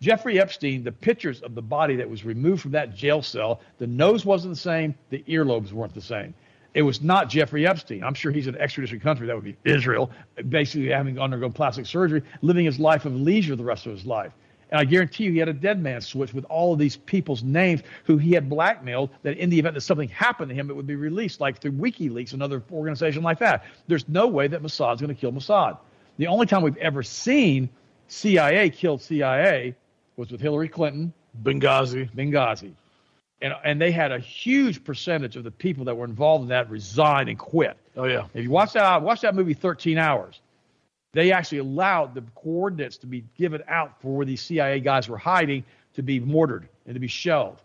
Jeffrey 0.00 0.38
Epstein, 0.38 0.84
the 0.84 0.92
pictures 0.92 1.40
of 1.40 1.54
the 1.54 1.62
body 1.62 1.96
that 1.96 2.10
was 2.10 2.24
removed 2.24 2.62
from 2.62 2.72
that 2.72 2.94
jail 2.94 3.22
cell, 3.22 3.60
the 3.78 3.86
nose 3.86 4.24
wasn't 4.26 4.54
the 4.54 4.60
same, 4.60 4.94
the 5.10 5.24
earlobes 5.26 5.72
weren't 5.72 5.94
the 5.94 6.02
same. 6.02 6.34
It 6.74 6.82
was 6.82 7.00
not 7.00 7.30
Jeffrey 7.30 7.66
Epstein. 7.66 8.04
I'm 8.04 8.12
sure 8.12 8.30
he's 8.30 8.46
in 8.46 8.54
an 8.54 8.60
extradition 8.60 9.00
country, 9.00 9.26
that 9.28 9.34
would 9.34 9.44
be 9.44 9.56
Israel, 9.64 10.10
basically 10.46 10.88
having 10.88 11.18
undergone 11.18 11.52
plastic 11.52 11.86
surgery, 11.86 12.22
living 12.42 12.66
his 12.66 12.78
life 12.78 13.06
of 13.06 13.14
leisure 13.14 13.56
the 13.56 13.64
rest 13.64 13.86
of 13.86 13.92
his 13.92 14.04
life. 14.04 14.32
And 14.70 14.80
I 14.80 14.84
guarantee 14.84 15.24
you, 15.24 15.32
he 15.32 15.38
had 15.38 15.48
a 15.48 15.52
dead 15.52 15.80
man 15.80 16.00
switch 16.00 16.34
with 16.34 16.44
all 16.46 16.72
of 16.72 16.78
these 16.78 16.96
people's 16.96 17.42
names 17.42 17.82
who 18.04 18.18
he 18.18 18.32
had 18.32 18.48
blackmailed 18.48 19.10
that 19.22 19.36
in 19.36 19.48
the 19.48 19.58
event 19.58 19.74
that 19.74 19.82
something 19.82 20.08
happened 20.08 20.48
to 20.48 20.54
him, 20.54 20.70
it 20.70 20.74
would 20.74 20.86
be 20.86 20.96
released, 20.96 21.40
like 21.40 21.60
through 21.60 21.72
WikiLeaks, 21.72 22.32
another 22.32 22.62
organization 22.72 23.22
like 23.22 23.38
that. 23.38 23.64
There's 23.86 24.08
no 24.08 24.26
way 24.26 24.48
that 24.48 24.62
Mossad's 24.62 25.00
going 25.00 25.14
to 25.14 25.20
kill 25.20 25.32
Mossad. 25.32 25.78
The 26.18 26.26
only 26.26 26.46
time 26.46 26.62
we've 26.62 26.76
ever 26.78 27.02
seen 27.02 27.68
CIA 28.08 28.70
kill 28.70 28.98
CIA 28.98 29.74
was 30.16 30.30
with 30.30 30.40
Hillary 30.40 30.68
Clinton, 30.68 31.12
Benghazi. 31.42 32.10
Benghazi. 32.12 32.72
And, 33.42 33.54
and 33.64 33.80
they 33.80 33.90
had 33.90 34.12
a 34.12 34.18
huge 34.18 34.82
percentage 34.82 35.36
of 35.36 35.44
the 35.44 35.50
people 35.50 35.84
that 35.84 35.94
were 35.94 36.06
involved 36.06 36.44
in 36.44 36.48
that 36.48 36.70
resign 36.70 37.28
and 37.28 37.38
quit. 37.38 37.76
Oh 37.96 38.04
yeah. 38.04 38.26
If 38.32 38.42
you 38.42 38.50
watch 38.50 38.72
that, 38.72 39.02
watch 39.02 39.20
that 39.20 39.34
movie 39.34 39.54
13 39.54 39.98
Hours. 39.98 40.40
They 41.12 41.32
actually 41.32 41.58
allowed 41.58 42.14
the 42.14 42.22
coordinates 42.34 42.98
to 42.98 43.06
be 43.06 43.24
given 43.36 43.62
out 43.68 44.00
for 44.00 44.14
where 44.16 44.26
these 44.26 44.42
CIA 44.42 44.80
guys 44.80 45.08
were 45.08 45.16
hiding 45.16 45.64
to 45.94 46.02
be 46.02 46.20
mortared 46.20 46.68
and 46.84 46.94
to 46.94 47.00
be 47.00 47.08
shelled. 47.08 47.62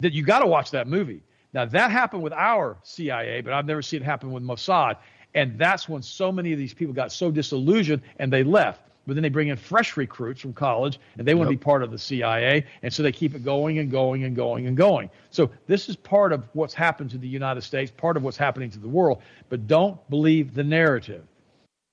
That 0.00 0.12
you 0.12 0.22
got 0.22 0.40
to 0.40 0.46
watch 0.46 0.70
that 0.72 0.86
movie. 0.86 1.22
Now 1.54 1.64
that 1.64 1.90
happened 1.90 2.22
with 2.22 2.32
our 2.32 2.76
CIA, 2.82 3.40
but 3.40 3.52
I've 3.52 3.66
never 3.66 3.82
seen 3.82 4.02
it 4.02 4.04
happen 4.04 4.32
with 4.32 4.42
Mossad. 4.42 4.96
And 5.34 5.58
that's 5.58 5.88
when 5.88 6.02
so 6.02 6.30
many 6.30 6.52
of 6.52 6.58
these 6.58 6.74
people 6.74 6.94
got 6.94 7.12
so 7.12 7.30
disillusioned 7.30 8.02
and 8.18 8.32
they 8.32 8.44
left. 8.44 8.82
But 9.06 9.14
then 9.14 9.22
they 9.22 9.30
bring 9.30 9.48
in 9.48 9.56
fresh 9.56 9.96
recruits 9.96 10.40
from 10.40 10.52
college 10.52 11.00
and 11.18 11.26
they 11.26 11.34
want 11.34 11.48
to 11.48 11.56
be 11.56 11.62
part 11.62 11.82
of 11.82 11.90
the 11.90 11.98
CIA. 11.98 12.64
And 12.82 12.92
so 12.92 13.02
they 13.02 13.10
keep 13.10 13.34
it 13.34 13.44
going 13.44 13.78
and 13.78 13.90
going 13.90 14.24
and 14.24 14.36
going 14.36 14.66
and 14.66 14.76
going. 14.76 15.10
So 15.30 15.50
this 15.66 15.88
is 15.88 15.96
part 15.96 16.32
of 16.32 16.48
what's 16.52 16.74
happened 16.74 17.10
to 17.10 17.18
the 17.18 17.26
United 17.26 17.62
States, 17.62 17.90
part 17.90 18.16
of 18.16 18.22
what's 18.22 18.36
happening 18.36 18.70
to 18.70 18.78
the 18.78 18.88
world. 18.88 19.22
But 19.48 19.66
don't 19.66 19.98
believe 20.08 20.54
the 20.54 20.62
narrative. 20.62 21.24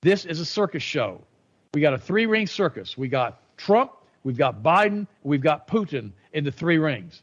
This 0.02 0.24
is 0.24 0.40
a 0.40 0.46
circus 0.46 0.82
show. 0.82 1.20
We 1.74 1.82
got 1.82 1.92
a 1.92 1.98
three 1.98 2.24
ring 2.24 2.46
circus. 2.46 2.96
We 2.96 3.08
got 3.08 3.42
Trump, 3.58 3.92
we've 4.24 4.38
got 4.38 4.62
Biden, 4.62 5.06
we've 5.22 5.42
got 5.42 5.68
Putin 5.68 6.12
in 6.32 6.44
the 6.44 6.50
three 6.50 6.78
rings. 6.78 7.22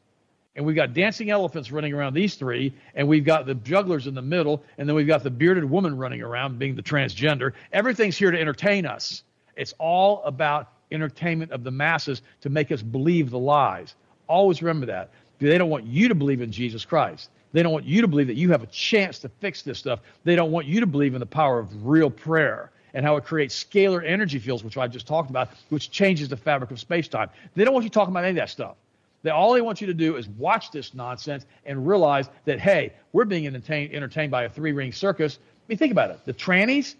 And 0.56 0.66
we've 0.66 0.76
got 0.76 0.94
dancing 0.94 1.30
elephants 1.30 1.72
running 1.72 1.94
around 1.94 2.14
these 2.14 2.36
three, 2.36 2.74
and 2.96 3.08
we've 3.08 3.26
got 3.26 3.46
the 3.46 3.56
jugglers 3.56 4.08
in 4.08 4.16
the 4.16 4.22
middle, 4.22 4.64
and 4.78 4.88
then 4.88 4.96
we've 4.96 5.08
got 5.08 5.24
the 5.24 5.30
bearded 5.30 5.66
woman 5.66 5.98
running 5.98 6.22
around 6.22 6.58
being 6.58 6.76
the 6.76 6.82
transgender. 6.82 7.54
Everything's 7.74 8.18
here 8.18 8.32
to 8.32 8.40
entertain 8.40 8.86
us. 8.86 9.24
It's 9.56 9.74
all 9.80 10.24
about 10.24 10.72
entertainment 10.92 11.52
of 11.52 11.64
the 11.64 11.72
masses 11.72 12.22
to 12.42 12.50
make 12.50 12.72
us 12.72 12.82
believe 12.82 13.30
the 13.30 13.40
lies. 13.40 13.96
Always 14.28 14.62
remember 14.62 14.86
that. 14.88 15.12
They 15.40 15.58
don't 15.58 15.70
want 15.70 15.86
you 15.86 16.08
to 16.08 16.16
believe 16.16 16.42
in 16.42 16.52
Jesus 16.52 16.86
Christ. 16.86 17.30
They 17.54 17.64
don't 17.64 17.74
want 17.74 17.86
you 17.86 18.02
to 18.02 18.08
believe 18.08 18.28
that 18.28 18.36
you 18.36 18.52
have 18.52 18.64
a 18.64 18.68
chance 18.68 19.20
to 19.20 19.30
fix 19.30 19.62
this 19.62 19.80
stuff. 19.80 20.00
They 20.24 20.36
don't 20.36 20.52
want 20.52 20.68
you 20.68 20.82
to 20.82 20.88
believe 20.88 21.14
in 21.14 21.20
the 21.20 21.26
power 21.26 21.60
of 21.60 21.88
real 21.88 22.10
prayer 22.10 22.72
and 22.94 23.06
how 23.06 23.16
it 23.18 23.26
creates 23.26 23.64
scalar 23.64 24.04
energy 24.06 24.40
fields, 24.40 24.64
which 24.64 24.78
I 24.78 24.88
just 24.88 25.08
talked 25.08 25.30
about, 25.30 25.50
which 25.70 25.92
changes 25.92 26.30
the 26.30 26.38
fabric 26.38 26.72
of 26.72 26.80
space 26.80 27.08
time. 27.08 27.30
They 27.56 27.64
don't 27.64 27.74
want 27.74 27.84
you 27.84 27.90
talking 27.90 28.12
about 28.12 28.24
any 28.24 28.32
of 28.32 28.36
that 28.38 28.50
stuff. 28.50 28.76
They, 29.24 29.30
all 29.30 29.54
they 29.54 29.62
want 29.62 29.82
you 29.82 29.88
to 29.88 29.94
do 29.94 30.16
is 30.16 30.28
watch 30.28 30.72
this 30.72 30.94
nonsense 30.94 31.46
and 31.66 31.88
realize 31.88 32.30
that, 32.46 32.60
hey, 32.60 32.94
we're 33.14 33.26
being 33.26 33.48
entertained, 33.48 33.94
entertained 33.94 34.32
by 34.32 34.44
a 34.44 34.50
three 34.50 34.72
ring 34.72 34.92
circus. 34.92 35.38
I 35.42 35.64
mean, 35.68 35.78
think 35.78 35.92
about 35.92 36.12
it. 36.12 36.26
The 36.26 36.34
trannies, 36.34 36.96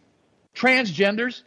transgenders, 0.56 1.44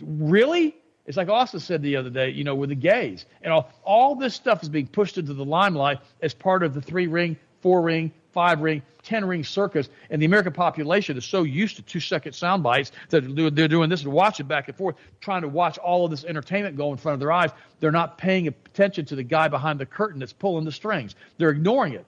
really? 0.00 0.76
It's 1.06 1.16
like 1.16 1.28
Austin 1.28 1.60
said 1.60 1.82
the 1.82 1.96
other 1.96 2.10
day, 2.10 2.30
you 2.30 2.44
know, 2.44 2.54
with 2.54 2.70
the 2.70 2.76
gays. 2.76 3.24
And 3.42 3.52
all, 3.52 3.70
all 3.84 4.16
this 4.16 4.34
stuff 4.34 4.62
is 4.62 4.68
being 4.68 4.86
pushed 4.88 5.18
into 5.18 5.34
the 5.34 5.44
limelight 5.44 5.98
as 6.20 6.34
part 6.34 6.62
of 6.62 6.74
the 6.74 6.82
three 6.82 7.06
ring, 7.06 7.36
four 7.60 7.82
ring, 7.82 8.12
five 8.36 8.60
ring, 8.60 8.82
10 9.02 9.24
ring 9.24 9.42
circus. 9.42 9.88
And 10.10 10.20
the 10.20 10.26
American 10.26 10.52
population 10.52 11.16
is 11.16 11.24
so 11.24 11.44
used 11.44 11.76
to 11.76 11.82
two 11.82 12.00
second 12.00 12.34
sound 12.34 12.62
bites 12.62 12.92
that 13.08 13.22
they're 13.34 13.66
doing 13.66 13.88
this 13.88 14.02
and 14.02 14.12
watching 14.12 14.46
back 14.46 14.68
and 14.68 14.76
forth, 14.76 14.96
trying 15.22 15.40
to 15.40 15.48
watch 15.48 15.78
all 15.78 16.04
of 16.04 16.10
this 16.10 16.22
entertainment 16.24 16.76
go 16.76 16.92
in 16.92 16.98
front 16.98 17.14
of 17.14 17.20
their 17.20 17.32
eyes. 17.32 17.48
They're 17.80 17.90
not 17.90 18.18
paying 18.18 18.46
attention 18.46 19.06
to 19.06 19.16
the 19.16 19.22
guy 19.22 19.48
behind 19.48 19.80
the 19.80 19.86
curtain 19.86 20.20
that's 20.20 20.34
pulling 20.34 20.66
the 20.66 20.72
strings. 20.72 21.14
They're 21.38 21.48
ignoring 21.48 21.94
it. 21.94 22.04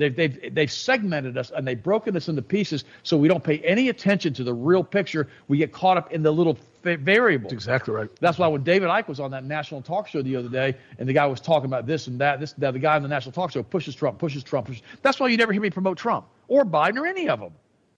They've, 0.00 0.16
they've, 0.16 0.54
they've 0.54 0.72
segmented 0.72 1.36
us 1.36 1.50
and 1.54 1.68
they've 1.68 1.80
broken 1.80 2.16
us 2.16 2.28
into 2.30 2.40
pieces 2.40 2.84
so 3.02 3.18
we 3.18 3.28
don't 3.28 3.44
pay 3.44 3.58
any 3.58 3.90
attention 3.90 4.32
to 4.32 4.44
the 4.44 4.54
real 4.54 4.82
picture. 4.82 5.28
We 5.48 5.58
get 5.58 5.72
caught 5.72 5.98
up 5.98 6.10
in 6.10 6.22
the 6.22 6.30
little 6.30 6.56
variables. 6.82 7.50
That's 7.50 7.64
exactly 7.64 7.92
right. 7.92 8.08
That's 8.18 8.38
why 8.38 8.48
when 8.48 8.62
David 8.62 8.88
Icke 8.88 9.08
was 9.08 9.20
on 9.20 9.30
that 9.32 9.44
national 9.44 9.82
talk 9.82 10.08
show 10.08 10.22
the 10.22 10.36
other 10.36 10.48
day 10.48 10.74
and 10.98 11.06
the 11.06 11.12
guy 11.12 11.26
was 11.26 11.38
talking 11.38 11.66
about 11.66 11.86
this 11.86 12.06
and 12.06 12.18
that, 12.18 12.40
this 12.40 12.54
that, 12.54 12.72
the 12.72 12.78
guy 12.78 12.96
on 12.96 13.02
the 13.02 13.08
national 13.08 13.32
talk 13.32 13.50
show 13.50 13.62
pushes 13.62 13.94
Trump, 13.94 14.18
pushes 14.18 14.42
Trump, 14.42 14.68
pushes. 14.68 14.82
That's 15.02 15.20
why 15.20 15.28
you 15.28 15.36
never 15.36 15.52
hear 15.52 15.60
me 15.60 15.68
promote 15.68 15.98
Trump 15.98 16.24
or 16.48 16.64
Biden 16.64 16.96
or 16.96 17.06
any 17.06 17.28
of 17.28 17.38
them. 17.38 17.52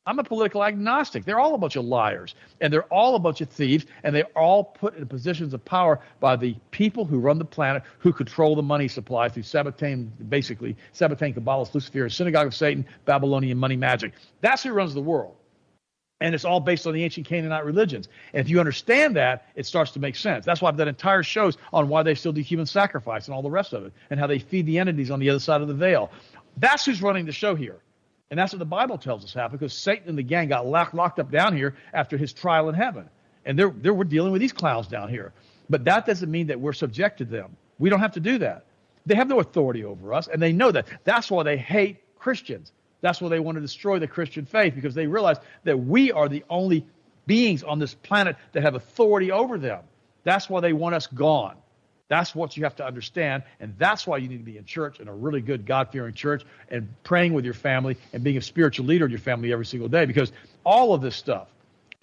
I'm 0.05 0.18
a 0.18 0.24
political 0.24 0.64
agnostic. 0.64 1.24
They're 1.24 1.38
all 1.38 1.55
a 1.55 1.59
bunch 1.59 1.76
of 1.76 1.84
liars, 1.84 2.34
and 2.61 2.72
they're 2.72 2.82
all 2.84 3.14
a 3.14 3.20
bunch 3.20 3.40
of 3.40 3.48
thieves, 3.48 3.86
and 4.03 4.14
they're 4.14 4.24
all 4.36 4.64
put 4.64 4.96
in 4.96 5.07
positions 5.07 5.55
of 5.55 5.64
power 5.64 6.00
by 6.18 6.34
the 6.34 6.57
people 6.72 7.05
who 7.05 7.20
run 7.20 7.38
the 7.38 7.44
planet, 7.44 7.84
who 7.98 8.12
control 8.12 8.57
the 8.57 8.62
money 8.62 8.88
supply 8.88 9.28
through 9.28 9.44
Sabbatean, 9.44 10.09
basically, 10.28 10.76
Sabbatean, 10.92 11.34
Kabbalah, 11.34 11.68
Lucifer, 11.72 12.09
Synagogue 12.09 12.48
of 12.48 12.55
Satan, 12.55 12.84
Babylonian 13.05 13.59
money 13.59 13.76
magic. 13.76 14.12
That's 14.40 14.64
who 14.64 14.72
runs 14.72 14.92
the 14.92 15.00
world. 15.00 15.36
And 16.20 16.34
it's 16.34 16.44
all 16.44 16.61
based 16.61 16.86
on 16.86 16.94
the 16.94 17.05
ancient 17.05 17.26
Canaanite 17.26 17.64
religions. 17.64 18.09
And 18.32 18.40
if 18.40 18.48
you 18.48 18.59
understand 18.59 19.16
that, 19.16 19.46
it 19.55 19.66
starts 19.66 19.92
to 19.92 20.00
make 20.00 20.16
sense. 20.16 20.44
That's 20.44 20.61
why 20.61 20.68
I've 20.68 20.76
done 20.76 20.88
entire 20.88 21.22
shows 21.22 21.59
on 21.72 21.88
why 21.88 22.03
they 22.03 22.14
still 22.14 22.32
do 22.32 22.40
human 22.40 22.66
sacrifice 22.66 23.26
and 23.26 23.34
all 23.34 23.42
the 23.42 23.50
rest 23.50 23.72
of 23.72 23.84
it, 23.84 23.92
and 24.11 24.18
how 24.18 24.26
they 24.26 24.40
feed 24.40 24.66
the 24.66 24.78
entities 24.78 25.12
on 25.12 25.20
the 25.20 25.30
other 25.30 25.40
side 25.40 25.62
of 25.62 25.68
the 25.68 25.74
veil. 25.74 26.11
That's 26.57 26.84
who's 26.84 27.03
running 27.03 27.24
the 27.24 27.32
show 27.32 27.55
here. 27.55 27.78
And 28.33 28.39
that's 28.39 28.55
what 28.55 28.61
the 28.61 28.64
Bible 28.64 28.97
tells 28.97 29.24
us 29.24 29.35
happened 29.35 29.61
because 29.61 29.74
Satan 29.74 30.09
and 30.09 30.16
the 30.16 30.22
gang 30.22 30.49
got 30.49 30.66
locked, 30.66 30.95
locked 30.95 31.18
up 31.18 31.30
down 31.30 31.55
here 31.55 31.76
after 31.93 32.16
his 32.16 32.33
trial 32.33 32.70
in 32.70 32.74
heaven. 32.74 33.11
And 33.45 33.59
they're, 33.59 33.68
they're, 33.68 33.93
we're 33.93 34.05
dealing 34.05 34.33
with 34.33 34.41
these 34.41 34.55
clowns 34.55 34.87
down 34.87 35.11
here. 35.11 35.35
But 35.68 35.85
that 35.85 36.07
doesn't 36.07 36.30
mean 36.30 36.47
that 36.47 36.59
we're 36.59 36.72
subject 36.72 37.18
to 37.18 37.26
them. 37.26 37.55
We 37.78 37.91
don't 37.91 38.01
have 38.01 38.12
to 38.12 38.20
do 38.20 38.39
that. 38.39 38.64
They 39.05 39.16
have 39.16 39.28
no 39.28 39.41
authority 39.41 39.85
over 39.85 40.14
us, 40.14 40.28
and 40.28 40.41
they 40.41 40.51
know 40.51 40.72
that. 40.72 40.87
That's 41.05 41.30
why 41.30 41.43
they 41.43 41.59
hate 41.59 41.99
Christians. 42.18 42.72
That's 43.03 43.20
why 43.20 43.28
they 43.28 43.39
want 43.39 43.57
to 43.57 43.61
destroy 43.61 43.99
the 43.99 44.09
Christian 44.09 44.47
faith 44.47 44.74
because 44.74 44.95
they 44.95 45.07
realize 45.07 45.37
that 45.64 45.78
we 45.78 46.11
are 46.11 46.26
the 46.26 46.43
only 46.49 46.87
beings 47.26 47.62
on 47.62 47.80
this 47.80 47.93
planet 47.93 48.37
that 48.53 48.62
have 48.62 48.76
authority 48.76 49.30
over 49.30 49.59
them. 49.59 49.83
That's 50.24 50.49
why 50.49 50.61
they 50.61 50.72
want 50.72 50.95
us 50.95 51.07
gone. 51.07 51.57
That's 52.09 52.34
what 52.34 52.57
you 52.57 52.64
have 52.64 52.76
to 52.76 52.86
understand. 52.86 53.42
And 53.61 53.74
that's 53.78 54.07
why 54.07 54.18
you 54.18 54.28
need 54.28 54.38
to 54.38 54.44
be 54.44 54.59
in 54.59 54.64
church 54.64 55.00
and 55.00 55.09
a 55.09 55.12
really 55.12 55.40
good 55.40 55.64
God 55.64 55.88
fearing 55.90 56.14
church 56.14 56.44
and 56.68 56.88
praying 57.05 57.32
with 57.32 57.44
your 57.44 57.55
family 57.55 57.96
and 58.12 58.22
being 58.22 58.36
a 58.36 58.42
spiritual 58.42 58.86
leader 58.86 59.07
in 59.07 59.11
your 59.11 59.20
family 59.20 59.53
every 59.53 59.64
single 59.64 59.88
day 59.88 60.05
because 60.05 60.32
all 60.64 60.94
of 60.94 61.00
this 61.00 61.16
stuff, 61.16 61.48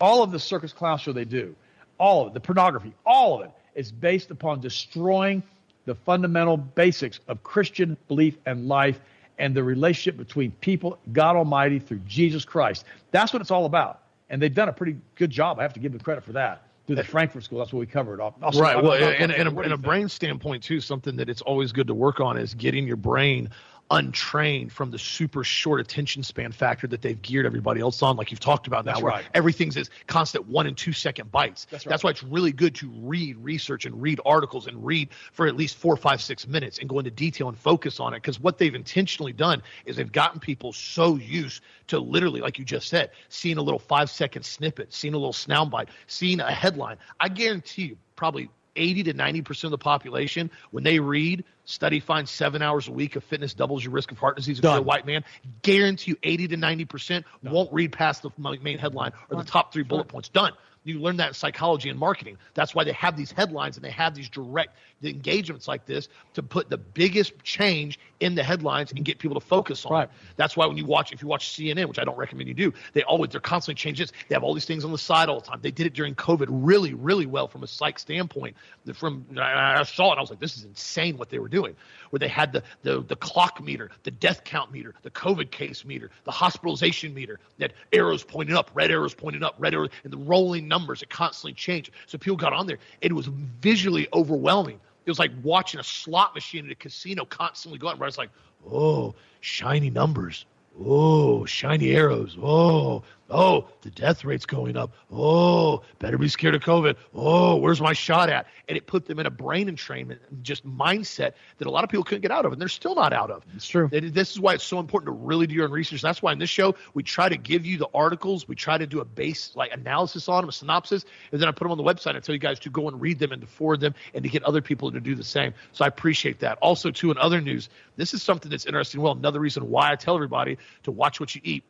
all 0.01 0.23
of 0.23 0.31
the 0.31 0.39
circus 0.39 0.73
clown 0.73 0.97
show 0.97 1.13
they 1.13 1.25
do, 1.25 1.55
all 1.99 2.21
of 2.23 2.27
it, 2.29 2.33
the 2.33 2.39
pornography, 2.39 2.93
all 3.05 3.39
of 3.39 3.45
it 3.45 3.51
is 3.75 3.91
based 3.91 4.31
upon 4.31 4.61
destroying 4.61 5.43
the 5.85 5.95
fundamental 5.95 6.57
basics 6.57 7.19
of 7.27 7.43
Christian 7.43 7.97
belief 8.07 8.37
and 8.45 8.67
life 8.67 8.99
and 9.37 9.55
the 9.55 9.63
relationship 9.63 10.17
between 10.17 10.51
people, 10.51 10.97
God 11.13 11.35
Almighty, 11.35 11.79
through 11.79 12.01
Jesus 12.07 12.45
Christ. 12.45 12.83
That's 13.11 13.31
what 13.31 13.41
it's 13.41 13.51
all 13.51 13.65
about. 13.65 14.01
And 14.29 14.41
they've 14.41 14.53
done 14.53 14.69
a 14.69 14.73
pretty 14.73 14.97
good 15.15 15.29
job. 15.29 15.59
I 15.59 15.63
have 15.63 15.73
to 15.73 15.79
give 15.79 15.91
them 15.91 16.01
credit 16.01 16.23
for 16.23 16.33
that 16.33 16.63
through 16.89 16.95
the 16.95 17.03
eh. 17.03 17.05
Frankfurt 17.05 17.43
School. 17.43 17.59
That's 17.59 17.71
what 17.71 17.79
we 17.79 17.85
covered. 17.85 18.19
Also, 18.19 18.59
right. 18.59 18.81
Well, 18.81 18.93
and, 18.93 19.31
and, 19.31 19.47
a, 19.47 19.61
and 19.61 19.73
a 19.73 19.77
brain 19.77 20.09
standpoint 20.09 20.63
too, 20.63 20.81
something 20.81 21.15
that 21.17 21.29
it's 21.29 21.41
always 21.43 21.71
good 21.71 21.85
to 21.85 21.93
work 21.93 22.19
on 22.19 22.35
is 22.35 22.55
getting 22.55 22.87
your 22.87 22.95
brain 22.95 23.51
untrained 23.91 24.71
from 24.71 24.91
the 24.91 24.99
super 24.99 25.43
short 25.43 25.79
attention 25.81 26.23
span 26.23 26.51
factor 26.51 26.87
that 26.87 27.01
they've 27.01 27.21
geared 27.21 27.45
everybody 27.45 27.81
else 27.81 28.01
on, 28.03 28.15
like 28.15 28.31
you've 28.31 28.39
talked 28.39 28.67
about 28.67 28.85
now, 28.85 28.93
That's 28.93 29.03
where 29.03 29.13
right. 29.13 29.25
everything's 29.33 29.77
is 29.77 29.89
constant 30.07 30.47
one 30.47 30.67
and 30.67 30.77
two 30.77 30.93
second 30.93 31.31
bites. 31.31 31.65
That's 31.69 31.85
right. 31.85 31.89
That's 31.89 32.03
why 32.03 32.11
it's 32.11 32.23
really 32.23 32.51
good 32.51 32.75
to 32.75 32.89
read 33.01 33.37
research 33.37 33.85
and 33.85 33.99
read 34.01 34.19
articles 34.25 34.67
and 34.67 34.85
read 34.85 35.09
for 35.31 35.47
at 35.47 35.55
least 35.55 35.77
four, 35.77 35.97
five, 35.97 36.21
six 36.21 36.47
minutes 36.47 36.79
and 36.79 36.87
go 36.87 36.99
into 36.99 37.11
detail 37.11 37.49
and 37.49 37.57
focus 37.57 37.99
on 37.99 38.13
it. 38.13 38.17
Because 38.17 38.39
what 38.39 38.57
they've 38.57 38.75
intentionally 38.75 39.33
done 39.33 39.61
is 39.85 39.95
they've 39.95 40.11
gotten 40.11 40.39
people 40.39 40.71
so 40.71 41.15
used 41.15 41.63
to 41.87 41.99
literally, 41.99 42.41
like 42.41 42.59
you 42.59 42.65
just 42.65 42.87
said, 42.87 43.11
seeing 43.29 43.57
a 43.57 43.61
little 43.61 43.79
five 43.79 44.09
second 44.09 44.43
snippet, 44.43 44.93
seeing 44.93 45.13
a 45.13 45.17
little 45.17 45.33
soundbite, 45.33 45.87
seeing 46.07 46.39
a 46.39 46.51
headline. 46.51 46.97
I 47.19 47.29
guarantee 47.29 47.83
you, 47.83 47.97
probably 48.15 48.49
80 48.76 49.03
to 49.03 49.13
90% 49.13 49.63
of 49.65 49.72
the 49.72 49.78
population, 49.78 50.49
when 50.72 50.84
they 50.84 50.99
read, 50.99 51.43
study 51.65 51.99
finds 51.99 52.32
seven 52.32 52.61
hours 52.61 52.88
a 52.88 52.91
week 52.91 53.15
of 53.15 53.24
fitness 53.24 53.53
doubles 53.53 53.84
your 53.84 53.93
risk 53.93 54.11
of 54.11 54.17
heart 54.17 54.36
disease 54.36 54.59
if 54.59 54.63
you're 54.63 54.78
a 54.78 54.82
white 54.82 55.05
man, 55.05 55.24
guarantee 55.61 56.11
you 56.11 56.17
80 56.24 56.49
to 56.49 56.57
90% 56.57 57.24
won't 57.43 57.72
read 57.72 57.91
past 57.91 58.24
the 58.24 58.30
main 58.38 58.78
headline 58.78 59.11
or 59.30 59.38
the 59.38 59.49
top 59.49 59.74
three 59.74 59.84
bullet 59.84 60.07
points. 60.07 60.30
Done. 60.30 60.53
You 60.84 60.99
learn 60.99 61.17
that 61.17 61.27
in 61.30 61.34
psychology 61.34 61.89
and 61.89 61.99
marketing. 61.99 62.38
That's 62.53 62.73
why 62.73 62.84
they 62.84 62.93
have 62.93 63.17
these 63.17 63.32
headlines 63.32 63.75
and 63.75 63.84
they 63.84 63.91
have 63.91 64.15
these 64.15 64.30
direct 64.30 64.75
engagements 65.03 65.67
like 65.67 65.86
this 65.86 66.07
to 66.34 66.43
put 66.43 66.69
the 66.69 66.77
biggest 66.77 67.34
change 67.43 67.99
in 68.19 68.36
the 68.36 68.43
headlines 68.43 68.91
and 68.91 69.03
get 69.05 69.19
people 69.19 69.39
to 69.39 69.45
focus 69.45 69.86
on 69.86 69.91
Right. 69.93 70.03
it. 70.03 70.09
That's 70.36 70.57
why 70.57 70.65
when 70.65 70.77
you 70.77 70.86
watch, 70.86 71.11
if 71.13 71.21
you 71.21 71.27
watch 71.27 71.49
CNN, 71.49 71.86
which 71.88 71.99
I 71.99 72.03
don't 72.03 72.17
recommend 72.17 72.47
you 72.47 72.53
do, 72.53 72.73
they 72.93 73.03
always 73.03 73.32
they're 73.32 73.39
constantly 73.41 73.75
changing 73.80 74.03
this. 74.07 74.13
They 74.27 74.36
have 74.36 74.43
all 74.43 74.53
these 74.53 74.65
things 74.65 74.84
on 74.86 74.91
the 74.91 74.97
side 74.97 75.30
all 75.30 75.39
the 75.39 75.45
time. 75.47 75.59
They 75.61 75.71
did 75.71 75.86
it 75.88 75.93
during 75.93 76.15
COVID 76.15 76.47
really, 76.49 76.93
really 76.93 77.25
well 77.25 77.47
from 77.47 77.63
a 77.63 77.67
psych 77.67 77.99
standpoint. 77.99 78.55
From 78.93 79.25
I 79.38 79.80
I 79.80 79.84
saw 79.84 80.13
it, 80.13 80.17
I 80.17 80.21
was 80.21 80.30
like, 80.30 80.39
this 80.39 80.57
is 80.57 80.63
insane 80.65 81.17
what 81.17 81.30
they 81.30 81.39
were 81.39 81.49
doing. 81.49 81.75
Where 82.09 82.19
they 82.19 82.27
had 82.27 82.51
the 82.53 82.63
the 82.84 83.01
the 83.01 83.15
clock 83.15 83.61
meter, 83.63 83.91
the 84.03 84.11
death 84.11 84.43
count 84.43 84.71
meter, 84.71 84.95
the 85.03 85.11
COVID 85.11 85.51
case 85.51 85.86
meter, 85.86 86.09
the 86.23 86.32
hospitalization 86.32 87.13
meter, 87.13 87.39
that 87.57 87.73
arrows 87.93 88.23
pointing 88.23 88.55
up, 88.55 88.71
red 88.73 88.91
arrows 88.91 89.13
pointing 89.13 89.43
up, 89.43 89.55
red 89.59 89.73
arrows, 89.73 89.89
and 90.03 90.13
the 90.13 90.17
rolling 90.17 90.67
numbers 90.70 91.01
that 91.01 91.09
constantly 91.09 91.53
change. 91.53 91.91
So 92.05 92.17
people 92.17 92.38
got 92.38 92.53
on 92.53 92.67
there. 92.67 92.80
It 93.01 93.11
was 93.11 93.28
visually 93.61 94.07
overwhelming 94.13 94.80
It 95.05 95.09
was 95.09 95.20
like 95.20 95.32
watching 95.43 95.80
a 95.80 95.84
slot 95.84 96.36
machine 96.36 96.65
at 96.65 96.72
a 96.72 96.76
casino 96.76 97.26
constantly 97.26 97.80
going. 97.80 97.97
Where 97.97 98.07
it's 98.07 98.17
like, 98.17 98.30
oh, 98.72 99.15
shiny 99.41 99.89
numbers. 99.89 100.45
Oh, 100.82 101.45
shiny 101.45 101.91
arrows. 101.91 102.38
Oh, 102.41 103.03
oh, 103.30 103.69
the 103.82 103.89
death 103.89 104.25
rate's 104.25 104.45
going 104.45 104.77
up. 104.77 104.93
Oh, 105.11 105.84
better 105.99 106.17
be 106.17 106.27
scared 106.27 106.55
of 106.55 106.61
COVID. 106.61 106.95
Oh, 107.13 107.57
where's 107.57 107.82
my 107.82 107.93
shot 107.93 108.30
at? 108.30 108.47
And 108.67 108.77
it 108.77 108.88
put 108.88 109.05
them 109.05 109.19
in 109.19 109.25
a 109.25 109.32
brain 109.32 109.67
entrainment, 109.67 110.19
just 110.41 110.65
mindset 110.65 111.34
that 111.57 111.67
a 111.67 111.71
lot 111.71 111.84
of 111.84 111.89
people 111.89 112.03
couldn't 112.03 112.21
get 112.21 112.32
out 112.32 112.45
of, 112.45 112.51
and 112.51 112.61
they're 112.61 112.67
still 112.67 112.95
not 112.95 113.13
out 113.13 113.32
of. 113.32 113.43
It's 113.55 113.67
true. 113.67 113.89
And 113.91 114.13
this 114.13 114.32
is 114.32 114.39
why 114.39 114.53
it's 114.53 114.63
so 114.63 114.80
important 114.80 115.07
to 115.07 115.11
really 115.25 115.47
do 115.47 115.55
your 115.55 115.65
own 115.65 115.71
research. 115.71 116.01
That's 116.01 116.21
why 116.21 116.34
in 116.34 116.39
this 116.39 116.49
show 116.49 116.75
we 116.93 117.03
try 117.03 117.30
to 117.30 117.38
give 117.38 117.65
you 117.65 117.77
the 117.77 117.89
articles, 117.93 118.47
we 118.47 118.55
try 118.55 118.77
to 118.77 118.88
do 118.88 118.99
a 118.99 119.05
base 119.05 119.51
like 119.55 119.71
analysis 119.73 120.27
on 120.30 120.41
them, 120.41 120.49
a 120.49 120.51
synopsis, 120.51 121.05
and 121.32 121.41
then 121.41 121.47
I 121.47 121.51
put 121.51 121.65
them 121.65 121.71
on 121.71 121.77
the 121.77 121.84
website. 121.84 122.15
I 122.15 122.19
tell 122.19 122.34
you 122.34 122.39
guys 122.39 122.59
to 122.61 122.69
go 122.69 122.88
and 122.88 122.99
read 123.01 123.19
them 123.19 123.32
and 123.32 123.41
to 123.41 123.47
forward 123.47 123.80
them, 123.80 123.95
and 124.13 124.23
to 124.23 124.30
get 124.30 124.43
other 124.43 124.61
people 124.61 124.91
to 124.91 124.99
do 124.99 125.15
the 125.15 125.23
same. 125.23 125.53
So 125.71 125.86
I 125.86 125.88
appreciate 125.88 126.39
that. 126.39 126.57
Also, 126.61 126.91
too, 126.91 127.11
in 127.11 127.17
other 127.17 127.41
news, 127.41 127.69
this 127.95 128.13
is 128.13 128.23
something 128.23 128.49
that's 128.49 128.65
interesting. 128.65 129.01
Well, 129.01 129.13
another 129.13 129.39
reason 129.39 129.69
why 129.69 129.91
I 129.91 129.95
tell 129.95 130.15
everybody 130.15 130.57
to 130.84 130.91
watch 130.91 131.19
what 131.19 131.36
you 131.36 131.41
eat. 131.43 131.63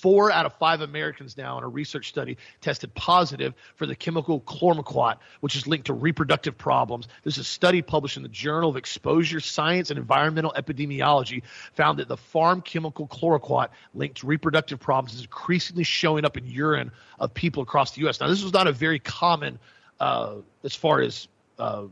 Four 0.00 0.32
out 0.32 0.46
of 0.46 0.54
five 0.54 0.80
Americans 0.80 1.36
now 1.36 1.58
in 1.58 1.64
a 1.64 1.68
research 1.68 2.08
study 2.08 2.38
tested 2.60 2.94
positive 2.94 3.54
for 3.74 3.84
the 3.84 3.94
chemical 3.94 4.40
chlormequat, 4.40 5.16
which 5.40 5.56
is 5.56 5.66
linked 5.66 5.86
to 5.86 5.92
reproductive 5.92 6.56
problems. 6.56 7.06
This 7.22 7.34
is 7.34 7.40
a 7.40 7.44
study 7.44 7.82
published 7.82 8.16
in 8.16 8.22
the 8.22 8.28
Journal 8.30 8.70
of 8.70 8.76
Exposure 8.76 9.40
Science 9.40 9.90
and 9.90 9.98
Environmental 9.98 10.54
Epidemiology 10.56 11.42
found 11.74 11.98
that 11.98 12.08
the 12.08 12.16
farm 12.16 12.62
chemical 12.62 13.06
chlormequat 13.08 13.68
linked 13.94 14.18
to 14.18 14.26
reproductive 14.26 14.80
problems 14.80 15.14
is 15.14 15.22
increasingly 15.22 15.84
showing 15.84 16.24
up 16.24 16.38
in 16.38 16.46
urine 16.46 16.90
of 17.18 17.34
people 17.34 17.62
across 17.62 17.92
the 17.92 18.00
U.S. 18.02 18.20
Now, 18.20 18.28
this 18.28 18.42
was 18.42 18.54
not 18.54 18.66
a 18.66 18.72
very 18.72 18.98
common, 18.98 19.58
uh, 19.98 20.36
as 20.64 20.74
far 20.74 21.02
as 21.02 21.28
uh, 21.58 21.84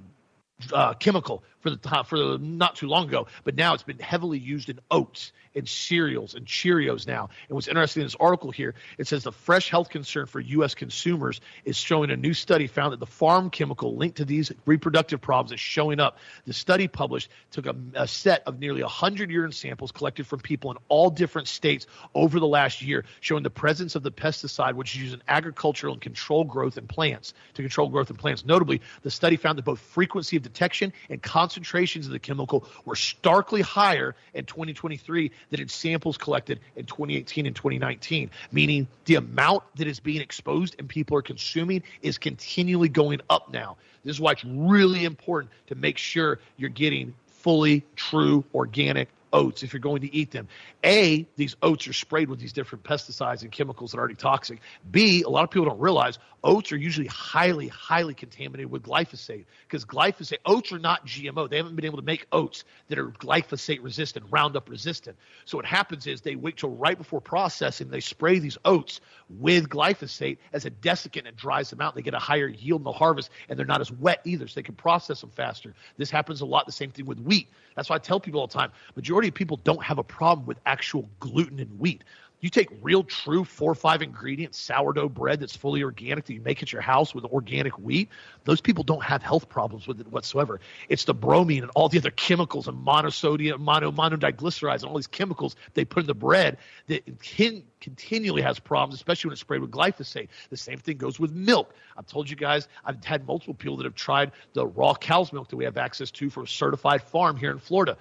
uh, 0.73 0.95
chemical 0.95 1.43
for 1.61 1.71
the 1.71 2.05
for 2.05 2.19
the, 2.19 2.39
not 2.39 2.77
too 2.77 2.89
long 2.89 3.09
ago, 3.09 3.27
but 3.45 3.55
now 3.55 3.75
it's 3.75 3.83
been 3.83 3.99
heavily 3.99 4.39
used 4.39 4.69
in 4.69 4.79
oats 4.91 5.33
and 5.55 5.69
cereals 5.69 6.35
and 6.35 6.47
Cheerios 6.47 7.07
now. 7.07 7.29
And 7.49 7.55
what's 7.55 7.69
interesting 7.69 8.03
in 8.03 8.07
this 8.07 8.17
article 8.19 8.51
here, 8.51 8.75
it 8.97 9.07
says 9.07 9.25
the 9.25 9.33
fresh 9.33 9.71
health 9.71 9.91
concern 9.91 10.27
for 10.27 10.41
U.S. 10.41 10.75
consumers 10.75 11.41
is 11.65 11.77
showing 11.77 12.11
a 12.11 12.17
new 12.17 12.35
study 12.35 12.67
found 12.67 12.93
that 12.93 13.01
the 13.01 13.07
farm 13.07 13.51
chemical 13.51 13.97
linked 13.97 14.19
to 14.19 14.25
these 14.25 14.53
reproductive 14.67 15.21
problems 15.21 15.53
is 15.53 15.61
showing 15.61 16.01
up. 16.01 16.19
The 16.47 16.53
study 16.53 16.89
published 16.89 17.31
took 17.51 17.67
a, 17.67 17.75
a 17.95 18.09
set 18.09 18.43
of 18.47 18.59
nearly 18.59 18.83
100 18.83 19.31
urine 19.31 19.53
samples 19.53 19.93
collected 19.93 20.27
from 20.27 20.41
people 20.41 20.71
in 20.71 20.77
all 20.89 21.11
different 21.11 21.49
states 21.49 21.87
over 22.15 22.41
the 22.41 22.47
last 22.47 22.81
year, 22.83 23.05
showing 23.21 23.43
the 23.43 23.51
presence 23.51 23.97
of 23.97 24.03
the 24.03 24.13
pesticide, 24.13 24.75
which 24.75 24.95
is 24.95 25.03
used 25.03 25.15
in 25.15 25.23
agricultural 25.29 25.95
and 25.95 26.03
control 26.03 26.45
growth 26.45 26.79
in 26.79 26.87
plants 26.87 27.35
to 27.55 27.63
control 27.63 27.89
growth 27.89 28.11
in 28.11 28.17
plants. 28.17 28.45
Notably, 28.45 28.81
the 29.03 29.11
study 29.11 29.37
found 29.37 29.59
that 29.59 29.65
both 29.65 29.81
frequency 29.81 30.37
of 30.37 30.43
detection 30.43 30.93
and 31.11 31.21
concentrations 31.49 32.05
of 32.05 32.13
the 32.13 32.19
chemical 32.19 32.69
were 32.85 32.95
starkly 32.95 33.63
higher 33.63 34.15
in 34.35 34.45
2023 34.45 35.31
than 35.49 35.61
in 35.61 35.69
samples 35.69 36.19
collected 36.19 36.61
in 36.77 36.85
2018 36.85 37.47
and 37.47 37.57
2019, 37.57 38.31
meaning 38.53 38.87
the 39.07 39.15
amount 39.15 39.63
that 39.77 39.87
is 39.87 39.99
being 39.99 40.21
exposed 40.21 40.77
and 40.79 40.91
people 40.91 41.17
are 41.17 41.23
consuming 41.23 41.83
is 42.03 42.19
continually 42.19 42.91
going 42.91 43.23
up 43.31 43.51
now. 43.51 43.79
This 44.05 44.17
is 44.17 44.21
why 44.21 44.33
it's 44.33 44.45
really 44.45 45.07
important 45.07 45.51
to 45.69 45.75
make 45.75 45.97
sure 45.97 46.39
you're 46.59 46.69
getting 46.69 47.15
fully 47.29 47.83
true 47.97 48.45
organic 48.55 49.09
oats 49.33 49.63
if 49.63 49.73
you're 49.73 49.81
going 49.81 50.01
to 50.03 50.15
eat 50.15 50.31
them. 50.31 50.49
A, 50.85 51.27
these 51.37 51.57
oats 51.63 51.87
are 51.89 51.93
sprayed 51.93 52.29
with 52.29 52.39
these 52.39 52.53
different 52.53 52.85
pesticides 52.85 53.43
and 53.43 53.53
chemicals 53.53 53.93
that 53.93 53.99
are 53.99 54.01
already 54.01 54.15
toxic. 54.15 54.61
B, 54.91 55.23
a 55.23 55.29
lot 55.29 55.45
of 55.45 55.51
people 55.51 55.67
don't 55.67 55.81
realize 55.81 56.19
oats 56.45 56.71
are 56.73 56.77
usually 56.77 57.09
highly, 57.09 57.69
highly 57.69 58.15
contaminated 58.15 58.71
with 58.71 58.83
glyphosate 58.83 59.45
because 59.67 59.85
glyphosate, 59.85 60.39
oats 60.47 60.73
are 60.73 60.79
not 60.79 61.07
GMO. 61.07 61.51
They 61.51 61.57
haven't 61.57 61.75
been 61.75 61.85
able 61.85 61.99
to 61.99 62.05
make 62.05 62.27
oats 62.33 62.65
that 62.89 62.99
are 62.99 63.09
glyphosate 63.09 63.83
resistant, 63.83 64.27
Roundup 64.31 64.69
resistant. 64.69 65.17
So 65.45 65.59
what 65.59 65.67
happens 65.67 66.07
is 66.07 66.21
they 66.21 66.37
wait 66.37 66.57
till 66.57 66.71
right 66.71 66.97
before 66.97 67.21
processing, 67.21 67.89
they 67.89 68.01
spray 68.01 68.39
these 68.39 68.59
oats 68.65 69.01
with 69.29 69.69
glyphosate 69.69 70.39
as 70.53 70.65
a 70.65 70.71
desiccant 70.71 71.27
and 71.27 71.37
dries 71.37 71.71
them 71.71 71.81
out. 71.81 71.95
They 71.95 72.03
get 72.03 72.15
a 72.15 72.19
higher 72.19 72.49
yield 72.49 72.81
in 72.81 72.85
the 72.85 72.93
harvest 72.93 73.31
and 73.49 73.59
they're 73.59 73.67
not 73.67 73.81
as 73.81 73.91
wet 73.91 74.21
either, 74.25 74.47
so 74.47 74.55
they 74.55 74.63
can 74.63 74.75
process 74.75 75.21
them 75.21 75.31
faster. 75.31 75.75
This 75.97 76.11
happens 76.11 76.41
a 76.41 76.47
lot, 76.47 76.67
the 76.67 76.73
same 76.73 76.91
thing 76.91 77.07
with 77.07 77.19
wheat. 77.19 77.49
That's 77.75 77.91
why 77.91 77.97
I 77.97 78.01
tell 78.01 78.21
people 78.21 78.41
all 78.41 78.47
the 78.47 78.55
time 78.55 78.73
majority 78.97 79.18
of 79.27 79.35
people 79.35 79.57
don't 79.57 79.83
have 79.83 79.99
a 79.99 80.05
problem 80.05 80.47
with 80.47 80.61
actual 80.65 81.11
gluten 81.19 81.59
in 81.59 81.67
wheat. 81.79 82.05
You 82.41 82.51
take 82.51 82.69
real, 82.83 83.03
true 83.03 83.43
four 83.43 83.73
or 83.73 83.75
five 83.75 84.01
ingredient 84.01 84.55
sourdough 84.55 85.09
bread 85.09 85.41
that's 85.41 85.57
fully 85.57 85.83
organic 85.83 86.27
that 86.27 86.35
you 86.35 86.41
make 86.41 86.63
at 86.63 86.73
your 86.73 86.83
house 86.83 87.13
with 87.13 87.25
organic 87.25 87.77
wheat. 87.81 88.11
Those 88.45 88.61
people 88.61 88.85
don't 88.85 89.03
have 89.03 89.25
health 89.25 89.49
problems 89.49 89.89
with 89.89 90.01
it 90.01 90.07
whatsoever. 90.07 90.61
It's 90.89 91.05
the 91.05 91.15
bromine 91.15 91.65
and 91.65 91.73
all 91.75 91.89
the 91.89 91.99
other 91.99 92.13
chemicals 92.13 92.69
and 92.69 92.87
monosodium, 92.87 93.59
mono, 93.59 93.91
monodiglycerides 93.91 94.83
and 94.83 94.85
all 94.85 94.95
these 94.95 95.09
chemicals 95.09 95.57
they 95.75 95.85
put 95.85 96.05
in 96.05 96.07
the 96.07 96.15
bread 96.15 96.59
that 96.87 97.21
can, 97.21 97.65
continually 97.81 98.43
has 98.43 98.61
problems, 98.61 98.95
especially 98.95 99.31
when 99.31 99.33
it's 99.33 99.41
sprayed 99.41 99.61
with 99.61 99.73
glyphosate. 99.73 100.29
The 100.51 100.57
same 100.57 100.79
thing 100.79 100.97
goes 100.97 101.19
with 101.19 101.33
milk. 101.33 101.75
I've 101.97 102.07
told 102.07 102.31
you 102.31 102.37
guys, 102.37 102.69
I've 102.85 103.05
had 103.05 103.27
multiple 103.27 103.55
people 103.55 103.79
that 103.79 103.85
have 103.85 103.97
tried 103.97 104.31
the 104.53 104.65
raw 104.65 104.95
cow's 104.95 105.33
milk 105.33 105.49
that 105.49 105.57
we 105.57 105.65
have 105.65 105.77
access 105.77 106.13
to 106.13 106.31
from 106.31 106.45
a 106.45 106.47
certified 106.47 107.03
farm 107.03 107.37
here 107.37 107.51
in 107.51 107.59
Florida. 107.59 107.97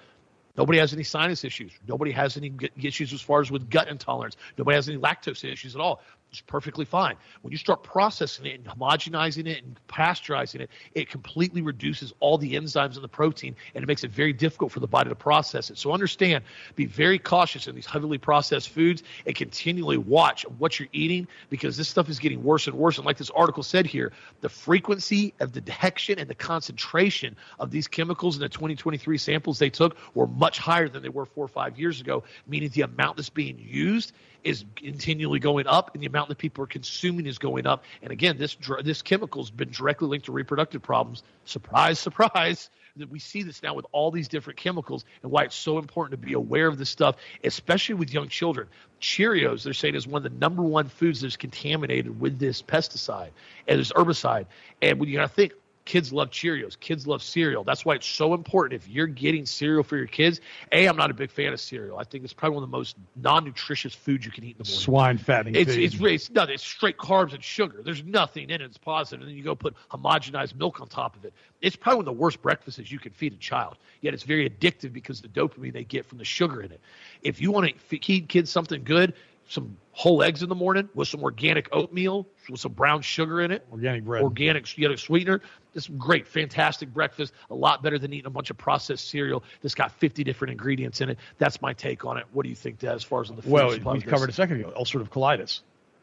Nobody 0.58 0.80
has 0.80 0.92
any 0.92 1.04
sinus 1.04 1.44
issues. 1.44 1.70
Nobody 1.86 2.10
has 2.10 2.36
any 2.36 2.52
issues 2.76 3.12
as 3.12 3.20
far 3.20 3.40
as 3.40 3.48
with 3.48 3.70
gut 3.70 3.86
intolerance. 3.86 4.36
Nobody 4.58 4.74
has 4.74 4.88
any 4.88 4.98
lactose 4.98 5.44
issues 5.44 5.76
at 5.76 5.80
all. 5.80 6.02
It's 6.30 6.42
perfectly 6.42 6.84
fine. 6.84 7.16
When 7.40 7.52
you 7.52 7.58
start 7.58 7.82
processing 7.82 8.44
it 8.44 8.60
and 8.60 8.64
homogenizing 8.66 9.46
it 9.46 9.64
and 9.64 9.80
pasteurizing 9.88 10.60
it, 10.60 10.70
it 10.94 11.08
completely 11.08 11.62
reduces 11.62 12.12
all 12.20 12.36
the 12.36 12.54
enzymes 12.54 12.96
in 12.96 13.02
the 13.02 13.08
protein 13.08 13.56
and 13.74 13.82
it 13.82 13.86
makes 13.86 14.04
it 14.04 14.10
very 14.10 14.34
difficult 14.34 14.70
for 14.70 14.80
the 14.80 14.86
body 14.86 15.08
to 15.08 15.14
process 15.14 15.70
it. 15.70 15.78
So 15.78 15.92
understand, 15.92 16.44
be 16.76 16.84
very 16.84 17.18
cautious 17.18 17.66
in 17.66 17.74
these 17.74 17.86
heavily 17.86 18.18
processed 18.18 18.68
foods 18.68 19.02
and 19.24 19.34
continually 19.34 19.96
watch 19.96 20.44
what 20.58 20.78
you're 20.78 20.90
eating 20.92 21.26
because 21.48 21.78
this 21.78 21.88
stuff 21.88 22.10
is 22.10 22.18
getting 22.18 22.42
worse 22.42 22.66
and 22.66 22.76
worse. 22.76 22.98
And 22.98 23.06
like 23.06 23.16
this 23.16 23.30
article 23.30 23.62
said 23.62 23.86
here, 23.86 24.12
the 24.42 24.50
frequency 24.50 25.32
of 25.40 25.52
the 25.52 25.62
detection 25.62 26.18
and 26.18 26.28
the 26.28 26.34
concentration 26.34 27.36
of 27.58 27.70
these 27.70 27.88
chemicals 27.88 28.36
in 28.36 28.42
the 28.42 28.50
2023 28.50 29.16
samples 29.16 29.58
they 29.58 29.70
took 29.70 29.96
were 30.14 30.26
much 30.26 30.58
higher 30.58 30.90
than 30.90 31.02
they 31.02 31.08
were 31.08 31.24
four 31.24 31.46
or 31.46 31.48
five 31.48 31.78
years 31.78 32.02
ago, 32.02 32.22
meaning 32.46 32.68
the 32.74 32.82
amount 32.82 33.16
that's 33.16 33.30
being 33.30 33.58
used 33.58 34.12
is 34.44 34.64
continually 34.76 35.38
going 35.38 35.66
up 35.66 35.92
and 35.94 36.02
the 36.02 36.06
amount 36.06 36.28
that 36.28 36.38
people 36.38 36.64
are 36.64 36.68
consuming 36.68 37.26
is 37.26 37.38
going 37.38 37.66
up. 37.66 37.84
And 38.02 38.12
again, 38.12 38.38
this 38.38 38.56
this 38.82 39.02
chemical 39.02 39.42
has 39.42 39.50
been 39.50 39.70
directly 39.70 40.08
linked 40.08 40.26
to 40.26 40.32
reproductive 40.32 40.82
problems. 40.82 41.22
Surprise, 41.44 41.98
surprise. 42.08 42.70
That 42.96 43.10
we 43.10 43.20
see 43.20 43.44
this 43.44 43.62
now 43.62 43.74
with 43.74 43.86
all 43.92 44.10
these 44.10 44.26
different 44.26 44.58
chemicals 44.58 45.04
and 45.22 45.30
why 45.30 45.44
it's 45.44 45.54
so 45.54 45.78
important 45.78 46.20
to 46.20 46.26
be 46.26 46.32
aware 46.32 46.66
of 46.66 46.78
this 46.78 46.90
stuff, 46.90 47.14
especially 47.44 47.94
with 47.94 48.12
young 48.12 48.28
children. 48.28 48.66
Cheerios, 49.00 49.62
they're 49.62 49.72
saying, 49.72 49.94
is 49.94 50.04
one 50.04 50.26
of 50.26 50.32
the 50.32 50.36
number 50.36 50.62
one 50.62 50.88
foods 50.88 51.20
that's 51.20 51.36
contaminated 51.36 52.20
with 52.20 52.40
this 52.40 52.60
pesticide 52.60 53.30
and 53.68 53.78
this 53.78 53.92
herbicide. 53.92 54.46
And 54.82 54.98
when 54.98 55.08
you 55.08 55.16
got 55.16 55.28
to 55.28 55.28
think, 55.28 55.52
Kids 55.88 56.12
love 56.12 56.30
Cheerios. 56.30 56.78
Kids 56.78 57.06
love 57.06 57.22
cereal. 57.22 57.64
That's 57.64 57.82
why 57.82 57.94
it's 57.94 58.06
so 58.06 58.34
important. 58.34 58.78
If 58.78 58.90
you're 58.90 59.06
getting 59.06 59.46
cereal 59.46 59.82
for 59.82 59.96
your 59.96 60.06
kids, 60.06 60.42
A, 60.70 60.86
I'm 60.86 60.98
not 60.98 61.10
a 61.10 61.14
big 61.14 61.30
fan 61.30 61.54
of 61.54 61.60
cereal. 61.62 61.96
I 61.96 62.04
think 62.04 62.24
it's 62.24 62.34
probably 62.34 62.56
one 62.56 62.64
of 62.64 62.70
the 62.70 62.76
most 62.76 62.96
non 63.16 63.46
nutritious 63.46 63.94
foods 63.94 64.26
you 64.26 64.30
can 64.30 64.44
eat 64.44 64.58
in 64.58 64.64
the 64.64 64.68
morning. 64.68 64.80
Swine 64.80 65.16
fattening. 65.16 65.54
It's, 65.54 65.70
it's, 65.70 65.94
it's, 65.94 66.04
it's, 66.04 66.30
nothing. 66.30 66.56
It's 66.56 66.62
straight 66.62 66.98
carbs 66.98 67.32
and 67.32 67.42
sugar. 67.42 67.80
There's 67.82 68.04
nothing 68.04 68.50
in 68.50 68.60
it. 68.60 68.66
It's 68.66 68.76
positive. 68.76 69.22
And 69.22 69.30
then 69.30 69.36
you 69.38 69.42
go 69.42 69.54
put 69.54 69.74
homogenized 69.90 70.56
milk 70.56 70.78
on 70.82 70.88
top 70.88 71.16
of 71.16 71.24
it. 71.24 71.32
It's 71.62 71.74
probably 71.74 71.96
one 71.96 72.08
of 72.08 72.16
the 72.16 72.20
worst 72.20 72.42
breakfasts 72.42 72.92
you 72.92 72.98
can 72.98 73.12
feed 73.12 73.32
a 73.32 73.36
child. 73.36 73.78
Yet 74.02 74.12
it's 74.12 74.24
very 74.24 74.46
addictive 74.46 74.92
because 74.92 75.22
the 75.22 75.28
dopamine 75.28 75.72
they 75.72 75.84
get 75.84 76.04
from 76.04 76.18
the 76.18 76.24
sugar 76.26 76.60
in 76.60 76.70
it. 76.70 76.82
If 77.22 77.40
you 77.40 77.50
want 77.50 77.66
to 77.66 77.78
feed 77.78 78.28
kids 78.28 78.50
something 78.50 78.84
good, 78.84 79.14
some 79.48 79.76
whole 79.92 80.22
eggs 80.22 80.42
in 80.42 80.48
the 80.48 80.54
morning 80.54 80.88
with 80.94 81.08
some 81.08 81.22
organic 81.24 81.68
oatmeal 81.72 82.26
with 82.50 82.60
some 82.60 82.72
brown 82.72 83.02
sugar 83.02 83.40
in 83.40 83.50
it. 83.50 83.66
Organic 83.72 84.04
bread. 84.04 84.22
Organic 84.22 84.76
you 84.78 84.88
know, 84.88 84.94
sweetener. 84.94 85.40
This 85.72 85.88
great, 85.88 86.28
fantastic 86.28 86.92
breakfast. 86.92 87.32
A 87.50 87.54
lot 87.54 87.82
better 87.82 87.98
than 87.98 88.12
eating 88.12 88.26
a 88.26 88.30
bunch 88.30 88.50
of 88.50 88.58
processed 88.58 89.08
cereal 89.08 89.42
that's 89.62 89.74
got 89.74 89.90
50 89.92 90.22
different 90.24 90.52
ingredients 90.52 91.00
in 91.00 91.10
it. 91.10 91.18
That's 91.38 91.60
my 91.60 91.72
take 91.72 92.04
on 92.04 92.18
it. 92.18 92.26
What 92.32 92.44
do 92.44 92.50
you 92.50 92.54
think, 92.54 92.78
Dad, 92.78 92.94
as 92.94 93.02
far 93.02 93.22
as 93.22 93.30
on 93.30 93.36
the 93.36 93.42
food 93.42 93.50
Well, 93.50 93.68
we 93.70 94.00
covered 94.00 94.30
a 94.30 94.32
second 94.32 94.60
ago 94.60 94.72
ulcerative 94.78 95.08
colitis, 95.08 95.60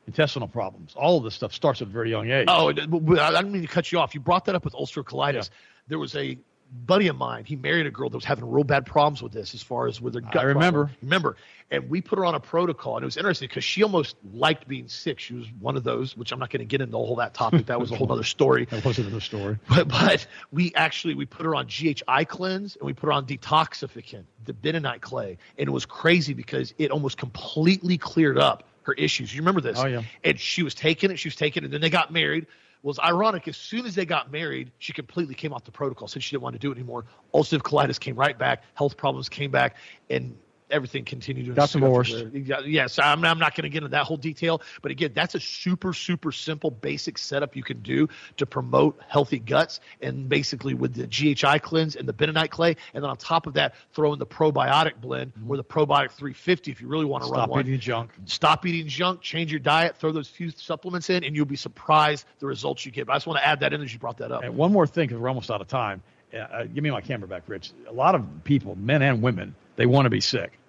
intestinal 0.08 0.48
problems. 0.48 0.94
All 0.96 1.18
of 1.18 1.24
this 1.24 1.36
stuff 1.36 1.54
starts 1.54 1.82
at 1.82 1.88
a 1.88 1.92
very 1.92 2.10
young 2.10 2.30
age. 2.30 2.46
Oh, 2.50 2.68
uh, 2.68 2.72
I 2.72 2.74
didn't 2.74 3.52
mean 3.52 3.62
to 3.62 3.68
cut 3.68 3.92
you 3.92 4.00
off. 4.00 4.14
You 4.16 4.22
brought 4.22 4.46
that 4.46 4.56
up 4.56 4.66
with 4.66 4.74
ulcerative 4.74 5.06
colitis. 5.06 5.34
Yeah. 5.34 5.58
There 5.88 6.00
was 6.00 6.16
a 6.16 6.38
buddy 6.76 7.08
of 7.08 7.16
mine, 7.16 7.46
he 7.46 7.56
married 7.56 7.86
a 7.86 7.92
girl 7.92 8.10
that 8.10 8.18
was 8.18 8.26
having 8.26 8.50
real 8.50 8.64
bad 8.64 8.86
problems 8.86 9.22
with 9.22 9.32
this 9.32 9.54
as 9.54 9.64
far 9.64 9.88
as 9.88 10.02
with 10.02 10.14
her 10.16 10.22
gut. 10.22 10.38
I 10.38 10.44
remember. 10.44 10.86
Problem. 10.86 10.98
Remember. 11.02 11.38
And 11.72 11.90
we 11.90 12.02
put 12.02 12.20
her 12.20 12.26
on 12.26 12.36
a 12.36 12.40
protocol. 12.40 12.98
And 12.98 13.04
it 13.04 13.06
was 13.06 13.18
interesting 13.18 13.48
because 13.48 13.64
she 13.64 13.82
almost 13.82 14.16
liked 14.34 14.68
being 14.68 14.88
sick. 14.88 15.20
She 15.20 15.34
was 15.34 15.48
one 15.60 15.76
of 15.76 15.84
those, 15.84 16.16
which 16.16 16.32
I'm 16.32 16.38
not 16.40 16.52
going 16.52 16.60
to 16.60 16.66
get 16.66 16.82
into 16.82 16.96
all 16.96 17.16
that 17.16 17.34
topic. 17.34 17.66
That 17.66 17.80
was 17.80 17.92
a 17.92 17.96
whole 17.96 18.12
other 18.12 18.24
story. 18.24 18.66
that 18.70 18.86
was 18.86 19.00
another 19.00 19.22
story. 19.22 19.58
But, 19.68 19.88
but 19.88 20.28
we 20.52 20.74
actually, 20.76 21.16
we 21.16 21.26
put 21.26 21.46
her 21.46 21.56
on 21.56 21.68
GHI 21.68 22.26
cleanse 22.26 22.76
and 22.76 22.86
we 22.86 22.94
put 22.94 23.08
her 23.08 23.14
on 23.14 23.26
detoxificant, 23.26 24.26
the 24.46 24.54
bentonite 24.54 25.02
clay. 25.02 25.38
And 25.58 25.68
it 25.68 25.72
was 25.72 25.86
crazy 25.86 26.34
because 26.34 26.74
it 26.78 26.92
almost 26.92 27.18
completely 27.18 27.98
cleared 27.98 28.38
up 28.38 28.64
her 28.84 28.94
issues. 28.94 29.34
You 29.34 29.42
remember 29.42 29.62
this? 29.62 29.80
Oh, 29.80 29.88
yeah. 29.88 30.04
And 30.24 30.40
she 30.40 30.62
was 30.62 30.76
taking 30.76 31.10
it. 31.10 31.18
She 31.18 31.28
was 31.30 31.36
taking 31.36 31.64
it. 31.64 31.66
And 31.66 31.74
then 31.74 31.82
they 31.82 31.90
got 31.90 32.14
married 32.14 32.46
was 32.86 33.00
ironic. 33.00 33.48
As 33.48 33.58
soon 33.58 33.86
as 33.88 33.96
they 33.96 34.06
got 34.06 34.32
married, 34.32 34.72
she 34.78 34.94
completely 34.94 35.34
came 35.34 35.52
off 35.52 35.64
the 35.66 35.72
protocol, 35.72 36.08
since 36.08 36.24
she 36.24 36.36
didn't 36.36 36.44
want 36.44 36.54
to 36.54 36.60
do 36.60 36.72
it 36.72 36.76
anymore. 36.76 37.06
Ulcerative 37.34 37.64
colitis 37.64 38.00
came 38.00 38.16
right 38.16 38.38
back, 38.38 38.64
health 38.76 38.96
problems 38.96 39.28
came 39.28 39.50
back, 39.50 39.76
and 40.12 40.38
everything 40.70 41.06
continued 41.06 41.46
to 41.48 41.54
got 41.54 41.70
divorced. 41.70 42.16
Yes, 42.34 43.00
I'm, 43.00 43.24
I'm 43.24 43.40
not 43.40 43.56
going 43.56 43.64
to 43.64 43.70
get 43.70 43.78
into 43.78 43.90
that 43.90 44.04
whole 44.04 44.18
detail, 44.18 44.62
but 44.82 44.92
again, 44.92 45.12
that's 45.14 45.36
a 45.36 45.40
super, 45.40 45.94
super 45.94 46.32
simple, 46.32 46.72
basic 46.72 47.18
setup 47.18 47.56
you 47.56 47.64
can 47.64 47.82
do 47.82 48.10
to 48.38 48.46
promote 48.46 49.00
healthy 49.08 49.40
guts, 49.40 49.80
and 50.02 50.28
basically 50.28 50.74
with 50.74 50.94
the 50.94 51.08
GHI 51.08 51.60
cleanse 51.60 51.96
and 51.96 52.08
the 52.08 52.14
bentonite 52.14 52.50
clay, 52.50 52.76
and 52.94 53.04
then 53.04 53.10
on 53.10 53.18
top 53.18 53.48
of 53.48 53.54
that, 53.54 53.76
throw 53.94 54.14
in 54.14 54.20
the 54.20 54.26
probiotic 54.26 54.96
blend 55.02 55.34
mm-hmm. 55.34 55.52
or 55.52 55.58
the 55.58 55.64
probiotic 55.64 56.12
350 56.12 56.72
if 56.72 56.82
you 56.82 56.88
really 56.88 57.06
want 57.06 57.24
to 57.24 57.28
Stop 57.28 57.38
run 57.38 57.50
one. 57.50 57.60
Stop 57.60 57.68
eating 57.68 57.80
junk. 57.80 58.12
Stop 58.26 58.66
eating 58.66 58.88
junk. 58.88 59.22
Change 59.22 59.52
your 59.52 59.60
diet. 59.60 59.98
Throw 59.98 60.12
those 60.12 60.28
few 60.28 60.52
supplements 60.52 61.10
in, 61.10 61.24
and 61.24 61.36
you'll 61.36 61.46
be 61.46 61.56
surprised 61.56 62.26
the 62.40 62.48
results 62.48 62.86
you 62.86 62.92
get. 62.92 63.08
But 63.08 63.14
I 63.14 63.16
just 63.18 63.28
want 63.28 63.40
to 63.40 63.48
add 63.48 63.60
that 63.62 63.74
in 63.74 63.82
as 63.82 63.94
you 63.94 64.00
brought 64.00 64.18
that 64.18 64.32
up. 64.32 64.44
And 64.44 64.56
one 64.56 64.72
more 64.72 64.88
thing, 64.88 65.08
because 65.08 65.22
we're 65.22 65.30
almost 65.30 65.52
out 65.52 65.62
of 65.62 65.68
time. 65.68 66.02
Uh, 66.34 66.64
give 66.64 66.84
me 66.84 66.92
my 66.92 67.02
camera 67.02 67.28
back, 67.28 67.44
Rich. 67.48 67.72
A 67.88 67.94
lot 67.94 68.16
of 68.16 68.26
people, 68.44 68.76
men 68.76 69.02
and 69.02 69.22
women, 69.22 69.56
they 69.76 69.86
want 69.86 70.06
to 70.06 70.10
be 70.10 70.22
sick. 70.22 70.60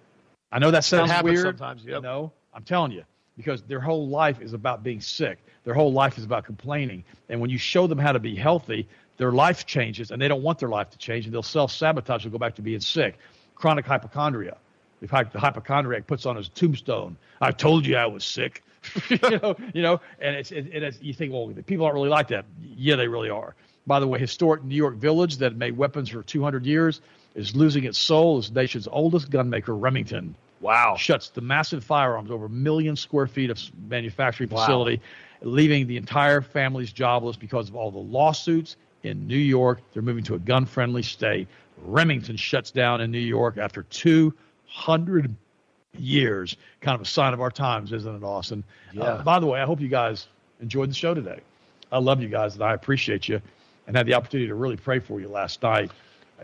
I 0.52 0.58
know 0.58 0.70
that 0.70 0.84
sounds 0.84 1.10
that 1.10 1.24
weird. 1.24 1.44
Sometimes, 1.44 1.84
yep. 1.84 2.02
No, 2.02 2.32
I'm 2.54 2.62
telling 2.62 2.92
you, 2.92 3.04
because 3.36 3.62
their 3.62 3.80
whole 3.80 4.08
life 4.08 4.40
is 4.40 4.52
about 4.52 4.82
being 4.82 5.00
sick. 5.00 5.38
Their 5.64 5.74
whole 5.74 5.92
life 5.92 6.16
is 6.18 6.24
about 6.24 6.44
complaining. 6.44 7.04
And 7.28 7.40
when 7.40 7.50
you 7.50 7.58
show 7.58 7.86
them 7.86 7.98
how 7.98 8.12
to 8.12 8.20
be 8.20 8.36
healthy, 8.36 8.88
their 9.16 9.32
life 9.32 9.66
changes, 9.66 10.10
and 10.10 10.22
they 10.22 10.28
don't 10.28 10.42
want 10.42 10.58
their 10.58 10.68
life 10.68 10.90
to 10.90 10.98
change, 10.98 11.24
and 11.24 11.34
they'll 11.34 11.42
self 11.42 11.72
sabotage 11.72 12.24
and 12.24 12.32
go 12.32 12.38
back 12.38 12.54
to 12.56 12.62
being 12.62 12.80
sick. 12.80 13.18
Chronic 13.54 13.86
hypochondria. 13.86 14.56
The 15.00 15.08
hypochondriac 15.08 16.06
puts 16.06 16.24
on 16.24 16.36
his 16.36 16.48
tombstone. 16.48 17.16
I 17.40 17.50
told 17.52 17.84
you 17.84 17.96
I 17.96 18.06
was 18.06 18.24
sick. 18.24 18.62
you 19.10 19.18
know, 19.42 19.56
you 19.74 19.82
know, 19.82 20.00
and 20.20 20.36
it's, 20.36 20.52
it, 20.52 20.68
it's 20.72 21.02
you 21.02 21.12
think, 21.12 21.32
well, 21.32 21.52
people 21.66 21.84
aren't 21.84 21.94
really 21.94 22.08
like 22.08 22.28
that. 22.28 22.44
Yeah, 22.62 22.96
they 22.96 23.08
really 23.08 23.30
are. 23.30 23.54
By 23.86 24.00
the 24.00 24.06
way, 24.06 24.18
historic 24.18 24.64
New 24.64 24.74
York 24.74 24.94
village 24.96 25.36
that 25.38 25.56
made 25.56 25.76
weapons 25.76 26.08
for 26.08 26.22
200 26.22 26.64
years 26.64 27.00
is 27.36 27.54
losing 27.54 27.84
its 27.84 27.98
soul 27.98 28.38
as 28.38 28.50
the 28.50 28.60
nation's 28.60 28.88
oldest 28.90 29.30
gunmaker, 29.30 29.80
Remington. 29.80 30.34
Wow. 30.60 30.96
Shuts 30.96 31.28
the 31.28 31.42
massive 31.42 31.84
firearms, 31.84 32.30
over 32.30 32.46
a 32.46 32.50
million 32.50 32.96
square 32.96 33.26
feet 33.26 33.50
of 33.50 33.60
manufacturing 33.88 34.48
facility, 34.48 34.96
wow. 35.42 35.50
leaving 35.50 35.86
the 35.86 35.98
entire 35.98 36.40
families 36.40 36.92
jobless 36.92 37.36
because 37.36 37.68
of 37.68 37.76
all 37.76 37.90
the 37.90 37.98
lawsuits 37.98 38.76
in 39.02 39.26
New 39.26 39.36
York. 39.36 39.80
They're 39.92 40.02
moving 40.02 40.24
to 40.24 40.34
a 40.34 40.38
gun 40.38 40.64
friendly 40.64 41.02
state. 41.02 41.46
Remington 41.82 42.36
shuts 42.36 42.70
down 42.70 43.02
in 43.02 43.10
New 43.10 43.18
York 43.18 43.58
after 43.58 43.82
200 43.82 45.36
years. 45.98 46.56
Kind 46.80 46.94
of 46.94 47.02
a 47.02 47.08
sign 47.08 47.34
of 47.34 47.42
our 47.42 47.50
times, 47.50 47.92
isn't 47.92 48.16
it, 48.16 48.24
Austin? 48.24 48.64
Yeah. 48.92 49.04
Uh, 49.04 49.22
by 49.22 49.38
the 49.38 49.46
way, 49.46 49.60
I 49.60 49.66
hope 49.66 49.80
you 49.80 49.88
guys 49.88 50.26
enjoyed 50.60 50.90
the 50.90 50.94
show 50.94 51.12
today. 51.12 51.40
I 51.92 51.98
love 51.98 52.22
you 52.22 52.28
guys 52.28 52.54
and 52.54 52.64
I 52.64 52.72
appreciate 52.72 53.28
you 53.28 53.40
and 53.86 53.94
had 53.94 54.06
the 54.06 54.14
opportunity 54.14 54.48
to 54.48 54.54
really 54.54 54.76
pray 54.76 54.98
for 54.98 55.20
you 55.20 55.28
last 55.28 55.62
night. 55.62 55.90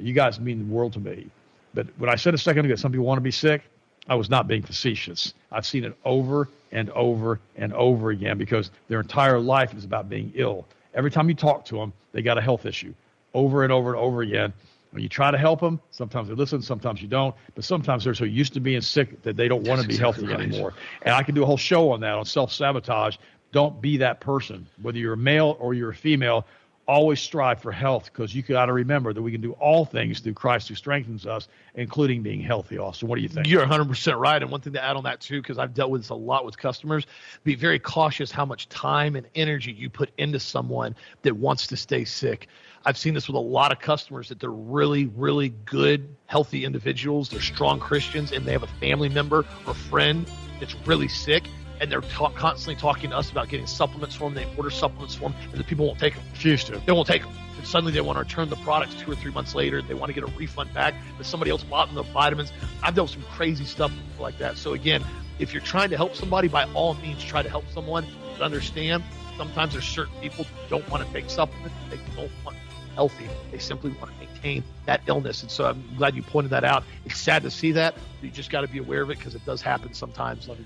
You 0.00 0.12
guys 0.12 0.40
mean 0.40 0.68
the 0.68 0.74
world 0.74 0.92
to 0.94 1.00
me. 1.00 1.26
But 1.74 1.86
when 1.98 2.10
I 2.10 2.16
said 2.16 2.34
a 2.34 2.38
second 2.38 2.66
ago, 2.66 2.74
that 2.74 2.80
some 2.80 2.92
people 2.92 3.06
want 3.06 3.18
to 3.18 3.22
be 3.22 3.30
sick, 3.30 3.62
I 4.08 4.14
was 4.14 4.28
not 4.28 4.48
being 4.48 4.62
facetious. 4.62 5.34
I've 5.50 5.66
seen 5.66 5.84
it 5.84 5.96
over 6.04 6.48
and 6.72 6.90
over 6.90 7.40
and 7.56 7.72
over 7.72 8.10
again 8.10 8.36
because 8.38 8.70
their 8.88 9.00
entire 9.00 9.38
life 9.38 9.74
is 9.74 9.84
about 9.84 10.08
being 10.08 10.32
ill. 10.34 10.66
Every 10.94 11.10
time 11.10 11.28
you 11.28 11.34
talk 11.34 11.64
to 11.66 11.76
them, 11.76 11.92
they 12.12 12.22
got 12.22 12.36
a 12.36 12.40
health 12.40 12.66
issue 12.66 12.92
over 13.34 13.64
and 13.64 13.72
over 13.72 13.90
and 13.90 13.98
over 13.98 14.22
again. 14.22 14.52
When 14.90 15.02
you 15.02 15.08
try 15.08 15.30
to 15.30 15.38
help 15.38 15.60
them, 15.60 15.80
sometimes 15.90 16.28
they 16.28 16.34
listen, 16.34 16.60
sometimes 16.60 17.00
you 17.00 17.08
don't. 17.08 17.34
But 17.54 17.64
sometimes 17.64 18.04
they're 18.04 18.14
so 18.14 18.24
used 18.24 18.52
to 18.54 18.60
being 18.60 18.82
sick 18.82 19.22
that 19.22 19.36
they 19.36 19.48
don't 19.48 19.66
want 19.66 19.80
to 19.80 19.88
be 19.88 19.94
exactly 19.94 20.26
healthy 20.26 20.42
right. 20.42 20.52
anymore. 20.52 20.74
And 21.02 21.14
I 21.14 21.22
can 21.22 21.34
do 21.34 21.42
a 21.42 21.46
whole 21.46 21.56
show 21.56 21.90
on 21.92 22.00
that 22.00 22.14
on 22.14 22.26
self 22.26 22.52
sabotage. 22.52 23.16
Don't 23.52 23.80
be 23.80 23.96
that 23.98 24.20
person, 24.20 24.66
whether 24.82 24.98
you're 24.98 25.14
a 25.14 25.16
male 25.16 25.56
or 25.60 25.72
you're 25.72 25.90
a 25.90 25.94
female 25.94 26.46
always 26.92 27.20
strive 27.20 27.62
for 27.62 27.72
health 27.72 28.04
because 28.04 28.34
you 28.34 28.42
got 28.42 28.66
to 28.66 28.72
remember 28.72 29.12
that 29.12 29.22
we 29.22 29.32
can 29.32 29.40
do 29.40 29.52
all 29.52 29.84
things 29.84 30.20
through 30.20 30.34
Christ 30.34 30.68
who 30.68 30.74
strengthens 30.74 31.26
us, 31.26 31.48
including 31.74 32.22
being 32.22 32.40
healthy. 32.40 32.78
Austin, 32.78 33.08
what 33.08 33.16
do 33.16 33.22
you 33.22 33.28
think? 33.28 33.48
You're 33.48 33.66
100% 33.66 34.18
right. 34.18 34.40
And 34.40 34.50
one 34.50 34.60
thing 34.60 34.74
to 34.74 34.84
add 34.84 34.96
on 34.96 35.04
that, 35.04 35.20
too, 35.20 35.40
because 35.40 35.58
I've 35.58 35.74
dealt 35.74 35.90
with 35.90 36.02
this 36.02 36.10
a 36.10 36.14
lot 36.14 36.44
with 36.44 36.58
customers, 36.58 37.06
be 37.44 37.54
very 37.54 37.78
cautious 37.78 38.30
how 38.30 38.44
much 38.44 38.68
time 38.68 39.16
and 39.16 39.26
energy 39.34 39.72
you 39.72 39.88
put 39.88 40.10
into 40.18 40.38
someone 40.38 40.94
that 41.22 41.34
wants 41.34 41.68
to 41.68 41.76
stay 41.76 42.04
sick. 42.04 42.48
I've 42.84 42.98
seen 42.98 43.14
this 43.14 43.26
with 43.26 43.36
a 43.36 43.40
lot 43.40 43.72
of 43.72 43.78
customers 43.78 44.28
that 44.28 44.38
they're 44.38 44.50
really, 44.50 45.06
really 45.06 45.48
good, 45.48 46.14
healthy 46.26 46.64
individuals. 46.64 47.30
They're 47.30 47.40
strong 47.40 47.80
Christians 47.80 48.32
and 48.32 48.44
they 48.44 48.52
have 48.52 48.64
a 48.64 48.70
family 48.80 49.08
member 49.08 49.46
or 49.66 49.74
friend 49.74 50.28
that's 50.60 50.74
really 50.86 51.08
sick 51.08 51.44
and 51.82 51.90
they're 51.90 52.00
ta- 52.00 52.30
constantly 52.30 52.80
talking 52.80 53.10
to 53.10 53.16
us 53.16 53.30
about 53.30 53.48
getting 53.48 53.66
supplements 53.66 54.14
for 54.14 54.30
them. 54.30 54.34
They 54.34 54.46
order 54.56 54.70
supplements 54.70 55.16
for 55.16 55.30
them, 55.30 55.34
and 55.50 55.58
the 55.60 55.64
people 55.64 55.84
won't 55.84 55.98
take 55.98 56.14
them. 56.14 56.22
Refuse 56.30 56.62
to. 56.64 56.80
They 56.86 56.92
won't 56.92 57.08
take 57.08 57.22
them. 57.22 57.32
And 57.58 57.66
suddenly 57.66 57.92
they 57.92 58.00
want 58.00 58.16
to 58.16 58.20
return 58.20 58.48
the 58.48 58.56
products 58.56 58.94
two 58.94 59.10
or 59.10 59.16
three 59.16 59.32
months 59.32 59.52
later. 59.54 59.82
They 59.82 59.94
want 59.94 60.08
to 60.08 60.14
get 60.14 60.22
a 60.22 60.32
refund 60.38 60.72
back, 60.72 60.94
but 61.16 61.26
somebody 61.26 61.50
else 61.50 61.64
bought 61.64 61.88
them 61.88 61.96
the 61.96 62.04
vitamins. 62.04 62.52
I've 62.84 62.94
dealt 62.94 63.10
with 63.14 63.24
some 63.24 63.32
crazy 63.32 63.64
stuff 63.64 63.92
like 64.20 64.38
that. 64.38 64.56
So 64.58 64.74
again, 64.74 65.04
if 65.40 65.52
you're 65.52 65.62
trying 65.62 65.90
to 65.90 65.96
help 65.96 66.14
somebody, 66.14 66.46
by 66.46 66.64
all 66.72 66.94
means, 66.94 67.22
try 67.24 67.42
to 67.42 67.48
help 67.48 67.64
someone. 67.74 68.06
But 68.38 68.44
understand, 68.44 69.02
sometimes 69.36 69.72
there's 69.72 69.84
certain 69.84 70.14
people 70.20 70.44
who 70.44 70.68
don't 70.70 70.88
want 70.88 71.04
to 71.04 71.12
take 71.12 71.28
supplements. 71.28 71.74
They 71.90 71.98
don't 72.14 72.30
want 72.44 72.56
healthy. 72.94 73.26
They 73.50 73.58
simply 73.58 73.90
want 73.92 74.12
to 74.12 74.18
maintain 74.18 74.62
that 74.86 75.00
illness. 75.08 75.42
And 75.42 75.50
so 75.50 75.64
I'm 75.64 75.82
glad 75.96 76.14
you 76.14 76.22
pointed 76.22 76.50
that 76.50 76.62
out. 76.62 76.84
It's 77.06 77.18
sad 77.18 77.42
to 77.42 77.50
see 77.50 77.72
that. 77.72 77.96
You 78.22 78.30
just 78.30 78.50
got 78.50 78.60
to 78.60 78.68
be 78.68 78.78
aware 78.78 79.02
of 79.02 79.10
it 79.10 79.18
because 79.18 79.34
it 79.34 79.44
does 79.44 79.62
happen 79.62 79.94
sometimes. 79.94 80.46
And 80.46 80.64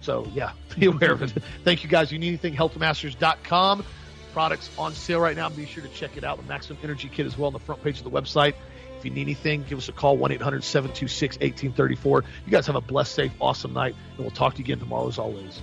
so, 0.00 0.26
yeah, 0.32 0.52
be 0.78 0.86
aware 0.86 1.12
of 1.12 1.22
it. 1.22 1.30
Thank 1.64 1.84
you 1.84 1.90
guys. 1.90 2.12
You 2.12 2.18
need 2.18 2.28
anything, 2.28 2.54
healthmasters.com. 2.54 3.84
Products 4.32 4.70
on 4.78 4.94
sale 4.94 5.20
right 5.20 5.36
now. 5.36 5.48
Be 5.48 5.66
sure 5.66 5.82
to 5.82 5.88
check 5.90 6.16
it 6.16 6.24
out. 6.24 6.36
The 6.38 6.44
Maximum 6.44 6.78
Energy 6.82 7.08
Kit 7.08 7.26
as 7.26 7.36
well 7.36 7.48
on 7.48 7.52
the 7.52 7.58
front 7.58 7.82
page 7.82 7.98
of 7.98 8.04
the 8.04 8.10
website. 8.10 8.54
If 8.98 9.04
you 9.04 9.10
need 9.12 9.22
anything, 9.22 9.64
give 9.68 9.78
us 9.78 9.88
a 9.88 9.92
call 9.92 10.16
1 10.16 10.32
800 10.32 10.64
726 10.64 11.36
1834. 11.36 12.24
You 12.44 12.50
guys 12.50 12.66
have 12.66 12.76
a 12.76 12.80
blessed, 12.80 13.14
safe, 13.14 13.32
awesome 13.40 13.72
night, 13.72 13.94
and 14.16 14.18
we'll 14.18 14.30
talk 14.30 14.54
to 14.54 14.58
you 14.58 14.64
again 14.64 14.80
tomorrow 14.80 15.06
as 15.06 15.18
always. 15.18 15.62